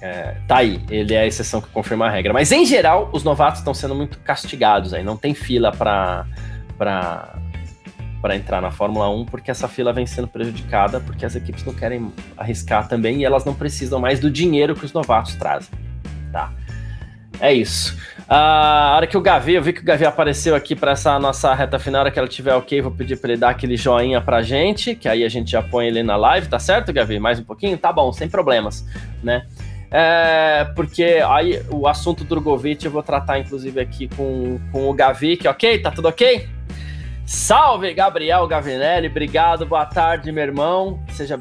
é, 0.00 0.36
tá 0.46 0.58
aí, 0.58 0.80
ele 0.88 1.14
é 1.14 1.20
a 1.20 1.26
exceção 1.26 1.60
que 1.60 1.68
confirma 1.70 2.06
a 2.06 2.10
regra. 2.10 2.32
Mas 2.32 2.52
em 2.52 2.64
geral, 2.64 3.10
os 3.12 3.24
novatos 3.24 3.58
estão 3.58 3.74
sendo 3.74 3.94
muito 3.94 4.18
castigados 4.18 4.94
aí, 4.94 5.02
não 5.02 5.16
tem 5.16 5.34
fila 5.34 5.72
para 5.72 6.26
para 8.26 8.34
entrar 8.34 8.60
na 8.60 8.72
Fórmula 8.72 9.08
1, 9.08 9.26
porque 9.26 9.52
essa 9.52 9.68
fila 9.68 9.92
vem 9.92 10.04
sendo 10.04 10.26
prejudicada, 10.26 10.98
porque 10.98 11.24
as 11.24 11.36
equipes 11.36 11.64
não 11.64 11.72
querem 11.72 12.12
arriscar 12.36 12.88
também 12.88 13.20
e 13.20 13.24
elas 13.24 13.44
não 13.44 13.54
precisam 13.54 14.00
mais 14.00 14.18
do 14.18 14.28
dinheiro 14.28 14.74
que 14.74 14.84
os 14.84 14.92
novatos 14.92 15.36
trazem. 15.36 15.70
Tá? 16.32 16.52
É 17.38 17.54
isso. 17.54 17.96
A 18.28 18.94
hora 18.96 19.06
que 19.06 19.16
o 19.16 19.20
Gavi, 19.20 19.54
eu 19.54 19.62
vi 19.62 19.72
que 19.72 19.80
o 19.80 19.84
Gavi 19.84 20.04
apareceu 20.04 20.56
aqui 20.56 20.74
para 20.74 20.90
essa 20.90 21.16
nossa 21.20 21.54
reta 21.54 21.78
final, 21.78 22.00
hora 22.00 22.10
que 22.10 22.18
ela 22.18 22.26
tiver 22.26 22.52
ok, 22.52 22.82
vou 22.82 22.90
pedir 22.90 23.16
para 23.16 23.30
ele 23.30 23.38
dar 23.40 23.50
aquele 23.50 23.76
joinha 23.76 24.20
pra 24.20 24.42
gente, 24.42 24.96
que 24.96 25.08
aí 25.08 25.22
a 25.22 25.28
gente 25.28 25.48
já 25.48 25.62
põe 25.62 25.86
ele 25.86 26.02
na 26.02 26.16
live, 26.16 26.48
tá 26.48 26.58
certo, 26.58 26.92
Gavi? 26.92 27.20
Mais 27.20 27.38
um 27.38 27.44
pouquinho? 27.44 27.78
Tá 27.78 27.92
bom, 27.92 28.12
sem 28.12 28.28
problemas, 28.28 28.84
né? 29.22 29.46
é, 29.90 30.64
porque 30.74 31.22
aí 31.24 31.62
o 31.70 31.86
assunto 31.86 32.24
do 32.24 32.28
Drogovic 32.28 32.84
eu 32.84 32.90
vou 32.90 33.02
tratar 33.02 33.38
inclusive 33.38 33.80
aqui 33.80 34.08
com, 34.08 34.58
com 34.72 34.90
o 34.90 34.92
Gavi, 34.92 35.38
ok? 35.46 35.78
Tá 35.78 35.90
tudo 35.90 36.08
ok? 36.08 36.55
Salve, 37.26 37.92
Gabriel 37.92 38.46
Gavinelli, 38.46 39.08
obrigado, 39.08 39.66
boa 39.66 39.84
tarde, 39.84 40.30
meu 40.30 40.44
irmão. 40.44 41.00
Seja 41.10 41.36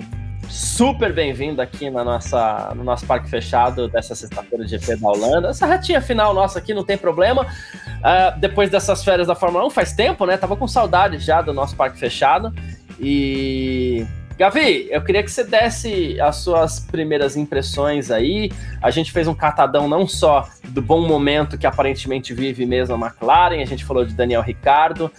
super 0.50 1.14
bem-vindo 1.14 1.62
aqui 1.62 1.92
na 1.92 2.04
nossa, 2.04 2.74
no 2.76 2.84
nosso 2.84 3.06
parque 3.06 3.30
fechado 3.30 3.88
dessa 3.88 4.16
sexta-feira 4.16 4.66
de 4.66 4.72
GP 4.72 4.96
da 4.96 5.08
Holanda. 5.08 5.50
Essa 5.50 5.68
retinha 5.68 6.02
final 6.02 6.34
nossa 6.34 6.58
aqui 6.58 6.74
não 6.74 6.84
tem 6.84 6.98
problema. 6.98 7.44
Uh, 7.44 8.40
depois 8.40 8.72
dessas 8.72 9.04
férias 9.04 9.28
da 9.28 9.36
Fórmula 9.36 9.64
1, 9.68 9.70
faz 9.70 9.94
tempo, 9.94 10.26
né? 10.26 10.38
Tava 10.38 10.56
com 10.58 10.68
saudade 10.68 11.20
já 11.20 11.40
do 11.44 11.54
nosso 11.54 11.76
parque 11.76 12.00
fechado. 12.00 12.52
E 13.00 14.08
Gavi, 14.38 14.88
eu 14.92 15.02
queria 15.02 15.24
que 15.24 15.32
você 15.32 15.46
desse 15.46 16.20
as 16.20 16.38
suas 16.38 16.80
primeiras 16.80 17.38
impressões 17.38 18.12
aí. 18.12 18.52
A 18.82 18.92
gente 18.92 19.12
fez 19.12 19.30
um 19.30 19.34
catadão 19.34 19.88
não 19.88 20.06
só 20.06 20.50
do 20.66 20.82
bom 20.82 21.08
momento 21.08 21.58
que 21.58 21.66
aparentemente 21.66 22.34
vive 22.34 22.66
mesmo 22.66 22.96
a 22.96 23.08
McLaren, 23.08 23.62
a 23.62 23.66
gente 23.66 23.86
falou 23.86 24.04
de 24.04 24.14
Daniel 24.14 24.42
Ricardo, 24.42 25.10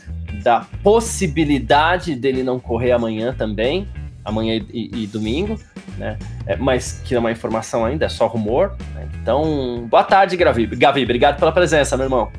da 0.43 0.66
possibilidade 0.83 2.14
dele 2.14 2.43
não 2.43 2.59
correr 2.59 2.93
amanhã 2.93 3.35
também, 3.37 3.89
amanhã 4.24 4.61
e, 4.72 4.91
e 5.03 5.07
domingo, 5.07 5.59
né? 5.99 6.18
É, 6.47 6.57
mas 6.57 7.01
que 7.05 7.14
não 7.14 7.18
é 7.18 7.20
uma 7.20 7.33
informação 7.33 7.85
ainda, 7.85 8.07
é 8.07 8.09
só 8.09 8.27
rumor. 8.27 8.77
Né? 8.95 9.09
Então, 9.22 9.87
boa 9.89 10.05
tarde, 10.05 10.37
Gavi. 10.37 10.66
Gavi, 10.66 11.03
obrigado 11.05 11.39
pela 11.39 11.53
presença, 11.53 11.97
meu 11.97 12.07
irmão. 12.07 12.31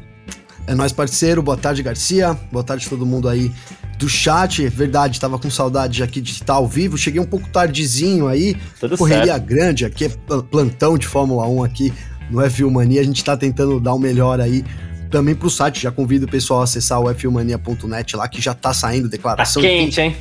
É 0.68 0.76
nóis, 0.76 0.92
parceiro. 0.92 1.42
Boa 1.42 1.56
tarde, 1.56 1.82
Garcia. 1.82 2.38
Boa 2.52 2.64
tarde 2.64 2.90
todo 2.90 3.06
mundo 3.06 3.30
aí 3.30 3.52
do 3.98 4.10
chat. 4.10 4.68
Verdade, 4.68 5.20
tava 5.20 5.40
com 5.40 5.50
saudade 5.50 6.04
aqui 6.04 6.20
de 6.20 6.32
estar 6.32 6.56
ao 6.56 6.68
vivo. 6.68 6.98
Cheguei 6.98 7.22
um 7.22 7.26
pouco 7.26 7.48
tardezinho 7.50 8.28
aí. 8.28 8.58
Tudo 8.80 8.98
correria 8.98 9.34
certo. 9.34 9.46
grande 9.46 9.86
aqui, 9.86 10.06
é 10.06 10.10
plantão 10.52 10.98
de 10.98 11.08
Fórmula 11.08 11.48
1 11.48 11.64
aqui 11.64 11.94
no 12.30 12.40
F1 12.42 12.70
Mania. 12.70 13.00
A 13.00 13.04
gente 13.06 13.24
tá 13.24 13.38
tentando 13.38 13.80
dar 13.80 13.94
o 13.94 14.00
melhor 14.00 14.42
aí 14.42 14.66
também 15.10 15.36
pro 15.36 15.50
site. 15.50 15.82
Já 15.82 15.92
convido 15.92 16.26
o 16.26 16.30
pessoal 16.30 16.62
a 16.62 16.64
acessar 16.64 17.00
o 17.00 17.06
f1mania.net 17.06 18.16
lá, 18.16 18.28
que 18.28 18.42
já 18.42 18.54
tá 18.54 18.74
saindo 18.74 19.10
declaração. 19.10 19.62
Tá 19.62 19.68
quente, 19.68 20.02
hein? 20.02 20.16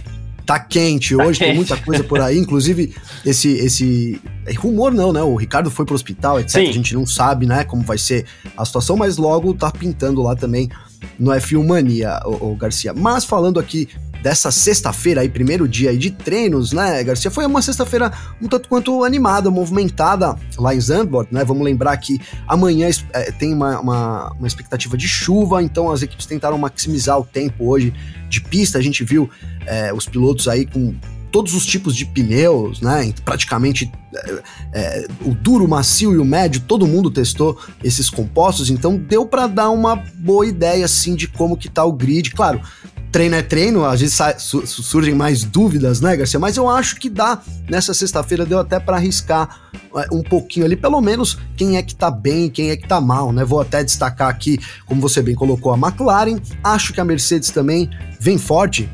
Tá 0.45 0.61
quente 0.61 1.17
tá 1.17 1.25
hoje, 1.25 1.39
quente. 1.41 1.49
tem 1.49 1.57
muita 1.57 1.77
coisa 1.77 2.05
por 2.05 2.21
aí. 2.21 2.39
Inclusive, 2.39 2.95
esse, 3.25 3.51
esse. 3.55 4.21
Rumor 4.59 4.93
não, 4.93 5.13
né? 5.13 5.23
O 5.23 5.35
Ricardo 5.35 5.71
foi 5.71 5.85
pro 5.85 5.95
hospital, 5.95 6.39
etc. 6.39 6.63
Sim. 6.63 6.69
A 6.69 6.73
gente 6.73 6.95
não 6.95 7.07
sabe, 7.07 7.47
né, 7.47 7.65
como 7.65 7.83
vai 7.83 7.99
ser 7.99 8.25
a 8.57 8.65
situação, 8.65 8.97
mas 8.97 9.17
logo 9.17 9.53
tá 9.55 9.71
pintando 9.71 10.23
lá 10.23 10.37
também 10.37 10.71
no 11.19 11.31
F1 11.31 11.67
Mania, 11.67 12.21
o, 12.25 12.53
o 12.53 12.57
Garcia. 12.57 12.93
Mas 12.93 13.25
falando 13.25 13.59
aqui 13.59 13.89
dessa 14.23 14.51
sexta-feira 14.51 15.21
aí, 15.21 15.29
primeiro 15.29 15.69
dia 15.69 15.91
aí 15.91 15.99
de 15.99 16.11
treinos, 16.11 16.73
né, 16.73 17.03
Garcia? 17.05 17.31
Foi 17.31 17.47
uma 17.47 17.63
sexta-feira 17.63 18.13
um 18.43 18.49
tanto 18.49 18.69
quanto 18.69 19.05
animada, 19.05 19.51
movimentada 19.51 20.37
lá 20.59 20.75
em 20.75 20.81
Zandvoort, 20.81 21.33
né? 21.33 21.45
Vamos 21.45 21.65
lembrar 21.65 21.97
que 21.99 22.21
amanhã 22.49 22.89
é, 23.13 23.31
tem 23.31 23.55
uma, 23.55 23.79
uma, 23.79 24.33
uma, 24.33 24.47
expectativa 24.47 24.97
de 24.97 25.07
chuva, 25.07 25.63
então 25.63 25.91
as 25.91 26.03
equipes 26.03 26.27
tentaram 26.27 26.59
maximizar 26.59 27.19
o 27.19 27.25
tempo 27.25 27.69
hoje 27.69 27.95
de 28.29 28.41
pista. 28.41 28.79
A 28.79 28.83
gente 28.83 29.05
viu 29.05 29.31
é, 29.65 29.93
os 29.93 30.07
pilotos 30.07 30.49
aí 30.49 30.67
com 30.67 30.95
todos 31.37 31.53
os 31.53 31.67
tipos 31.67 31.95
de 31.95 32.07
pneus, 32.07 32.81
né? 32.81 33.13
Praticamente 33.23 33.93
é, 34.15 34.43
é, 34.73 35.07
o 35.23 35.35
duro, 35.35 35.67
o 35.67 35.69
macio 35.69 36.15
e 36.15 36.17
o 36.17 36.25
médio, 36.25 36.63
todo 36.63 36.87
mundo 36.87 37.11
testou 37.11 37.59
esses 37.85 38.09
compostos, 38.09 38.71
então 38.71 38.97
deu 38.97 39.27
para 39.27 39.47
dar 39.47 39.69
uma 39.69 39.97
boa 40.15 40.47
ideia 40.47 40.87
assim 40.87 41.15
de 41.15 41.29
como 41.29 41.55
que 41.55 41.69
tá 41.69 41.85
o 41.85 41.93
grid. 41.93 42.31
Claro, 42.31 42.63
treino 43.11 43.35
é 43.35 43.43
treino, 43.43 43.85
às 43.85 44.01
vezes 44.01 44.19
su 44.39 44.67
surgem 44.67 45.15
mais 45.15 45.45
dúvidas, 45.45 46.01
né, 46.01 46.17
Garcia? 46.17 46.39
Mas 46.39 46.57
eu 46.57 46.69
acho 46.69 46.97
que 46.97 47.09
dá. 47.09 47.41
Nessa 47.69 47.93
sexta-feira 47.93 48.47
deu 48.47 48.59
até 48.59 48.79
para 48.79 48.97
arriscar 48.97 49.61
é, 49.97 50.07
um 50.13 50.23
pouquinho 50.23 50.67
ali, 50.67 50.77
pelo 50.77 51.01
menos 51.01 51.39
quem 51.57 51.77
é 51.77 51.83
que 51.83 51.95
tá 51.95 52.11
bem 52.11 52.49
quem 52.49 52.71
é 52.71 52.77
que 52.77 52.87
tá 52.87 53.01
mal, 53.01 53.33
né? 53.33 53.45
Vou 53.45 53.61
até 53.61 53.83
destacar 53.83 54.29
aqui, 54.29 54.59
como 54.85 55.01
você 55.01 55.23
bem 55.23 55.35
colocou, 55.35 55.73
a 55.73 55.77
McLaren. 55.77 56.39
Acho 56.63 56.93
que 56.93 57.01
a 57.01 57.05
Mercedes 57.05 57.51
também 57.51 57.91
vem 58.21 58.39
forte, 58.39 58.89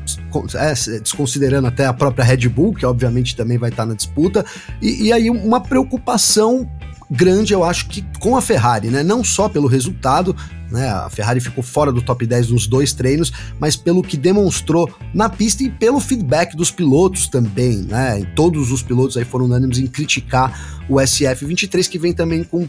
é, 0.55 0.99
desconsiderando 0.99 1.67
até 1.67 1.85
a 1.85 1.93
própria 1.93 2.23
Red 2.23 2.47
Bull, 2.49 2.73
que 2.73 2.85
obviamente 2.85 3.35
também 3.35 3.57
vai 3.57 3.69
estar 3.69 3.83
tá 3.83 3.89
na 3.89 3.95
disputa. 3.95 4.45
E, 4.81 5.07
e 5.07 5.13
aí 5.13 5.29
uma 5.29 5.61
preocupação 5.61 6.69
grande, 7.09 7.53
eu 7.53 7.63
acho 7.63 7.87
que 7.87 8.03
com 8.19 8.35
a 8.35 8.41
Ferrari, 8.41 8.89
né? 8.89 9.03
Não 9.03 9.23
só 9.23 9.47
pelo 9.47 9.67
resultado, 9.67 10.35
né? 10.73 10.89
A 10.89 11.09
Ferrari 11.09 11.39
ficou 11.39 11.63
fora 11.63 11.91
do 11.91 12.01
top 12.01 12.25
10 12.25 12.49
nos 12.49 12.65
dois 12.65 12.91
treinos, 12.93 13.31
mas 13.59 13.75
pelo 13.75 14.01
que 14.01 14.17
demonstrou 14.17 14.91
na 15.13 15.29
pista 15.29 15.63
e 15.63 15.69
pelo 15.69 15.99
feedback 15.99 16.57
dos 16.57 16.71
pilotos 16.71 17.27
também, 17.27 17.83
né? 17.83 18.21
E 18.21 18.25
todos 18.25 18.71
os 18.71 18.81
pilotos 18.81 19.15
aí 19.15 19.23
foram 19.23 19.45
unânimes 19.45 19.77
em 19.77 19.85
criticar 19.85 20.81
o 20.89 20.95
SF23, 20.95 21.87
que 21.87 21.99
vem 21.99 22.11
também 22.11 22.43
com 22.43 22.67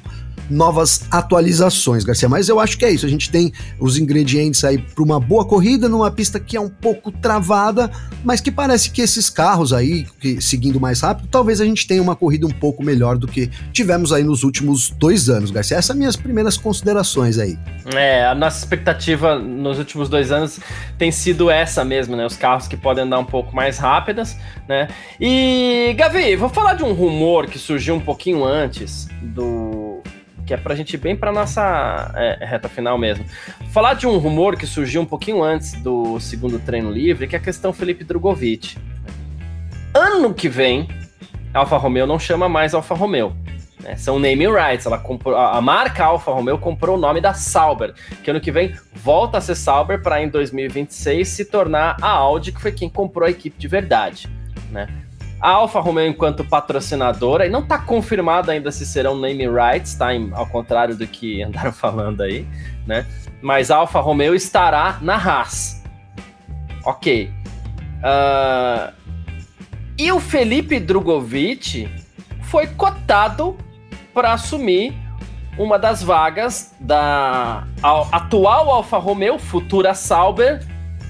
novas 0.50 1.04
atualizações, 1.10 2.04
Garcia. 2.04 2.28
Mas 2.28 2.48
eu 2.48 2.60
acho 2.60 2.76
que 2.76 2.84
é 2.84 2.90
isso. 2.92 3.06
A 3.06 3.08
gente 3.08 3.30
tem 3.30 3.52
os 3.80 3.96
ingredientes 3.96 4.62
aí 4.64 4.78
para 4.78 5.02
uma 5.02 5.18
boa 5.18 5.44
corrida 5.44 5.88
numa 5.88 6.10
pista 6.10 6.38
que 6.38 6.56
é 6.56 6.60
um 6.60 6.68
pouco 6.68 7.10
travada, 7.10 7.90
mas 8.22 8.40
que 8.40 8.50
parece 8.50 8.90
que 8.90 9.00
esses 9.00 9.30
carros 9.30 9.72
aí, 9.72 10.06
que, 10.20 10.40
seguindo 10.40 10.78
mais 10.78 11.00
rápido, 11.00 11.28
talvez 11.30 11.60
a 11.60 11.64
gente 11.64 11.86
tenha 11.86 12.02
uma 12.02 12.14
corrida 12.14 12.46
um 12.46 12.50
pouco 12.50 12.84
melhor 12.84 13.16
do 13.16 13.26
que 13.26 13.50
tivemos 13.72 14.12
aí 14.12 14.22
nos 14.22 14.42
últimos 14.42 14.90
dois 14.90 15.28
anos, 15.30 15.50
Garcia. 15.50 15.76
Essas 15.76 15.86
são 15.86 15.96
minhas 15.96 16.16
primeiras 16.16 16.56
considerações 16.56 17.38
aí. 17.38 17.58
É, 17.96 18.26
a 18.26 18.34
nossa 18.34 18.58
expectativa 18.58 19.38
nos 19.38 19.78
últimos 19.78 20.08
dois 20.08 20.32
anos 20.32 20.60
tem 20.98 21.10
sido 21.10 21.50
essa 21.50 21.84
mesmo, 21.84 22.16
né? 22.16 22.24
Os 22.24 22.36
carros 22.36 22.66
que 22.68 22.76
podem 22.76 23.04
andar 23.04 23.18
um 23.18 23.24
pouco 23.24 23.54
mais 23.54 23.78
rápidas, 23.78 24.36
né? 24.68 24.88
E, 25.20 25.94
Gavi, 25.96 26.36
vou 26.36 26.48
falar 26.48 26.74
de 26.74 26.84
um 26.84 26.92
rumor 26.92 27.46
que 27.46 27.58
surgiu 27.58 27.94
um 27.94 28.00
pouquinho 28.00 28.44
antes 28.44 29.08
do 29.22 30.02
que 30.46 30.52
é 30.52 30.56
pra 30.56 30.74
gente 30.74 30.94
ir 30.94 30.98
bem 30.98 31.16
pra 31.16 31.32
nossa 31.32 32.12
é, 32.14 32.44
reta 32.44 32.68
final 32.68 32.98
mesmo. 32.98 33.24
Falar 33.70 33.94
de 33.94 34.06
um 34.06 34.18
rumor 34.18 34.56
que 34.56 34.66
surgiu 34.66 35.00
um 35.00 35.06
pouquinho 35.06 35.42
antes 35.42 35.72
do 35.80 36.20
segundo 36.20 36.58
treino 36.58 36.90
livre, 36.90 37.26
que 37.26 37.34
é 37.34 37.38
a 37.38 37.42
questão 37.42 37.72
Felipe 37.72 38.04
Drogovic. 38.04 38.76
Ano 39.94 40.34
que 40.34 40.48
vem, 40.48 40.88
Alfa 41.52 41.76
Romeo 41.76 42.06
não 42.06 42.18
chama 42.18 42.48
mais 42.48 42.74
Alfa 42.74 42.94
Romeo. 42.94 43.34
Né? 43.84 43.96
São 43.96 44.18
naming 44.18 44.50
rights. 44.50 44.86
Ela 44.86 44.98
comprou, 44.98 45.36
a 45.36 45.60
marca 45.60 46.04
Alfa 46.04 46.32
Romeo 46.32 46.58
comprou 46.58 46.96
o 46.96 47.00
nome 47.00 47.20
da 47.20 47.34
Sauber, 47.34 47.92
que 48.22 48.30
ano 48.30 48.40
que 48.40 48.50
vem 48.50 48.74
volta 48.94 49.38
a 49.38 49.40
ser 49.40 49.54
Sauber 49.54 50.02
para 50.02 50.22
em 50.22 50.28
2026 50.28 51.28
se 51.28 51.44
tornar 51.44 51.96
a 52.00 52.08
Audi, 52.08 52.50
que 52.50 52.60
foi 52.60 52.72
quem 52.72 52.88
comprou 52.88 53.28
a 53.28 53.30
equipe 53.30 53.56
de 53.58 53.68
verdade. 53.68 54.28
Né? 54.70 54.88
A 55.38 55.50
Alfa 55.50 55.78
Romeo, 55.78 56.08
enquanto 56.08 56.42
patrocinadora, 56.42 57.46
e 57.46 57.50
não 57.50 57.60
está 57.60 57.78
confirmado 57.78 58.50
ainda 58.50 58.72
se 58.72 58.86
serão 58.86 59.18
name 59.18 59.46
rights, 59.46 59.94
tá? 59.94 60.08
Ao 60.32 60.46
contrário 60.46 60.96
do 60.96 61.06
que 61.06 61.42
andaram 61.42 61.72
falando 61.74 62.22
aí, 62.22 62.46
né? 62.86 63.06
Mas 63.42 63.70
a 63.70 63.76
Alfa 63.76 64.00
Romeo 64.00 64.34
estará 64.34 64.98
na 65.02 65.16
Haas. 65.16 65.84
Ok. 66.86 67.30
Uh... 67.98 68.92
E 69.98 70.10
o 70.10 70.18
Felipe 70.18 70.80
Drogovic 70.80 71.88
foi 72.42 72.66
cotado 72.66 73.56
para 74.14 74.32
assumir 74.32 74.94
uma 75.58 75.78
das 75.78 76.02
vagas 76.02 76.72
da 76.80 77.64
atual 78.12 78.70
Alfa 78.70 78.96
Romeo, 78.98 79.38
futura 79.38 79.92
Sauber, 79.94 80.64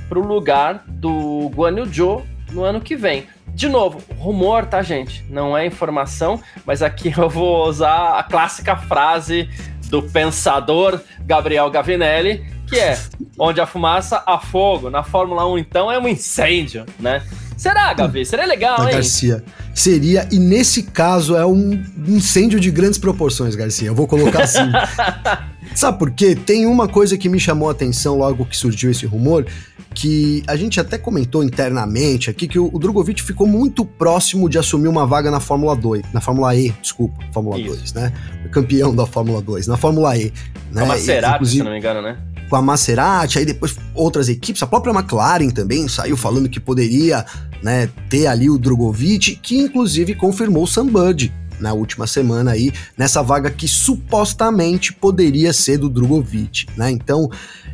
para 0.09 0.19
o 0.19 0.27
lugar 0.27 0.83
do 0.87 1.51
Guan 1.55 1.79
Yu 1.79 1.87
Zhou 1.87 2.27
no 2.51 2.65
ano 2.65 2.81
que 2.81 2.97
vem. 2.97 3.27
De 3.49 3.69
novo, 3.69 4.03
rumor, 4.19 4.67
tá, 4.67 4.83
gente? 4.83 5.25
Não 5.31 5.57
é 5.57 5.65
informação, 5.65 6.41
mas 6.67 6.83
aqui 6.83 7.15
eu 7.17 7.29
vou 7.29 7.69
usar 7.69 8.19
a 8.19 8.23
clássica 8.23 8.77
frase 8.77 9.49
do 9.89 10.03
pensador 10.03 11.01
Gabriel 11.21 11.71
Gavinelli, 11.71 12.45
que 12.67 12.79
é: 12.79 12.99
onde 13.39 13.61
a 13.61 13.67
fumaça, 13.67 14.23
há 14.27 14.39
fogo. 14.39 14.91
Na 14.91 15.05
Fórmula 15.05 15.47
1, 15.47 15.59
então, 15.59 15.91
é 15.91 15.99
um 15.99 16.09
incêndio, 16.09 16.85
né? 16.99 17.23
Será, 17.57 17.93
Gavi? 17.95 18.27
Seria 18.27 18.47
legal, 18.47 18.89
hein? 18.89 18.95
Garcia, 18.95 19.45
seria, 19.75 20.29
e 20.31 20.39
nesse 20.39 20.85
caso 20.85 21.37
é 21.37 21.45
um 21.45 21.83
incêndio 22.07 22.61
de 22.61 22.71
grandes 22.71 22.99
proporções, 22.99 23.55
Garcia. 23.55 23.89
Eu 23.89 23.95
vou 23.95 24.07
colocar 24.07 24.45
assim. 24.45 24.61
Sabe 25.75 25.99
por 25.99 26.11
quê? 26.13 26.35
Tem 26.37 26.67
uma 26.67 26.87
coisa 26.87 27.19
que 27.19 27.29
me 27.29 27.41
chamou 27.41 27.69
a 27.69 27.73
atenção 27.73 28.17
logo 28.17 28.45
que 28.45 28.57
surgiu 28.57 28.91
esse 28.91 29.07
rumor, 29.07 29.45
que 29.93 30.43
a 30.47 30.57
gente 30.57 30.79
até 30.79 30.99
comentou 30.99 31.43
internamente 31.43 32.31
aqui 32.31 32.47
que 32.47 32.59
o, 32.59 32.69
o 32.73 32.79
Drogovic 32.79 33.23
ficou 33.23 33.47
muito 33.47 33.85
próximo 33.85 34.49
de 34.49 34.59
assumir 34.59 34.89
uma 34.89 35.07
vaga 35.07 35.31
na 35.31 35.41
Fórmula 35.41 35.75
2, 35.75 36.13
na 36.13 36.21
Fórmula 36.21 36.55
E, 36.55 36.71
desculpa, 36.83 37.19
Fórmula 37.33 37.59
Isso. 37.59 37.77
2, 37.77 37.93
né? 37.95 38.13
O 38.45 38.51
campeão 38.51 38.95
da 38.95 39.07
Fórmula 39.07 39.41
2, 39.41 39.67
na 39.67 39.77
Fórmula 39.77 40.17
E. 40.17 40.33
Né? 40.71 40.83
A 40.83 40.87
Maserati, 40.87 41.49
se 41.49 41.63
não 41.63 41.73
me 41.73 41.79
engano, 41.79 42.03
né? 42.03 42.19
Com 42.49 42.57
a 42.57 42.63
Maserati, 42.63 43.39
aí 43.39 43.45
depois 43.45 43.77
outras 43.95 44.29
equipes, 44.29 44.63
a 44.63 44.67
própria 44.67 44.93
McLaren 44.93 45.49
também 45.51 45.89
saiu 45.89 46.17
falando 46.17 46.49
que 46.49 46.61
poderia 46.61 47.25
né, 47.65 47.89
ter 48.11 48.27
ali 48.27 48.51
o 48.51 48.59
Drogovic, 48.59 49.37
que 49.37 49.59
inclusive 49.59 50.15
confirmou 50.15 50.65
o 50.65 50.67
Sam 50.67 50.87
Bud, 50.87 51.33
na 51.59 51.73
última 51.73 52.07
semana 52.07 52.51
aí, 52.51 52.73
nessa 52.99 53.23
vaga 53.23 53.51
que 53.51 53.67
supostamente 53.67 54.93
poderia 54.93 55.53
ser 55.53 55.79
do 55.79 55.89
Drogovic, 55.89 56.67
né? 56.77 56.91
Então, 56.91 57.31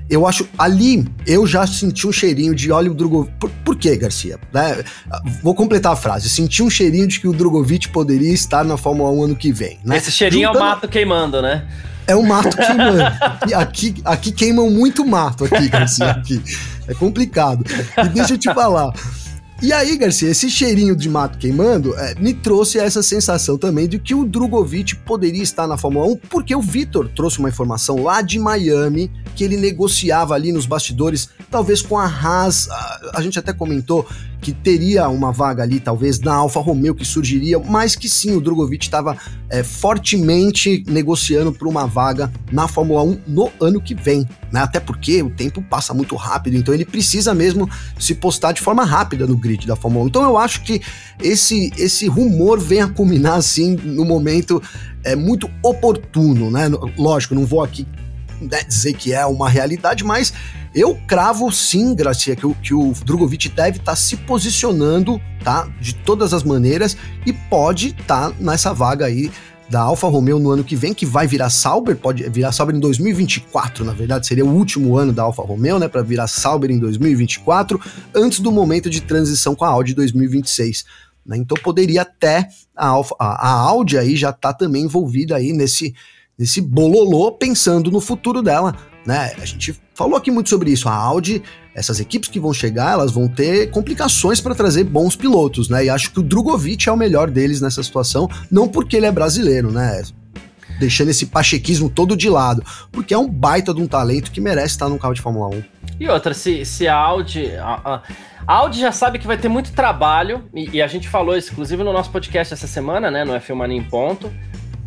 eu 0.08 0.26
acho, 0.26 0.46
ali, 0.58 1.04
eu 1.26 1.46
já 1.46 1.66
senti 1.66 2.06
um 2.06 2.12
cheirinho 2.12 2.54
de 2.54 2.70
óleo 2.70 2.94
Drogovic. 2.94 3.32
Por, 3.40 3.50
por 3.64 3.76
quê, 3.76 3.96
Garcia? 3.96 4.38
Né? 4.52 4.84
Vou 5.42 5.54
completar 5.54 5.92
a 5.92 5.96
frase. 5.96 6.28
Senti 6.28 6.62
um 6.62 6.70
cheirinho 6.70 7.08
de 7.08 7.18
que 7.18 7.26
o 7.26 7.32
Drogovic 7.32 7.88
poderia 7.88 8.32
estar 8.32 8.64
na 8.64 8.76
Fórmula 8.76 9.10
1 9.10 9.24
ano 9.24 9.36
que 9.36 9.50
vem. 9.50 9.80
Né? 9.84 9.96
Esse 9.96 10.12
cheirinho 10.12 10.48
Juntando... 10.48 10.64
é 10.64 10.68
o 10.68 10.70
mato 10.70 10.88
queimando, 10.88 11.42
né? 11.42 11.66
É 12.06 12.14
o 12.14 12.22
mato 12.22 12.56
queimando. 12.56 13.02
aqui, 13.56 13.94
aqui 14.04 14.32
queimam 14.32 14.70
muito 14.70 15.04
mato 15.06 15.44
aqui, 15.44 15.68
Garcia. 15.68 16.10
Aqui. 16.10 16.42
É 16.86 16.94
complicado. 16.94 17.64
E 18.04 18.08
deixa 18.08 18.34
eu 18.34 18.38
te 18.38 18.52
falar. 18.52 18.92
E 19.62 19.74
aí, 19.74 19.94
Garcia, 19.98 20.30
esse 20.30 20.48
cheirinho 20.48 20.96
de 20.96 21.06
mato 21.06 21.36
queimando 21.36 21.94
é, 21.94 22.14
me 22.14 22.32
trouxe 22.32 22.78
essa 22.78 23.02
sensação 23.02 23.58
também 23.58 23.86
de 23.86 23.98
que 23.98 24.14
o 24.14 24.24
Drogovic 24.24 24.96
poderia 24.96 25.42
estar 25.42 25.66
na 25.66 25.76
Fórmula 25.76 26.06
1, 26.06 26.16
porque 26.30 26.56
o 26.56 26.62
Vitor 26.62 27.10
trouxe 27.14 27.40
uma 27.40 27.50
informação 27.50 28.02
lá 28.02 28.22
de 28.22 28.38
Miami 28.38 29.12
que 29.40 29.44
ele 29.44 29.56
negociava 29.56 30.34
ali 30.34 30.52
nos 30.52 30.66
bastidores, 30.66 31.30
talvez 31.50 31.80
com 31.80 31.96
a 31.96 32.04
Haas. 32.04 32.68
A, 32.68 33.12
a 33.14 33.22
gente 33.22 33.38
até 33.38 33.54
comentou 33.54 34.06
que 34.38 34.52
teria 34.52 35.08
uma 35.08 35.32
vaga 35.32 35.62
ali, 35.62 35.80
talvez 35.80 36.20
na 36.20 36.34
Alfa 36.34 36.60
Romeo 36.60 36.94
que 36.94 37.06
surgiria, 37.06 37.58
mas 37.58 37.96
que 37.96 38.06
sim, 38.06 38.36
o 38.36 38.40
Drogovic 38.42 38.84
estava 38.84 39.16
é, 39.48 39.62
fortemente 39.62 40.84
negociando 40.86 41.54
por 41.54 41.66
uma 41.66 41.86
vaga 41.86 42.30
na 42.52 42.68
Fórmula 42.68 43.02
1 43.02 43.20
no 43.26 43.50
ano 43.58 43.80
que 43.80 43.94
vem, 43.94 44.28
né? 44.52 44.60
Até 44.60 44.78
porque 44.78 45.22
o 45.22 45.30
tempo 45.30 45.62
passa 45.62 45.94
muito 45.94 46.16
rápido, 46.16 46.58
então 46.58 46.74
ele 46.74 46.84
precisa 46.84 47.32
mesmo 47.32 47.66
se 47.98 48.14
postar 48.14 48.52
de 48.52 48.60
forma 48.60 48.84
rápida 48.84 49.26
no 49.26 49.38
grid 49.38 49.66
da 49.66 49.74
Fórmula 49.74 50.04
1. 50.04 50.08
Então 50.08 50.22
eu 50.22 50.36
acho 50.36 50.62
que 50.64 50.82
esse, 51.18 51.72
esse 51.78 52.06
rumor 52.08 52.60
vem 52.60 52.82
a 52.82 52.88
culminar 52.88 53.38
assim 53.38 53.74
no 53.74 54.04
momento 54.04 54.62
é 55.02 55.16
muito 55.16 55.50
oportuno, 55.62 56.50
né? 56.50 56.70
Lógico, 56.98 57.34
não 57.34 57.46
vou 57.46 57.62
aqui 57.62 57.86
né, 58.40 58.62
dizer 58.62 58.94
que 58.94 59.12
é 59.12 59.24
uma 59.26 59.48
realidade, 59.48 60.04
mas 60.04 60.32
eu 60.74 60.96
cravo 61.06 61.50
sim, 61.50 61.94
Gracia, 61.94 62.36
que 62.36 62.46
o, 62.46 62.54
que 62.54 62.72
o 62.72 62.92
Drogovic 63.04 63.48
deve 63.48 63.78
estar 63.78 63.92
tá 63.92 63.96
se 63.96 64.16
posicionando, 64.16 65.20
tá? 65.42 65.68
De 65.80 65.94
todas 65.94 66.32
as 66.32 66.44
maneiras 66.44 66.96
e 67.26 67.32
pode 67.32 67.88
estar 67.88 68.30
tá 68.30 68.36
nessa 68.38 68.72
vaga 68.72 69.06
aí 69.06 69.30
da 69.68 69.80
Alfa 69.80 70.08
Romeo 70.08 70.40
no 70.40 70.50
ano 70.50 70.64
que 70.64 70.74
vem, 70.74 70.92
que 70.92 71.06
vai 71.06 71.28
virar 71.28 71.48
Sauber, 71.48 71.96
pode 71.96 72.28
virar 72.28 72.50
Sauber 72.50 72.74
em 72.74 72.80
2024, 72.80 73.84
na 73.84 73.92
verdade, 73.92 74.26
seria 74.26 74.44
o 74.44 74.52
último 74.52 74.96
ano 74.96 75.12
da 75.12 75.22
Alfa 75.22 75.42
Romeo, 75.42 75.78
né, 75.78 75.86
para 75.86 76.02
virar 76.02 76.26
Sauber 76.26 76.72
em 76.72 76.78
2024, 76.78 77.80
antes 78.12 78.40
do 78.40 78.50
momento 78.50 78.90
de 78.90 79.00
transição 79.00 79.54
com 79.54 79.64
a 79.64 79.68
Audi 79.68 79.94
2026. 79.94 80.84
Né? 81.24 81.36
Então 81.36 81.56
poderia 81.62 82.02
até 82.02 82.48
a, 82.76 82.88
Alfa, 82.88 83.14
a, 83.16 83.48
a 83.48 83.52
Audi 83.52 83.96
aí 83.96 84.16
já 84.16 84.32
tá 84.32 84.52
também 84.52 84.84
envolvida 84.84 85.36
aí 85.36 85.52
nesse, 85.52 85.94
nesse 86.40 86.62
bololô, 86.62 87.32
pensando 87.32 87.90
no 87.90 88.00
futuro 88.00 88.40
dela, 88.40 88.74
né? 89.04 89.34
A 89.38 89.44
gente 89.44 89.78
falou 89.94 90.16
aqui 90.16 90.30
muito 90.30 90.48
sobre 90.48 90.70
isso. 90.70 90.88
A 90.88 90.94
Audi, 90.94 91.42
essas 91.74 92.00
equipes 92.00 92.30
que 92.30 92.40
vão 92.40 92.54
chegar, 92.54 92.94
elas 92.94 93.12
vão 93.12 93.28
ter 93.28 93.70
complicações 93.70 94.40
para 94.40 94.54
trazer 94.54 94.84
bons 94.84 95.14
pilotos, 95.14 95.68
né? 95.68 95.84
E 95.84 95.90
acho 95.90 96.10
que 96.10 96.18
o 96.18 96.22
Drogovic 96.22 96.88
é 96.88 96.92
o 96.92 96.96
melhor 96.96 97.30
deles 97.30 97.60
nessa 97.60 97.82
situação, 97.82 98.26
não 98.50 98.66
porque 98.66 98.96
ele 98.96 99.04
é 99.04 99.12
brasileiro, 99.12 99.70
né? 99.70 100.02
Deixando 100.78 101.10
esse 101.10 101.26
pachequismo 101.26 101.90
todo 101.90 102.16
de 102.16 102.30
lado, 102.30 102.64
porque 102.90 103.12
é 103.12 103.18
um 103.18 103.28
baita 103.28 103.74
de 103.74 103.82
um 103.82 103.86
talento 103.86 104.32
que 104.32 104.40
merece 104.40 104.68
estar 104.68 104.88
num 104.88 104.96
carro 104.96 105.12
de 105.12 105.20
Fórmula 105.20 105.54
1. 105.54 105.62
E 106.00 106.08
outra, 106.08 106.32
se, 106.32 106.64
se 106.64 106.88
a 106.88 106.96
Audi. 106.96 107.54
A, 107.56 108.02
a 108.46 108.54
Audi 108.54 108.80
já 108.80 108.92
sabe 108.92 109.18
que 109.18 109.26
vai 109.26 109.36
ter 109.36 109.50
muito 109.50 109.72
trabalho, 109.72 110.42
e, 110.54 110.76
e, 110.76 110.80
a 110.80 110.86
gente 110.86 111.06
falou 111.06 111.36
isso, 111.36 111.52
inclusive, 111.52 111.84
no 111.84 111.92
nosso 111.92 112.10
podcast 112.10 112.54
essa 112.54 112.66
semana, 112.66 113.10
né? 113.10 113.26
No 113.26 113.34
F1 113.34 113.54
Mania 113.54 113.76
em 113.76 113.84
Ponto. 113.84 114.32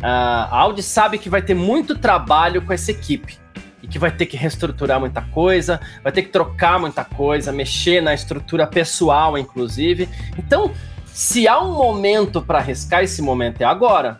Uh, 0.04 0.50
a 0.50 0.58
Audi 0.58 0.82
sabe 0.82 1.16
que 1.16 1.30
vai 1.30 1.40
ter 1.40 1.54
muito 1.54 1.96
trabalho 1.96 2.60
com 2.60 2.74
essa 2.74 2.90
equipe 2.90 3.38
e 3.82 3.86
que 3.86 3.98
vai 3.98 4.10
ter 4.10 4.26
que 4.26 4.36
reestruturar 4.36 5.00
muita 5.00 5.22
coisa, 5.22 5.80
vai 6.02 6.12
ter 6.12 6.24
que 6.24 6.28
trocar 6.28 6.78
muita 6.78 7.02
coisa, 7.02 7.50
mexer 7.50 8.02
na 8.02 8.12
estrutura 8.12 8.66
pessoal, 8.66 9.38
inclusive. 9.38 10.06
Então, 10.36 10.72
se 11.06 11.48
há 11.48 11.58
um 11.58 11.72
momento 11.72 12.42
para 12.42 12.58
arriscar, 12.58 13.02
esse 13.02 13.22
momento 13.22 13.62
é 13.62 13.64
agora. 13.64 14.18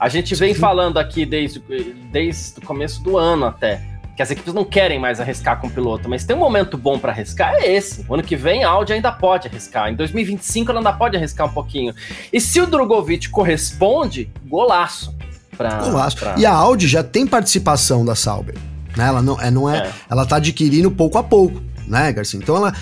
A 0.00 0.08
gente 0.08 0.34
vem 0.34 0.54
falando 0.54 0.96
aqui 0.96 1.26
desde, 1.26 1.62
desde 2.10 2.58
o 2.58 2.62
começo 2.62 3.02
do 3.02 3.18
ano 3.18 3.44
até 3.44 3.82
que 4.16 4.22
as 4.22 4.30
equipes 4.30 4.54
não 4.54 4.64
querem 4.64 4.98
mais 4.98 5.20
arriscar 5.20 5.60
com 5.60 5.66
o 5.66 5.70
piloto, 5.70 6.08
mas 6.08 6.24
tem 6.24 6.34
um 6.34 6.38
momento 6.38 6.78
bom 6.78 6.98
para 6.98 7.12
arriscar, 7.12 7.52
é 7.54 7.70
esse. 7.74 8.04
O 8.08 8.14
ano 8.14 8.22
que 8.22 8.34
vem 8.34 8.64
a 8.64 8.70
Audi 8.70 8.94
ainda 8.94 9.12
pode 9.12 9.46
arriscar, 9.46 9.90
em 9.90 9.94
2025 9.94 10.70
ela 10.70 10.80
ainda 10.80 10.92
pode 10.94 11.16
arriscar 11.16 11.46
um 11.46 11.52
pouquinho. 11.52 11.94
E 12.32 12.40
se 12.40 12.58
o 12.58 12.66
Drogovic 12.66 13.28
corresponde, 13.28 14.30
golaço. 14.46 15.14
Pra, 15.56 15.82
golaço. 15.82 16.16
Pra... 16.16 16.34
E 16.38 16.46
a 16.46 16.52
Audi 16.52 16.88
já 16.88 17.02
tem 17.02 17.26
participação 17.26 18.04
da 18.04 18.14
Sauber. 18.14 18.56
Né? 18.96 19.06
Ela 19.06 19.20
não 19.20 19.40
é, 19.40 19.50
não 19.50 19.70
é, 19.70 19.78
é. 19.78 19.92
ela 20.10 20.24
tá 20.24 20.36
adquirindo 20.36 20.90
pouco 20.90 21.18
a 21.18 21.22
pouco, 21.22 21.62
né, 21.86 22.10
Garcia? 22.10 22.40
Então 22.40 22.56
ela 22.56 22.74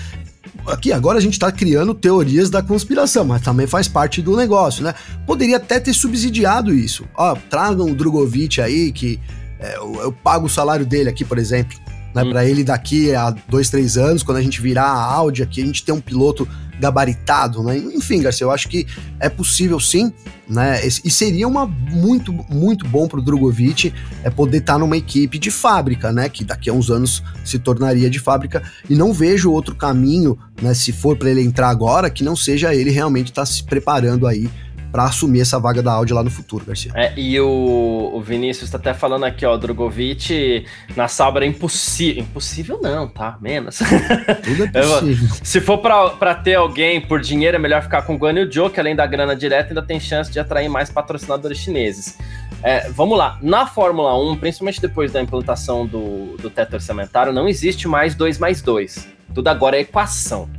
aqui 0.67 0.91
agora 0.91 1.17
a 1.17 1.21
gente 1.21 1.33
está 1.33 1.51
criando 1.51 1.93
teorias 1.93 2.49
da 2.49 2.61
conspiração, 2.61 3.25
mas 3.25 3.41
também 3.41 3.67
faz 3.67 3.87
parte 3.87 4.21
do 4.21 4.37
negócio, 4.37 4.83
né? 4.83 4.95
Poderia 5.27 5.57
até 5.57 5.79
ter 5.81 5.93
subsidiado 5.93 6.73
isso. 6.73 7.05
Ó, 7.13 7.35
tragam 7.49 7.87
o 7.87 7.95
Drogovic 7.95 8.61
aí 8.61 8.91
que 8.91 9.19
é, 9.59 9.77
eu, 9.77 9.95
eu, 10.01 10.11
pago 10.11 10.45
o 10.47 10.49
salário 10.49 10.85
dele 10.85 11.09
aqui, 11.09 11.23
por 11.23 11.37
exemplo 11.37 11.77
né? 12.15 12.23
Hum. 12.23 12.29
Para 12.31 12.45
ele 12.45 12.63
daqui 12.63 13.13
a 13.13 13.29
dois, 13.49 13.69
três 13.69 13.97
anos, 13.97 14.23
quando 14.23 14.37
a 14.37 14.41
gente 14.41 14.61
virar 14.61 14.85
a 14.85 15.13
Audi 15.13 15.43
aqui, 15.43 15.61
a 15.61 15.65
gente 15.65 15.83
ter 15.83 15.91
um 15.91 15.99
piloto 15.99 16.47
gabaritado, 16.79 17.61
né? 17.63 17.77
Enfim, 17.77 18.21
Garcia, 18.21 18.45
eu 18.45 18.51
acho 18.51 18.67
que 18.67 18.87
é 19.19 19.29
possível 19.29 19.79
sim, 19.79 20.11
né? 20.47 20.85
E 20.85 21.09
seria 21.09 21.47
uma 21.47 21.65
muito, 21.65 22.33
muito 22.49 22.87
bom 22.87 23.07
para 23.07 23.19
o 23.19 23.21
Drogovic 23.21 23.93
é 24.23 24.29
poder 24.29 24.57
estar 24.57 24.73
tá 24.73 24.79
numa 24.79 24.97
equipe 24.97 25.37
de 25.37 25.51
fábrica, 25.51 26.11
né? 26.11 26.27
Que 26.29 26.43
daqui 26.43 26.69
a 26.69 26.73
uns 26.73 26.89
anos 26.89 27.23
se 27.43 27.59
tornaria 27.59 28.09
de 28.09 28.19
fábrica. 28.19 28.61
E 28.89 28.95
não 28.95 29.13
vejo 29.13 29.51
outro 29.51 29.75
caminho, 29.75 30.37
né? 30.61 30.73
Se 30.73 30.91
for 30.91 31.17
para 31.17 31.29
ele 31.29 31.41
entrar 31.41 31.69
agora, 31.69 32.09
que 32.09 32.23
não 32.23 32.35
seja 32.35 32.73
ele 32.73 32.91
realmente 32.91 33.27
estar 33.27 33.43
tá 33.43 33.45
se 33.45 33.63
preparando 33.63 34.27
aí 34.27 34.49
para 34.95 35.03
assumir 35.03 35.41
essa 35.41 35.59
vaga 35.59 35.83
da 35.83 35.91
Audi 35.91 36.13
lá 36.13 36.23
no 36.23 36.31
futuro, 36.31 36.63
Garcia. 36.65 36.89
É, 36.95 37.11
e 37.17 37.37
o, 37.37 38.11
o 38.13 38.21
Vinícius 38.21 38.69
está 38.69 38.77
até 38.77 38.93
falando 38.93 39.25
aqui, 39.25 39.45
ó, 39.45 39.57
Drogovic 39.57 40.65
na 40.95 41.09
Sauber 41.09 41.43
é 41.43 41.45
impossível. 41.45 42.23
Impossível 42.23 42.79
não, 42.81 43.05
tá? 43.05 43.37
Menos. 43.41 43.79
Tudo 43.79 44.63
é 44.63 44.67
possível. 44.81 45.27
Se 45.43 45.59
for 45.59 45.79
para 45.79 46.35
ter 46.35 46.55
alguém 46.55 47.01
por 47.01 47.19
dinheiro, 47.19 47.57
é 47.57 47.59
melhor 47.59 47.83
ficar 47.83 48.03
com 48.03 48.15
o 48.15 48.17
Guan 48.17 48.39
Yu 48.39 48.49
Zhou, 48.49 48.69
que 48.69 48.79
além 48.79 48.95
da 48.95 49.05
grana 49.05 49.35
direta, 49.35 49.71
ainda 49.71 49.81
tem 49.81 49.99
chance 49.99 50.31
de 50.31 50.39
atrair 50.39 50.69
mais 50.69 50.89
patrocinadores 50.89 51.57
chineses. 51.57 52.17
É, 52.63 52.89
vamos 52.89 53.17
lá, 53.17 53.37
na 53.41 53.67
Fórmula 53.67 54.17
1, 54.17 54.37
principalmente 54.37 54.79
depois 54.79 55.11
da 55.11 55.21
implantação 55.21 55.85
do, 55.85 56.37
do 56.37 56.49
teto 56.49 56.75
orçamentário, 56.75 57.33
não 57.33 57.49
existe 57.49 57.85
mais 57.85 58.15
2 58.15 58.39
mais 58.39 58.61
2. 58.61 59.09
Tudo 59.33 59.49
agora 59.49 59.75
é 59.75 59.81
equação. 59.81 60.49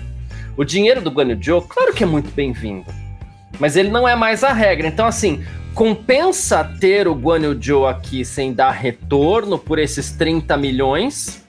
O 0.59 0.62
dinheiro 0.62 1.01
do 1.01 1.11
Guan 1.11 1.28
Yu 1.28 1.43
Zhou, 1.43 1.62
claro 1.62 1.95
que 1.95 2.05
é 2.05 2.07
muito 2.07 2.30
bem-vindo 2.32 3.05
mas 3.59 3.76
ele 3.76 3.90
não 3.90 4.07
é 4.07 4.14
mais 4.14 4.44
a 4.44 4.52
regra. 4.52 4.86
Então, 4.86 5.07
assim, 5.07 5.44
compensa 5.74 6.64
ter 6.80 7.07
o 7.07 7.14
Guan 7.14 7.40
Yu 7.40 7.62
Zhou 7.62 7.86
aqui 7.86 8.24
sem 8.24 8.52
dar 8.52 8.70
retorno 8.70 9.59
por 9.59 9.78
esses 9.78 10.12
30 10.12 10.57
milhões, 10.57 11.44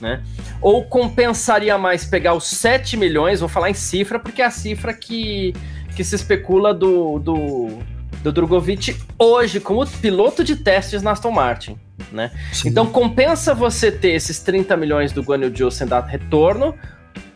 né? 0.00 0.22
Ou 0.60 0.84
compensaria 0.84 1.76
mais 1.78 2.04
pegar 2.04 2.34
os 2.34 2.44
7 2.44 2.96
milhões, 2.96 3.40
vou 3.40 3.48
falar 3.48 3.70
em 3.70 3.74
cifra, 3.74 4.18
porque 4.18 4.42
é 4.42 4.44
a 4.44 4.50
cifra 4.50 4.92
que, 4.92 5.54
que 5.94 6.04
se 6.04 6.14
especula 6.14 6.72
do, 6.74 7.18
do, 7.18 7.78
do 8.22 8.32
Drogovic 8.32 8.96
hoje 9.18 9.60
como 9.60 9.86
piloto 9.86 10.42
de 10.42 10.56
testes 10.56 11.02
na 11.02 11.12
Aston 11.12 11.30
Martin, 11.30 11.78
né? 12.12 12.30
Então 12.64 12.86
compensa 12.86 13.54
você 13.54 13.90
ter 13.90 14.10
esses 14.10 14.40
30 14.40 14.76
milhões 14.76 15.12
do 15.12 15.22
Guan 15.22 15.38
Yu 15.38 15.56
Zhou 15.56 15.70
sem 15.70 15.86
dar 15.86 16.04
retorno, 16.04 16.74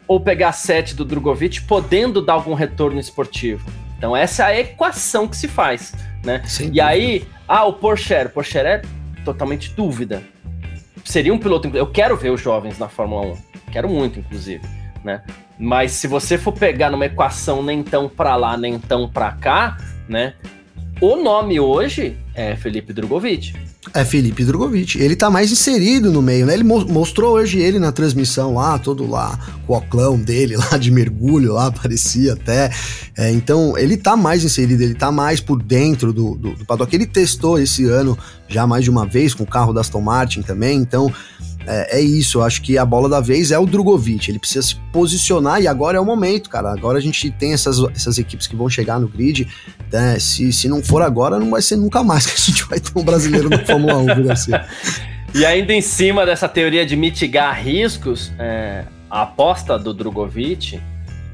ou 0.06 0.20
pegar 0.20 0.52
7 0.52 0.94
do 0.94 1.04
Drogovic 1.04 1.62
podendo 1.62 2.20
dar 2.20 2.34
algum 2.34 2.54
retorno 2.54 3.00
esportivo. 3.00 3.64
Então 4.02 4.16
essa 4.16 4.50
é 4.50 4.56
a 4.56 4.60
equação 4.62 5.28
que 5.28 5.36
se 5.36 5.46
faz, 5.46 5.94
né? 6.24 6.42
E 6.72 6.80
aí, 6.80 7.24
ah, 7.46 7.64
o 7.66 7.74
Porsche, 7.74 8.24
o 8.24 8.30
Porsche 8.30 8.58
é 8.58 8.82
totalmente 9.24 9.70
dúvida. 9.74 10.24
Seria 11.04 11.32
um 11.32 11.38
piloto, 11.38 11.70
eu 11.72 11.86
quero 11.86 12.16
ver 12.16 12.30
os 12.30 12.40
jovens 12.40 12.80
na 12.80 12.88
Fórmula 12.88 13.26
1, 13.26 13.70
quero 13.70 13.88
muito 13.88 14.18
inclusive, 14.18 14.66
né? 15.04 15.22
Mas 15.56 15.92
se 15.92 16.08
você 16.08 16.36
for 16.36 16.50
pegar 16.50 16.90
numa 16.90 17.06
equação 17.06 17.62
nem 17.62 17.80
tão 17.80 18.08
para 18.08 18.34
lá, 18.34 18.56
nem 18.56 18.76
tão 18.76 19.08
para 19.08 19.30
cá, 19.30 19.76
né? 20.08 20.34
O 21.00 21.14
nome 21.14 21.60
hoje 21.60 22.18
é 22.34 22.56
Felipe 22.56 22.92
Drogovic. 22.92 23.54
É 23.92 24.04
Felipe 24.04 24.44
Drogovic. 24.44 24.96
Ele 24.96 25.16
tá 25.16 25.28
mais 25.28 25.50
inserido 25.50 26.12
no 26.12 26.22
meio, 26.22 26.46
né? 26.46 26.54
Ele 26.54 26.62
mo 26.62 26.84
mostrou 26.86 27.34
hoje 27.34 27.58
ele 27.58 27.80
na 27.80 27.90
transmissão 27.90 28.54
lá, 28.54 28.78
todo 28.78 29.08
lá, 29.10 29.36
com 29.66 29.72
o 29.72 29.76
oclão 29.76 30.16
dele 30.16 30.56
lá 30.70 30.78
de 30.78 30.90
mergulho 30.90 31.54
lá, 31.54 31.70
parecia 31.70 32.34
até. 32.34 32.70
É, 33.16 33.30
então, 33.32 33.76
ele 33.76 33.96
tá 33.96 34.16
mais 34.16 34.44
inserido, 34.44 34.82
ele 34.82 34.94
tá 34.94 35.10
mais 35.10 35.40
por 35.40 35.60
dentro 35.60 36.12
do, 36.12 36.36
do, 36.36 36.54
do 36.54 36.64
paddock. 36.64 36.94
Ele 36.94 37.06
testou 37.06 37.58
esse 37.58 37.84
ano 37.86 38.16
já 38.48 38.66
mais 38.66 38.84
de 38.84 38.90
uma 38.90 39.04
vez 39.04 39.34
com 39.34 39.42
o 39.42 39.46
carro 39.46 39.72
da 39.72 39.80
Aston 39.80 40.00
Martin 40.00 40.42
também, 40.42 40.78
então 40.78 41.12
é, 41.66 41.98
é, 41.98 42.00
isso, 42.00 42.38
eu 42.38 42.44
acho 42.44 42.62
que 42.62 42.76
a 42.76 42.84
bola 42.84 43.08
da 43.08 43.20
vez 43.20 43.50
é 43.50 43.58
o 43.58 43.66
Drogovic, 43.66 44.30
ele 44.30 44.38
precisa 44.38 44.66
se 44.66 44.76
posicionar 44.92 45.60
e 45.60 45.66
agora 45.66 45.96
é 45.96 46.00
o 46.00 46.04
momento, 46.04 46.50
cara. 46.50 46.72
Agora 46.72 46.98
a 46.98 47.00
gente 47.00 47.30
tem 47.30 47.52
essas, 47.52 47.78
essas 47.94 48.18
equipes 48.18 48.46
que 48.46 48.56
vão 48.56 48.68
chegar 48.68 48.98
no 48.98 49.08
grid, 49.08 49.48
né? 49.92 50.18
se, 50.18 50.52
se 50.52 50.68
não 50.68 50.82
for 50.82 51.02
agora, 51.02 51.38
não 51.38 51.50
vai 51.50 51.62
ser 51.62 51.76
nunca 51.76 52.02
mais 52.02 52.26
que 52.26 52.32
a 52.32 52.44
gente 52.44 52.64
vai 52.64 52.80
ter 52.80 52.90
um 52.96 53.04
brasileiro 53.04 53.48
no 53.48 53.58
Fórmula 53.64 53.98
1, 53.98 54.14
viu, 54.16 54.24
Garcia? 54.24 54.66
E 55.34 55.46
ainda 55.46 55.72
em 55.72 55.80
cima 55.80 56.26
dessa 56.26 56.48
teoria 56.48 56.84
de 56.84 56.94
mitigar 56.94 57.58
riscos, 57.62 58.32
é, 58.38 58.84
a 59.10 59.22
aposta 59.22 59.78
do 59.78 59.94
Drogovic 59.94 60.80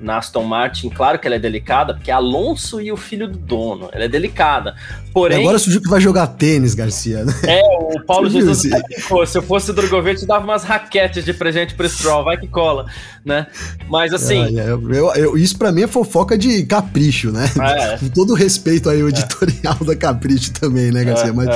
na 0.01 0.19
Aston 0.19 0.45
Martin, 0.45 0.89
claro 0.91 1.19
que 1.19 1.27
ela 1.27 1.37
é 1.37 1.39
delicada, 1.39 1.95
porque 1.95 2.11
é 2.11 2.15
Alonso 2.15 2.81
e 2.81 2.93
o 2.93 2.97
filho 2.97 3.29
do 3.29 3.39
dono. 3.39 3.89
Ela 3.93 4.05
é 4.05 4.09
delicada. 4.09 4.75
Porém. 5.13 5.39
E 5.39 5.41
agora 5.41 5.59
surgiu 5.59 5.81
que 5.81 5.89
vai 5.89 6.01
jogar 6.01 6.27
tênis, 6.29 6.75
Garcia, 6.75 7.25
né? 7.25 7.35
É, 7.45 7.61
o 7.63 8.01
Paulo 8.05 8.31
Jesus 8.31 8.63
ficou. 8.63 9.27
Se 9.27 9.39
eu 9.39 9.43
fosse 9.43 9.71
o 9.71 9.75
Drogovic, 9.75 10.25
dava 10.27 10.45
umas 10.45 10.63
raquetes 10.63 11.25
de 11.25 11.33
presente 11.33 11.75
pro 11.75 11.89
Stroll, 11.89 12.25
vai 12.25 12.37
que 12.37 12.47
cola, 12.47 12.87
né? 13.25 13.47
Mas 13.89 14.13
assim. 14.13 14.59
É, 14.59 14.63
é, 14.63 14.71
eu, 14.71 15.13
eu, 15.15 15.39
isso 15.39 15.59
pra 15.59 15.73
mim 15.73 15.83
é 15.83 15.87
fofoca 15.87 16.39
de 16.39 16.65
capricho, 16.65 17.33
né? 17.33 17.51
É. 17.61 17.99
Com 17.99 18.09
todo 18.09 18.35
respeito 18.35 18.89
aí, 18.89 19.03
o 19.03 19.09
editorial 19.09 19.77
da 19.85 19.97
Capricho 19.97 20.53
também, 20.53 20.93
né, 20.93 21.05
Garcia? 21.05 21.33
Mas, 21.33 21.49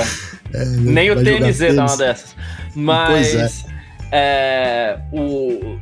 é. 0.53 0.65
Nem 0.65 1.11
o 1.11 1.15
TNZ 1.15 1.75
dá 1.75 1.85
uma 1.85 1.97
dessas. 1.97 2.35
Mas. 2.75 3.65
É, 4.15 4.99
o, 5.11 5.79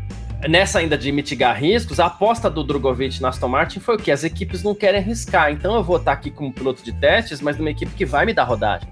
nessa 0.48 0.80
ainda 0.80 0.98
de 0.98 1.12
mitigar 1.12 1.58
riscos, 1.58 2.00
a 2.00 2.08
aposta 2.08 2.50
do 2.50 2.64
Drogovic 2.64 3.22
na 3.22 3.30
Aston 3.30 3.48
Martin 3.48 3.80
foi 3.80 3.96
o 3.96 3.98
que? 3.98 4.12
As 4.12 4.24
equipes 4.24 4.64
não 4.64 4.74
querem 4.74 5.00
arriscar. 5.00 5.52
Então 5.52 5.76
eu 5.76 5.84
vou 5.84 5.98
estar 5.98 6.14
aqui 6.14 6.32
como 6.32 6.52
piloto 6.52 6.84
de 6.84 6.92
testes, 6.92 7.42
mas 7.42 7.58
numa 7.58 7.72
equipe 7.72 7.92
que 7.94 8.06
vai 8.06 8.26
me 8.26 8.34
dar 8.34 8.44
rodagem. 8.44 8.90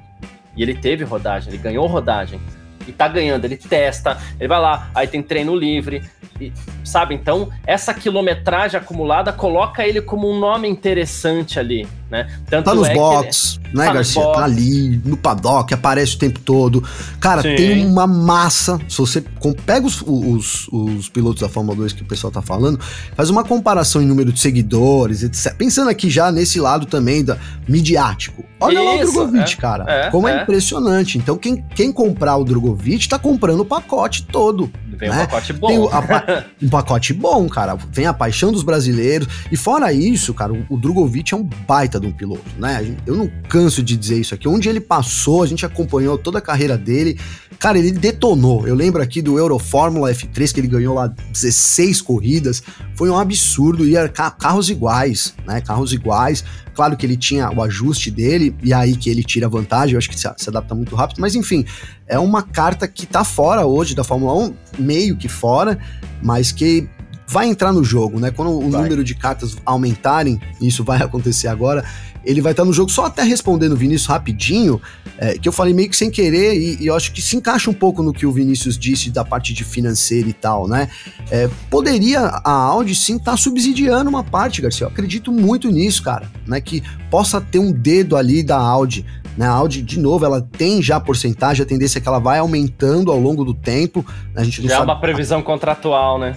E 0.56 0.64
ele 0.64 0.74
teve 0.74 1.04
rodagem, 1.04 1.54
ele 1.54 1.62
ganhou 1.62 1.88
rodagem. 1.88 2.40
E 2.88 2.92
tá 2.92 3.08
ganhando, 3.08 3.46
ele 3.46 3.56
testa, 3.56 4.18
ele 4.40 4.48
vai 4.48 4.60
lá, 4.60 4.90
aí 4.96 5.08
tem 5.08 5.22
treino 5.22 5.56
livre, 5.56 6.02
e, 6.42 6.52
sabe? 6.84 7.14
Então, 7.14 7.52
essa 7.68 7.94
quilometragem 7.94 8.80
acumulada 8.80 9.32
coloca 9.32 9.86
ele 9.86 10.02
como 10.02 10.28
um 10.28 10.40
nome 10.40 10.68
interessante 10.68 11.60
ali, 11.60 11.88
né? 12.10 12.28
Tanto 12.50 12.66
tá 12.66 12.74
nos 12.74 12.88
é 12.88 12.94
box, 12.94 13.60
né, 13.74 13.86
tá 13.86 13.94
Garcia? 13.94 14.22
Tá 14.22 14.44
ali 14.44 15.02
no 15.06 15.16
paddock, 15.16 15.74
aparece 15.74 16.16
o 16.16 16.20
tempo 16.20 16.40
todo. 16.40 16.84
Cara, 17.20 17.42
Sim. 17.42 17.56
tem 17.56 17.86
uma 17.86 18.08
massa. 18.08 18.80
Se 18.88 18.98
você 18.98 19.24
pega 19.66 19.86
os, 19.86 20.02
os, 20.02 20.68
os, 20.70 21.10
pilotos 21.10 21.42
da 21.42 21.50
Fórmula 21.50 21.76
2 21.78 21.94
que 21.94 22.02
o 22.02 22.06
pessoal 22.06 22.32
tá 22.32 22.42
falando, 22.42 22.80
faz 23.16 23.30
uma 23.30 23.44
comparação 23.44 24.02
em 24.02 24.06
número 24.06 24.34
de 24.34 24.40
seguidores, 24.40 25.24
etc. 25.24 25.56
Pensando 25.56 25.90
aqui 25.90 26.10
já 26.10 26.32
nesse 26.32 26.60
lado 26.60 26.86
também 26.86 27.24
da 27.24 27.38
midiático. 27.68 28.44
Olha 28.60 28.80
Isso, 28.80 28.84
lá 28.84 28.96
o 28.96 28.98
Drogovic, 29.00 29.54
é, 29.54 29.56
cara. 29.56 29.86
É, 29.88 30.10
como 30.10 30.28
é, 30.28 30.40
é, 30.40 30.44
impressionante. 30.44 31.18
Então, 31.18 31.38
quem, 31.38 31.64
quem 31.76 31.92
comprar 31.92 32.36
o 32.38 32.44
Drogovic 32.44 33.08
tá 33.08 33.18
comprando 33.18 33.62
o 33.62 33.66
pacote 33.66 34.24
todo. 34.24 34.72
Vem 34.98 35.10
né? 35.10 35.16
um 35.16 35.20
pacote 35.20 35.54
bom. 35.54 35.90
A, 35.90 36.46
um 36.62 36.70
pacote 36.70 37.14
bom, 37.14 37.48
cara. 37.48 37.78
Vem 37.92 38.06
a 38.06 38.14
paixão 38.14 38.52
dos 38.52 38.64
brasileiros. 38.64 39.28
E 39.52 39.56
fora 39.56 39.94
isso, 39.94 40.34
cara, 40.34 40.52
o, 40.52 40.66
o 40.70 40.78
Drogovic 40.78 41.34
é 41.34 41.38
um 41.38 41.44
baita 41.44 41.99
de 42.00 42.08
um 42.08 42.12
piloto, 42.12 42.44
né? 42.58 42.96
Eu 43.06 43.16
não 43.16 43.30
canso 43.48 43.84
de 43.84 43.96
dizer 43.96 44.20
isso 44.20 44.34
aqui. 44.34 44.48
Onde 44.48 44.70
ele 44.70 44.80
passou, 44.80 45.44
a 45.44 45.48
gente 45.48 45.66
acompanhou 45.66 46.18
toda 46.18 46.40
a 46.40 46.42
carreira 46.42 46.78
dele. 46.78 47.20
Cara, 47.58 47.78
ele 47.78 47.92
detonou. 47.92 48.68
Eu 48.68 48.76
lembro 48.76 49.02
aqui 49.02 49.22
do 49.22 49.38
Eurofórmula 49.38 50.12
F3, 50.12 50.54
que 50.54 50.60
ele 50.60 50.68
ganhou 50.68 50.96
lá 50.96 51.08
16 51.08 52.02
corridas. 52.02 52.64
Foi 52.96 53.10
um 53.10 53.18
absurdo. 53.18 53.86
E 53.86 53.96
carros 54.38 54.70
iguais, 54.70 55.34
né? 55.46 55.62
Carros 55.62 55.94
iguais. 55.94 56.44
Claro 56.80 56.96
que 56.96 57.06
ele 57.06 57.18
tinha 57.18 57.52
o 57.52 57.62
ajuste 57.62 58.10
dele, 58.10 58.56
e 58.64 58.74
aí 58.74 58.96
que 58.96 59.10
ele 59.10 59.22
tira 59.22 59.50
vantagem, 59.50 59.96
eu 59.96 59.98
acho 59.98 60.10
que 60.10 60.18
se, 60.18 60.30
se 60.38 60.50
adapta 60.50 60.74
muito 60.74 60.96
rápido, 60.96 61.20
mas 61.20 61.36
enfim, 61.36 61.66
é 62.08 62.18
uma 62.18 62.42
carta 62.42 62.88
que 62.88 63.06
tá 63.06 63.26
fora 63.26 63.66
hoje 63.66 63.94
da 63.94 64.02
Fórmula 64.02 64.34
1, 64.34 64.54
meio 64.80 65.18
que 65.18 65.28
fora, 65.28 65.78
mas 66.24 66.54
que 66.54 66.88
vai 67.30 67.48
entrar 67.48 67.72
no 67.72 67.84
jogo, 67.84 68.20
né? 68.20 68.32
Quando 68.32 68.50
o 68.50 68.72
vai. 68.72 68.82
número 68.82 69.04
de 69.04 69.14
cartas 69.14 69.56
aumentarem, 69.64 70.42
e 70.60 70.68
isso 70.68 70.84
vai 70.84 70.98
acontecer 71.04 71.48
agora, 71.48 71.86
ele 72.26 72.42
vai 72.42 72.54
estar 72.54 72.66
no 72.66 72.74
jogo. 72.74 72.90
Só 72.90 73.06
até 73.06 73.22
respondendo 73.22 73.74
o 73.74 73.76
Vinícius 73.76 74.08
rapidinho, 74.08 74.82
é, 75.16 75.38
que 75.38 75.48
eu 75.48 75.52
falei 75.52 75.72
meio 75.72 75.88
que 75.88 75.96
sem 75.96 76.10
querer, 76.10 76.56
e, 76.56 76.82
e, 76.82 76.88
eu 76.88 76.96
acho 76.96 77.14
que 77.14 77.22
se 77.22 77.38
encaixa 77.38 77.70
um 77.70 77.74
pouco 77.74 78.02
no 78.02 78.12
que 78.12 78.26
o 78.26 78.32
Vinícius 78.32 78.80
disse 78.80 79.12
da 79.12 79.24
parte 79.24 79.54
de 79.54 79.64
financeira 79.64 80.28
e 80.28 80.34
tal, 80.34 80.68
né? 80.68 80.90
É, 81.30 81.48
poderia 81.70 82.22
a 82.22 82.52
Audi 82.52 82.96
sim 82.96 83.18
estar 83.18 83.32
tá 83.32 83.38
subsidiando 83.38 84.10
uma 84.10 84.24
parte, 84.24 84.60
Garcia. 84.60 84.86
Eu 84.86 84.90
acredito 84.90 85.32
muito 85.32 85.70
nisso, 85.70 86.02
cara, 86.02 86.28
né? 86.48 86.60
Que 86.60 86.82
possa 87.12 87.40
ter 87.40 87.60
um 87.60 87.72
dedo 87.72 88.18
ali 88.18 88.42
da 88.42 88.58
Audi. 88.58 89.06
Né, 89.38 89.46
a 89.46 89.52
Audi, 89.52 89.82
de 89.82 89.98
novo, 89.98 90.26
ela 90.26 90.42
tem 90.42 90.82
já 90.82 91.00
porcentagem, 91.00 91.64
a 91.64 91.66
tendência 91.66 92.00
é 92.00 92.02
que 92.02 92.08
ela 92.10 92.20
vai 92.20 92.40
aumentando 92.40 93.10
ao 93.10 93.18
longo 93.18 93.46
do 93.46 93.54
tempo. 93.54 94.06
A 94.36 94.44
gente 94.44 94.68
já 94.68 94.76
é 94.76 94.80
uma 94.80 95.00
previsão 95.00 95.42
contratual, 95.42 96.20
né? 96.20 96.36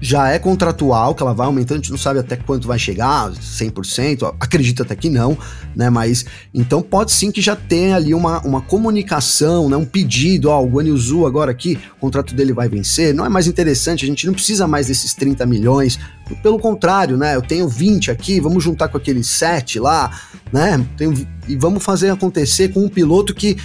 Já 0.00 0.28
é 0.28 0.38
contratual, 0.38 1.14
que 1.14 1.22
ela 1.22 1.32
vai 1.32 1.46
aumentando, 1.46 1.78
a 1.78 1.80
gente 1.80 1.90
não 1.90 1.98
sabe 1.98 2.18
até 2.18 2.36
quanto 2.36 2.68
vai 2.68 2.78
chegar, 2.78 3.30
100%, 3.30 4.34
acredito 4.38 4.82
até 4.82 4.94
que 4.94 5.08
não, 5.08 5.36
né, 5.74 5.88
mas 5.88 6.24
então 6.52 6.82
pode 6.82 7.12
sim 7.12 7.30
que 7.30 7.40
já 7.40 7.56
tenha 7.56 7.96
ali 7.96 8.12
uma, 8.12 8.40
uma 8.40 8.60
comunicação, 8.60 9.68
né, 9.68 9.76
um 9.76 9.84
pedido, 9.84 10.50
ó, 10.50 10.62
o 10.62 11.26
agora 11.26 11.50
aqui, 11.50 11.78
o 11.96 12.00
contrato 12.00 12.34
dele 12.34 12.52
vai 12.52 12.68
vencer, 12.68 13.14
não 13.14 13.24
é 13.24 13.28
mais 13.28 13.46
interessante, 13.46 14.04
a 14.04 14.08
gente 14.08 14.26
não 14.26 14.34
precisa 14.34 14.66
mais 14.66 14.88
desses 14.88 15.14
30 15.14 15.46
milhões, 15.46 15.98
pelo 16.42 16.58
contrário, 16.58 17.16
né, 17.16 17.34
eu 17.34 17.42
tenho 17.42 17.68
20 17.68 18.10
aqui, 18.10 18.40
vamos 18.40 18.62
juntar 18.62 18.88
com 18.88 18.96
aqueles 18.96 19.26
7 19.26 19.78
lá, 19.78 20.10
né, 20.52 20.84
tenho, 20.96 21.14
e 21.48 21.56
vamos 21.56 21.82
fazer 21.82 22.10
acontecer 22.10 22.68
com 22.68 22.84
um 22.84 22.88
piloto 22.88 23.34
que 23.34 23.56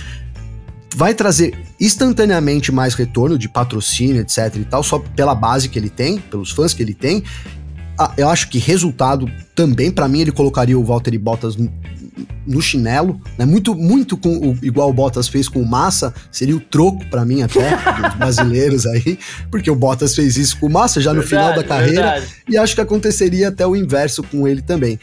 vai 1.00 1.14
trazer 1.14 1.58
instantaneamente 1.80 2.74
mais 2.74 2.93
retorno 2.93 3.38
de 3.38 3.47
patrocínio, 3.47 4.20
etc 4.20 4.54
e 4.58 4.66
tal, 4.66 4.84
só 4.84 5.00
pela 5.00 5.34
base 5.34 5.70
que 5.70 5.80
ele 5.80 5.89
tem, 5.89 6.20
pelos 6.20 6.52
fãs 6.52 6.74
que 6.74 6.84
ele 6.84 6.93
tem. 6.93 7.24
Ah, 7.97 8.12
eu 8.18 8.28
acho 8.28 8.50
que 8.50 8.60
resultado 8.60 9.32
também, 9.56 9.91
para 9.91 10.10
mim, 10.10 10.20
ele 10.20 10.32
colocaria 10.34 10.78
o 10.78 10.84
Valtteri 10.84 11.18
Bottas 11.18 11.56
no 12.45 12.61
chinelo, 12.61 13.20
né? 13.38 13.45
Muito, 13.45 13.76
muito 13.76 14.17
com 14.17 14.30
o, 14.38 14.57
igual 14.61 14.89
o 14.89 14.93
Bottas 14.93 15.28
fez 15.28 15.47
com 15.47 15.61
o 15.61 15.67
Massa, 15.67 16.13
seria 16.32 16.55
o 16.55 16.59
troco 16.59 17.05
para 17.05 17.26
mim 17.26 17.41
até 17.41 17.72
dos 18.01 18.15
brasileiros 18.15 18.86
aí, 18.86 19.20
porque 19.51 19.70
o 19.70 19.76
Bottas 19.76 20.15
fez 20.15 20.38
isso 20.38 20.57
com 20.59 20.67
o 20.67 20.70
Massa 20.70 21.01
já 21.01 21.13
no 21.13 21.22
verdade, 21.22 21.43
final 21.43 21.55
da 21.55 21.63
carreira 21.63 22.11
verdade. 22.11 22.34
e 22.47 22.57
acho 22.57 22.76
que 22.76 22.82
aconteceria 22.82 23.49
até 23.49 23.65
o 23.65 23.76
inverso 23.76 24.24
com 24.24 24.47
ele 24.47 24.61
também. 24.61 24.99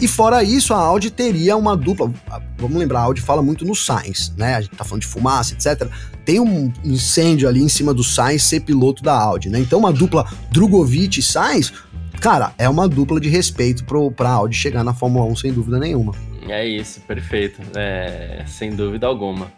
E 0.00 0.08
fora 0.08 0.42
isso, 0.42 0.74
a 0.74 0.78
Audi 0.78 1.10
teria 1.10 1.56
uma 1.56 1.76
dupla. 1.76 2.12
Vamos 2.58 2.76
lembrar, 2.76 3.00
a 3.00 3.04
Audi 3.04 3.20
fala 3.20 3.42
muito 3.42 3.64
no 3.64 3.74
Sainz, 3.74 4.32
né? 4.36 4.56
A 4.56 4.60
gente 4.60 4.76
tá 4.76 4.84
falando 4.84 5.02
de 5.02 5.08
fumaça, 5.08 5.54
etc. 5.54 5.88
Tem 6.24 6.40
um 6.40 6.72
incêndio 6.84 7.48
ali 7.48 7.62
em 7.62 7.68
cima 7.68 7.94
do 7.94 8.02
Sainz 8.02 8.42
ser 8.42 8.60
piloto 8.60 9.02
da 9.02 9.14
Audi, 9.14 9.48
né? 9.48 9.60
Então 9.60 9.78
uma 9.78 9.92
dupla 9.92 10.26
Drogovic 10.50 11.20
e 11.20 11.22
Sainz 11.22 11.72
cara, 12.18 12.52
é 12.58 12.68
uma 12.68 12.88
dupla 12.88 13.20
de 13.20 13.28
respeito 13.28 13.84
pro, 13.84 14.10
pra 14.10 14.30
Audi 14.30 14.56
chegar 14.56 14.84
na 14.84 14.92
Fórmula 14.92 15.24
1 15.26 15.36
sem 15.36 15.52
dúvida 15.52 15.78
nenhuma. 15.78 16.12
É 16.50 16.66
isso, 16.66 17.00
perfeito. 17.02 17.60
É, 17.76 18.42
sem 18.46 18.74
dúvida 18.74 19.06
alguma. 19.06 19.52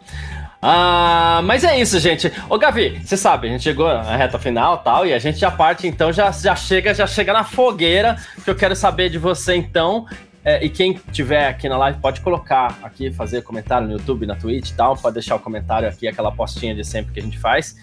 Ah, 0.61 1.41
mas 1.43 1.63
é 1.63 1.79
isso, 1.79 1.99
gente. 1.99 2.31
Ô, 2.47 2.57
Gavi, 2.57 3.01
você 3.03 3.17
sabe, 3.17 3.47
a 3.47 3.51
gente 3.51 3.63
chegou 3.63 3.87
na 3.87 4.15
reta 4.15 4.37
final 4.37 4.77
tal, 4.77 5.07
e 5.07 5.13
a 5.13 5.17
gente 5.17 5.39
já 5.39 5.49
parte, 5.49 5.87
então, 5.87 6.13
já, 6.13 6.31
já 6.31 6.55
chega, 6.55 6.93
já 6.93 7.07
chega 7.07 7.33
na 7.33 7.43
fogueira, 7.43 8.15
que 8.43 8.49
eu 8.49 8.55
quero 8.55 8.75
saber 8.75 9.09
de 9.09 9.17
você, 9.17 9.55
então. 9.55 10.05
É, 10.43 10.63
e 10.63 10.69
quem 10.69 10.93
tiver 11.11 11.47
aqui 11.47 11.69
na 11.69 11.77
live 11.77 11.99
pode 11.99 12.21
colocar 12.21 12.79
aqui, 12.81 13.11
fazer 13.11 13.43
comentário 13.43 13.87
no 13.87 13.93
YouTube, 13.93 14.25
na 14.25 14.35
Twitch 14.35 14.69
e 14.69 14.73
tal, 14.73 14.97
pode 14.97 15.13
deixar 15.13 15.35
o 15.35 15.39
comentário 15.39 15.87
aqui, 15.87 16.07
aquela 16.07 16.31
postinha 16.31 16.73
de 16.73 16.83
sempre 16.83 17.13
que 17.13 17.19
a 17.19 17.23
gente 17.23 17.37
faz. 17.39 17.75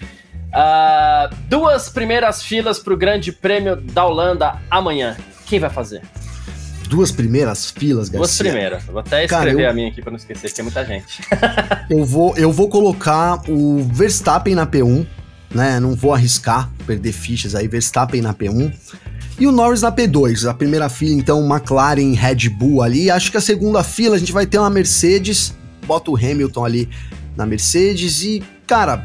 Uh, 0.48 1.34
duas 1.48 1.88
primeiras 1.88 2.42
filas 2.42 2.78
para 2.78 2.94
o 2.94 2.96
Grande 2.96 3.30
Prêmio 3.30 3.76
da 3.76 4.04
Holanda 4.04 4.56
amanhã. 4.70 5.16
Quem 5.46 5.60
vai 5.60 5.70
fazer? 5.70 6.02
Duas 6.88 7.12
primeiras 7.12 7.70
filas, 7.70 8.08
Garcia. 8.08 8.18
Duas 8.18 8.38
primeiras. 8.38 8.84
Vou 8.84 8.98
até 8.98 9.24
escrever 9.24 9.50
Cara, 9.50 9.62
eu... 9.62 9.70
a 9.70 9.72
minha 9.72 9.88
aqui 9.88 10.00
para 10.00 10.10
não 10.10 10.16
esquecer, 10.16 10.52
que 10.52 10.60
é 10.60 10.64
muita 10.64 10.84
gente. 10.84 11.22
eu, 11.88 12.04
vou, 12.04 12.36
eu 12.36 12.50
vou 12.50 12.68
colocar 12.68 13.40
o 13.48 13.84
Verstappen 13.92 14.54
na 14.54 14.66
P1, 14.66 15.06
né? 15.54 15.78
Não 15.78 15.94
vou 15.94 16.12
arriscar 16.12 16.70
perder 16.86 17.12
fichas 17.12 17.54
aí. 17.54 17.68
Verstappen 17.68 18.22
na 18.22 18.34
P1. 18.34 18.72
E 19.38 19.46
o 19.46 19.52
Norris 19.52 19.82
na 19.82 19.92
P2. 19.92 20.48
A 20.48 20.54
primeira 20.54 20.88
fila, 20.88 21.12
então, 21.12 21.46
McLaren, 21.48 22.12
Red 22.14 22.48
Bull 22.48 22.82
ali. 22.82 23.10
Acho 23.10 23.30
que 23.30 23.36
a 23.36 23.40
segunda 23.40 23.84
fila 23.84 24.16
a 24.16 24.18
gente 24.18 24.32
vai 24.32 24.46
ter 24.46 24.58
uma 24.58 24.70
Mercedes. 24.70 25.54
Bota 25.86 26.10
o 26.10 26.16
Hamilton 26.16 26.64
ali 26.64 26.88
na 27.36 27.46
Mercedes. 27.46 28.22
E, 28.22 28.42
cara, 28.66 29.04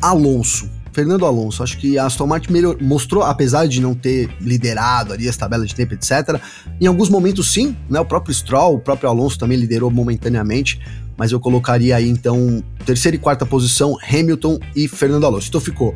Alonso. 0.00 0.70
Fernando 0.98 1.24
Alonso, 1.24 1.62
acho 1.62 1.78
que 1.78 1.96
a 1.96 2.06
Aston 2.06 2.26
Martin 2.26 2.52
melhor, 2.52 2.76
mostrou, 2.80 3.22
apesar 3.22 3.68
de 3.68 3.80
não 3.80 3.94
ter 3.94 4.28
liderado 4.40 5.12
ali 5.12 5.28
as 5.28 5.36
tabelas 5.36 5.68
de 5.68 5.74
tempo, 5.76 5.94
etc., 5.94 6.40
em 6.80 6.88
alguns 6.88 7.08
momentos 7.08 7.52
sim, 7.52 7.76
né? 7.88 8.00
O 8.00 8.04
próprio 8.04 8.34
Stroll, 8.34 8.74
o 8.74 8.80
próprio 8.80 9.08
Alonso 9.08 9.38
também 9.38 9.56
liderou 9.56 9.92
momentaneamente, 9.92 10.80
mas 11.16 11.30
eu 11.30 11.38
colocaria 11.38 11.94
aí 11.94 12.08
então 12.08 12.64
terceira 12.84 13.14
e 13.14 13.18
quarta 13.20 13.46
posição, 13.46 13.96
Hamilton 14.12 14.58
e 14.74 14.88
Fernando 14.88 15.24
Alonso. 15.24 15.46
Então 15.46 15.60
ficou 15.60 15.94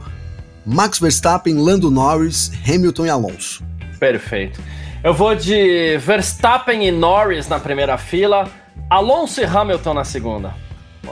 Max 0.64 1.00
Verstappen, 1.00 1.56
Lando 1.56 1.90
Norris, 1.90 2.52
Hamilton 2.64 3.06
e 3.06 3.10
Alonso. 3.10 3.64
Perfeito. 3.98 4.60
Eu 5.02 5.12
vou 5.12 5.34
de 5.34 5.98
Verstappen 5.98 6.86
e 6.86 6.92
Norris 6.92 7.48
na 7.48 7.58
primeira 7.58 7.98
fila, 7.98 8.48
Alonso 8.88 9.40
e 9.40 9.44
Hamilton 9.44 9.94
na 9.94 10.04
segunda. 10.04 10.54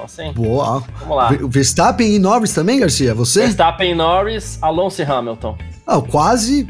Assim. 0.05 0.33
Boa. 0.33 0.83
Vamos 1.01 1.17
lá. 1.17 1.31
Verstappen 1.49 2.15
e 2.15 2.19
Norris 2.19 2.53
também, 2.53 2.81
Garcia? 2.81 3.15
Você? 3.15 3.41
Verstappen 3.43 3.93
e 3.93 3.95
Norris, 3.95 4.59
Alonso 4.63 5.03
e 5.03 5.05
Hamilton. 5.05 5.57
Ah, 5.87 6.01
quase 6.01 6.69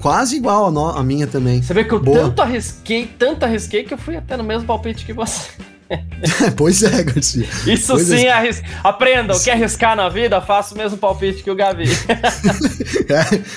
quase 0.00 0.36
igual 0.36 0.66
a, 0.66 0.70
no, 0.70 0.88
a, 0.88 1.02
minha 1.02 1.26
também. 1.26 1.62
Você 1.62 1.74
vê 1.74 1.84
que 1.84 1.92
eu 1.92 2.00
Boa. 2.00 2.20
tanto 2.20 2.42
arrisquei, 2.42 3.06
tanto 3.06 3.44
arrisquei 3.44 3.82
que 3.84 3.94
eu 3.94 3.98
fui 3.98 4.16
até 4.16 4.36
no 4.36 4.44
mesmo 4.44 4.66
palpite 4.66 5.04
que 5.04 5.12
você. 5.12 5.48
pois 6.56 6.82
é, 6.82 7.02
Garcia. 7.02 7.46
Isso 7.66 7.92
pois 7.94 8.06
sim 8.06 8.26
é 8.26 8.32
arris... 8.32 8.62
Aprendam, 8.84 9.38
quer 9.40 9.52
arriscar 9.52 9.96
na 9.96 10.08
vida? 10.08 10.40
Faça 10.40 10.74
o 10.74 10.78
mesmo 10.78 10.98
palpite 10.98 11.42
que 11.42 11.50
o 11.50 11.54
Gavi. 11.54 11.88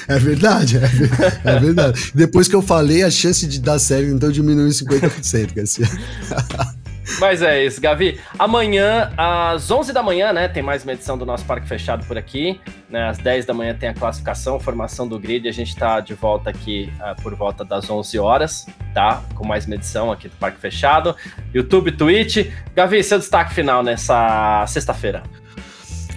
é, 0.07 0.15
é, 0.15 0.19
verdade, 0.19 0.77
é, 0.77 1.49
é, 1.49 1.59
verdade. 1.59 2.11
Depois 2.15 2.47
que 2.47 2.55
eu 2.55 2.61
falei, 2.61 3.03
a 3.03 3.11
chance 3.11 3.45
de 3.45 3.59
dar 3.59 3.79
certo 3.79 4.09
então 4.09 4.31
diminuiu 4.31 4.67
em 4.67 4.71
50%, 4.71 5.53
Garcia. 5.53 5.87
Mas 7.19 7.41
é 7.41 7.63
isso, 7.63 7.81
Gavi. 7.81 8.19
Amanhã, 8.37 9.11
às 9.17 9.69
11 9.69 9.91
da 9.93 10.03
manhã, 10.03 10.31
né, 10.31 10.47
tem 10.47 10.61
mais 10.61 10.83
uma 10.83 10.93
edição 10.93 11.17
do 11.17 11.25
nosso 11.25 11.45
Parque 11.45 11.67
Fechado 11.67 12.05
por 12.05 12.17
aqui. 12.17 12.59
Né, 12.89 13.07
às 13.07 13.17
10 13.17 13.45
da 13.45 13.53
manhã 13.53 13.73
tem 13.73 13.89
a 13.89 13.93
classificação, 13.93 14.59
formação 14.59 15.07
do 15.07 15.19
grid. 15.19 15.47
A 15.47 15.51
gente 15.51 15.69
está 15.69 15.99
de 15.99 16.13
volta 16.13 16.49
aqui 16.49 16.91
uh, 16.99 17.21
por 17.21 17.35
volta 17.35 17.63
das 17.63 17.89
11 17.89 18.19
horas, 18.19 18.65
tá? 18.93 19.21
Com 19.35 19.45
mais 19.45 19.65
uma 19.65 19.75
edição 19.75 20.11
aqui 20.11 20.27
do 20.27 20.35
Parque 20.35 20.59
Fechado. 20.59 21.15
YouTube, 21.53 21.91
Twitch. 21.91 22.51
Gavi, 22.75 23.03
seu 23.03 23.19
destaque 23.19 23.53
final 23.53 23.83
nessa 23.83 24.65
sexta-feira. 24.67 25.23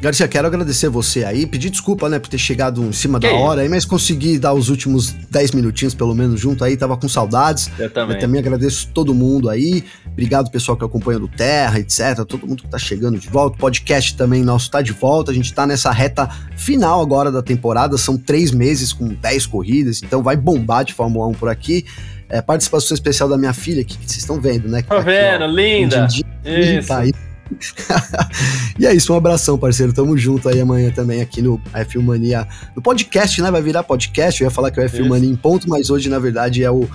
Garcia, 0.01 0.28
quero 0.28 0.47
agradecer 0.47 0.88
você 0.88 1.24
aí, 1.24 1.47
pedir 1.47 1.70
desculpa, 1.70 2.09
né, 2.09 2.18
por 2.18 2.28
ter 2.28 2.38
chegado 2.38 2.82
em 2.82 2.92
cima 2.92 3.18
que 3.18 3.26
da 3.26 3.34
hora 3.34 3.62
aí, 3.62 3.68
mas 3.68 3.84
consegui 3.84 4.38
dar 4.38 4.53
os 4.53 4.68
últimos 4.68 5.12
10 5.12 5.53
minutinhos, 5.53 5.95
pelo 5.95 6.14
menos, 6.14 6.40
junto 6.40 6.62
aí, 6.62 6.76
tava 6.76 6.97
com 6.97 7.09
saudades. 7.09 7.70
Eu 7.78 7.88
também. 7.90 8.16
Eu 8.16 8.20
também 8.20 8.40
agradeço 8.40 8.88
todo 8.92 9.14
mundo 9.14 9.49
aí, 9.49 9.84
obrigado 10.07 10.51
pessoal 10.51 10.76
que 10.76 10.84
acompanha 10.84 11.18
do 11.18 11.28
Terra, 11.28 11.78
etc, 11.78 12.24
todo 12.26 12.47
mundo 12.47 12.62
que 12.62 12.68
tá 12.68 12.78
chegando 12.78 13.18
de 13.18 13.28
volta, 13.28 13.57
o 13.57 13.59
podcast 13.59 14.16
também 14.16 14.45
nosso 14.45 14.70
tá 14.70 14.82
de 14.82 14.92
volta, 14.92 15.30
a 15.30 15.34
gente 15.34 15.53
tá 15.53 15.66
nessa 15.66 15.90
reta 15.90 16.28
final 16.57 17.01
agora 17.01 17.32
da 17.32 17.42
temporada, 17.42 17.97
são 17.97 18.18
três 18.18 18.51
meses 18.51 18.92
com 18.92 19.09
10 19.09 19.47
corridas, 19.47 20.03
então 20.03 20.22
vai 20.22 20.36
bombar 20.36 20.84
de 20.84 20.92
Fórmula 20.92 21.26
1 21.28 21.32
por 21.34 21.49
aqui. 21.49 21.84
É, 22.28 22.40
participação 22.40 22.95
especial 22.95 23.28
da 23.28 23.36
minha 23.36 23.53
filha, 23.53 23.84
que, 23.84 23.97
que 23.97 24.07
vocês 24.07 24.18
estão 24.18 24.40
vendo, 24.40 24.66
né? 24.66 24.82
Tô 24.82 24.88
tá 24.88 25.01
vendo, 25.01 25.45
ó, 25.45 25.47
linda! 25.47 26.09
Isso. 26.45 26.88
Tá 26.88 27.01
aí 27.01 27.12
e 28.78 28.86
é 28.86 28.95
isso, 28.95 29.12
um 29.12 29.16
abração, 29.16 29.59
parceiro. 29.59 29.92
Tamo 29.92 30.16
junto 30.16 30.49
aí 30.49 30.61
amanhã 30.61 30.90
também 30.90 31.20
aqui 31.20 31.42
no 31.42 31.59
F1 31.72 32.03
Mania, 32.03 32.47
no 32.74 32.82
podcast, 32.82 33.40
né? 33.42 33.51
Vai 33.51 33.62
virar 33.62 33.82
podcast. 33.82 34.40
Eu 34.40 34.47
ia 34.47 34.51
falar 34.51 34.70
que 34.70 34.80
é 34.80 34.84
o 34.84 34.88
F1 34.88 35.09
Mania 35.09 35.30
em 35.30 35.36
ponto, 35.36 35.68
mas 35.68 35.90
hoje, 35.90 36.09
na 36.09 36.18
verdade, 36.18 36.62
é 36.62 36.70
o. 36.70 36.88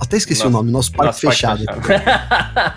até 0.00 0.16
esqueci 0.16 0.40
nosso, 0.40 0.48
o 0.48 0.52
nome, 0.52 0.70
nosso 0.70 0.92
parque 0.92 1.06
nosso 1.06 1.20
fechado. 1.20 1.64
Parque 1.64 1.82
fechado. 1.82 2.76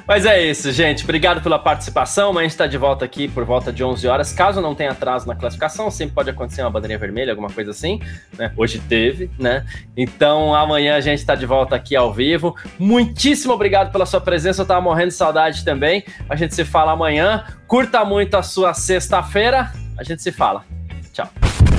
Mas 0.06 0.26
é 0.26 0.42
isso, 0.42 0.72
gente. 0.72 1.04
Obrigado 1.04 1.42
pela 1.42 1.58
participação. 1.58 2.30
Amanhã 2.30 2.46
a 2.46 2.48
gente 2.48 2.52
está 2.52 2.66
de 2.66 2.78
volta 2.78 3.04
aqui 3.04 3.28
por 3.28 3.44
volta 3.44 3.72
de 3.72 3.84
11 3.84 4.08
horas. 4.08 4.32
Caso 4.32 4.60
não 4.60 4.74
tenha 4.74 4.90
atraso 4.90 5.26
na 5.26 5.34
classificação, 5.36 5.90
sempre 5.90 6.14
pode 6.14 6.30
acontecer 6.30 6.62
uma 6.62 6.70
bandeirinha 6.70 6.98
vermelha, 6.98 7.32
alguma 7.32 7.50
coisa 7.50 7.70
assim. 7.70 8.00
Né? 8.36 8.52
Hoje 8.56 8.80
teve, 8.80 9.30
né? 9.38 9.64
Então 9.96 10.54
amanhã 10.54 10.96
a 10.96 11.00
gente 11.00 11.18
está 11.18 11.34
de 11.34 11.46
volta 11.46 11.76
aqui 11.76 11.94
ao 11.94 12.12
vivo. 12.12 12.56
Muitíssimo 12.78 13.52
obrigado 13.52 13.92
pela 13.92 14.06
sua 14.06 14.20
presença. 14.20 14.62
Eu 14.62 14.66
tava 14.66 14.80
morrendo 14.80 15.08
de 15.08 15.14
saudade 15.14 15.64
também. 15.64 16.04
A 16.28 16.36
gente 16.36 16.54
se 16.54 16.64
fala 16.64 16.92
amanhã. 16.92 17.44
Curta 17.66 18.04
muito 18.04 18.36
a 18.36 18.42
sua 18.42 18.74
sexta-feira. 18.74 19.72
A 19.96 20.02
gente 20.02 20.22
se 20.22 20.32
fala. 20.32 20.64
Tchau. 21.12 21.49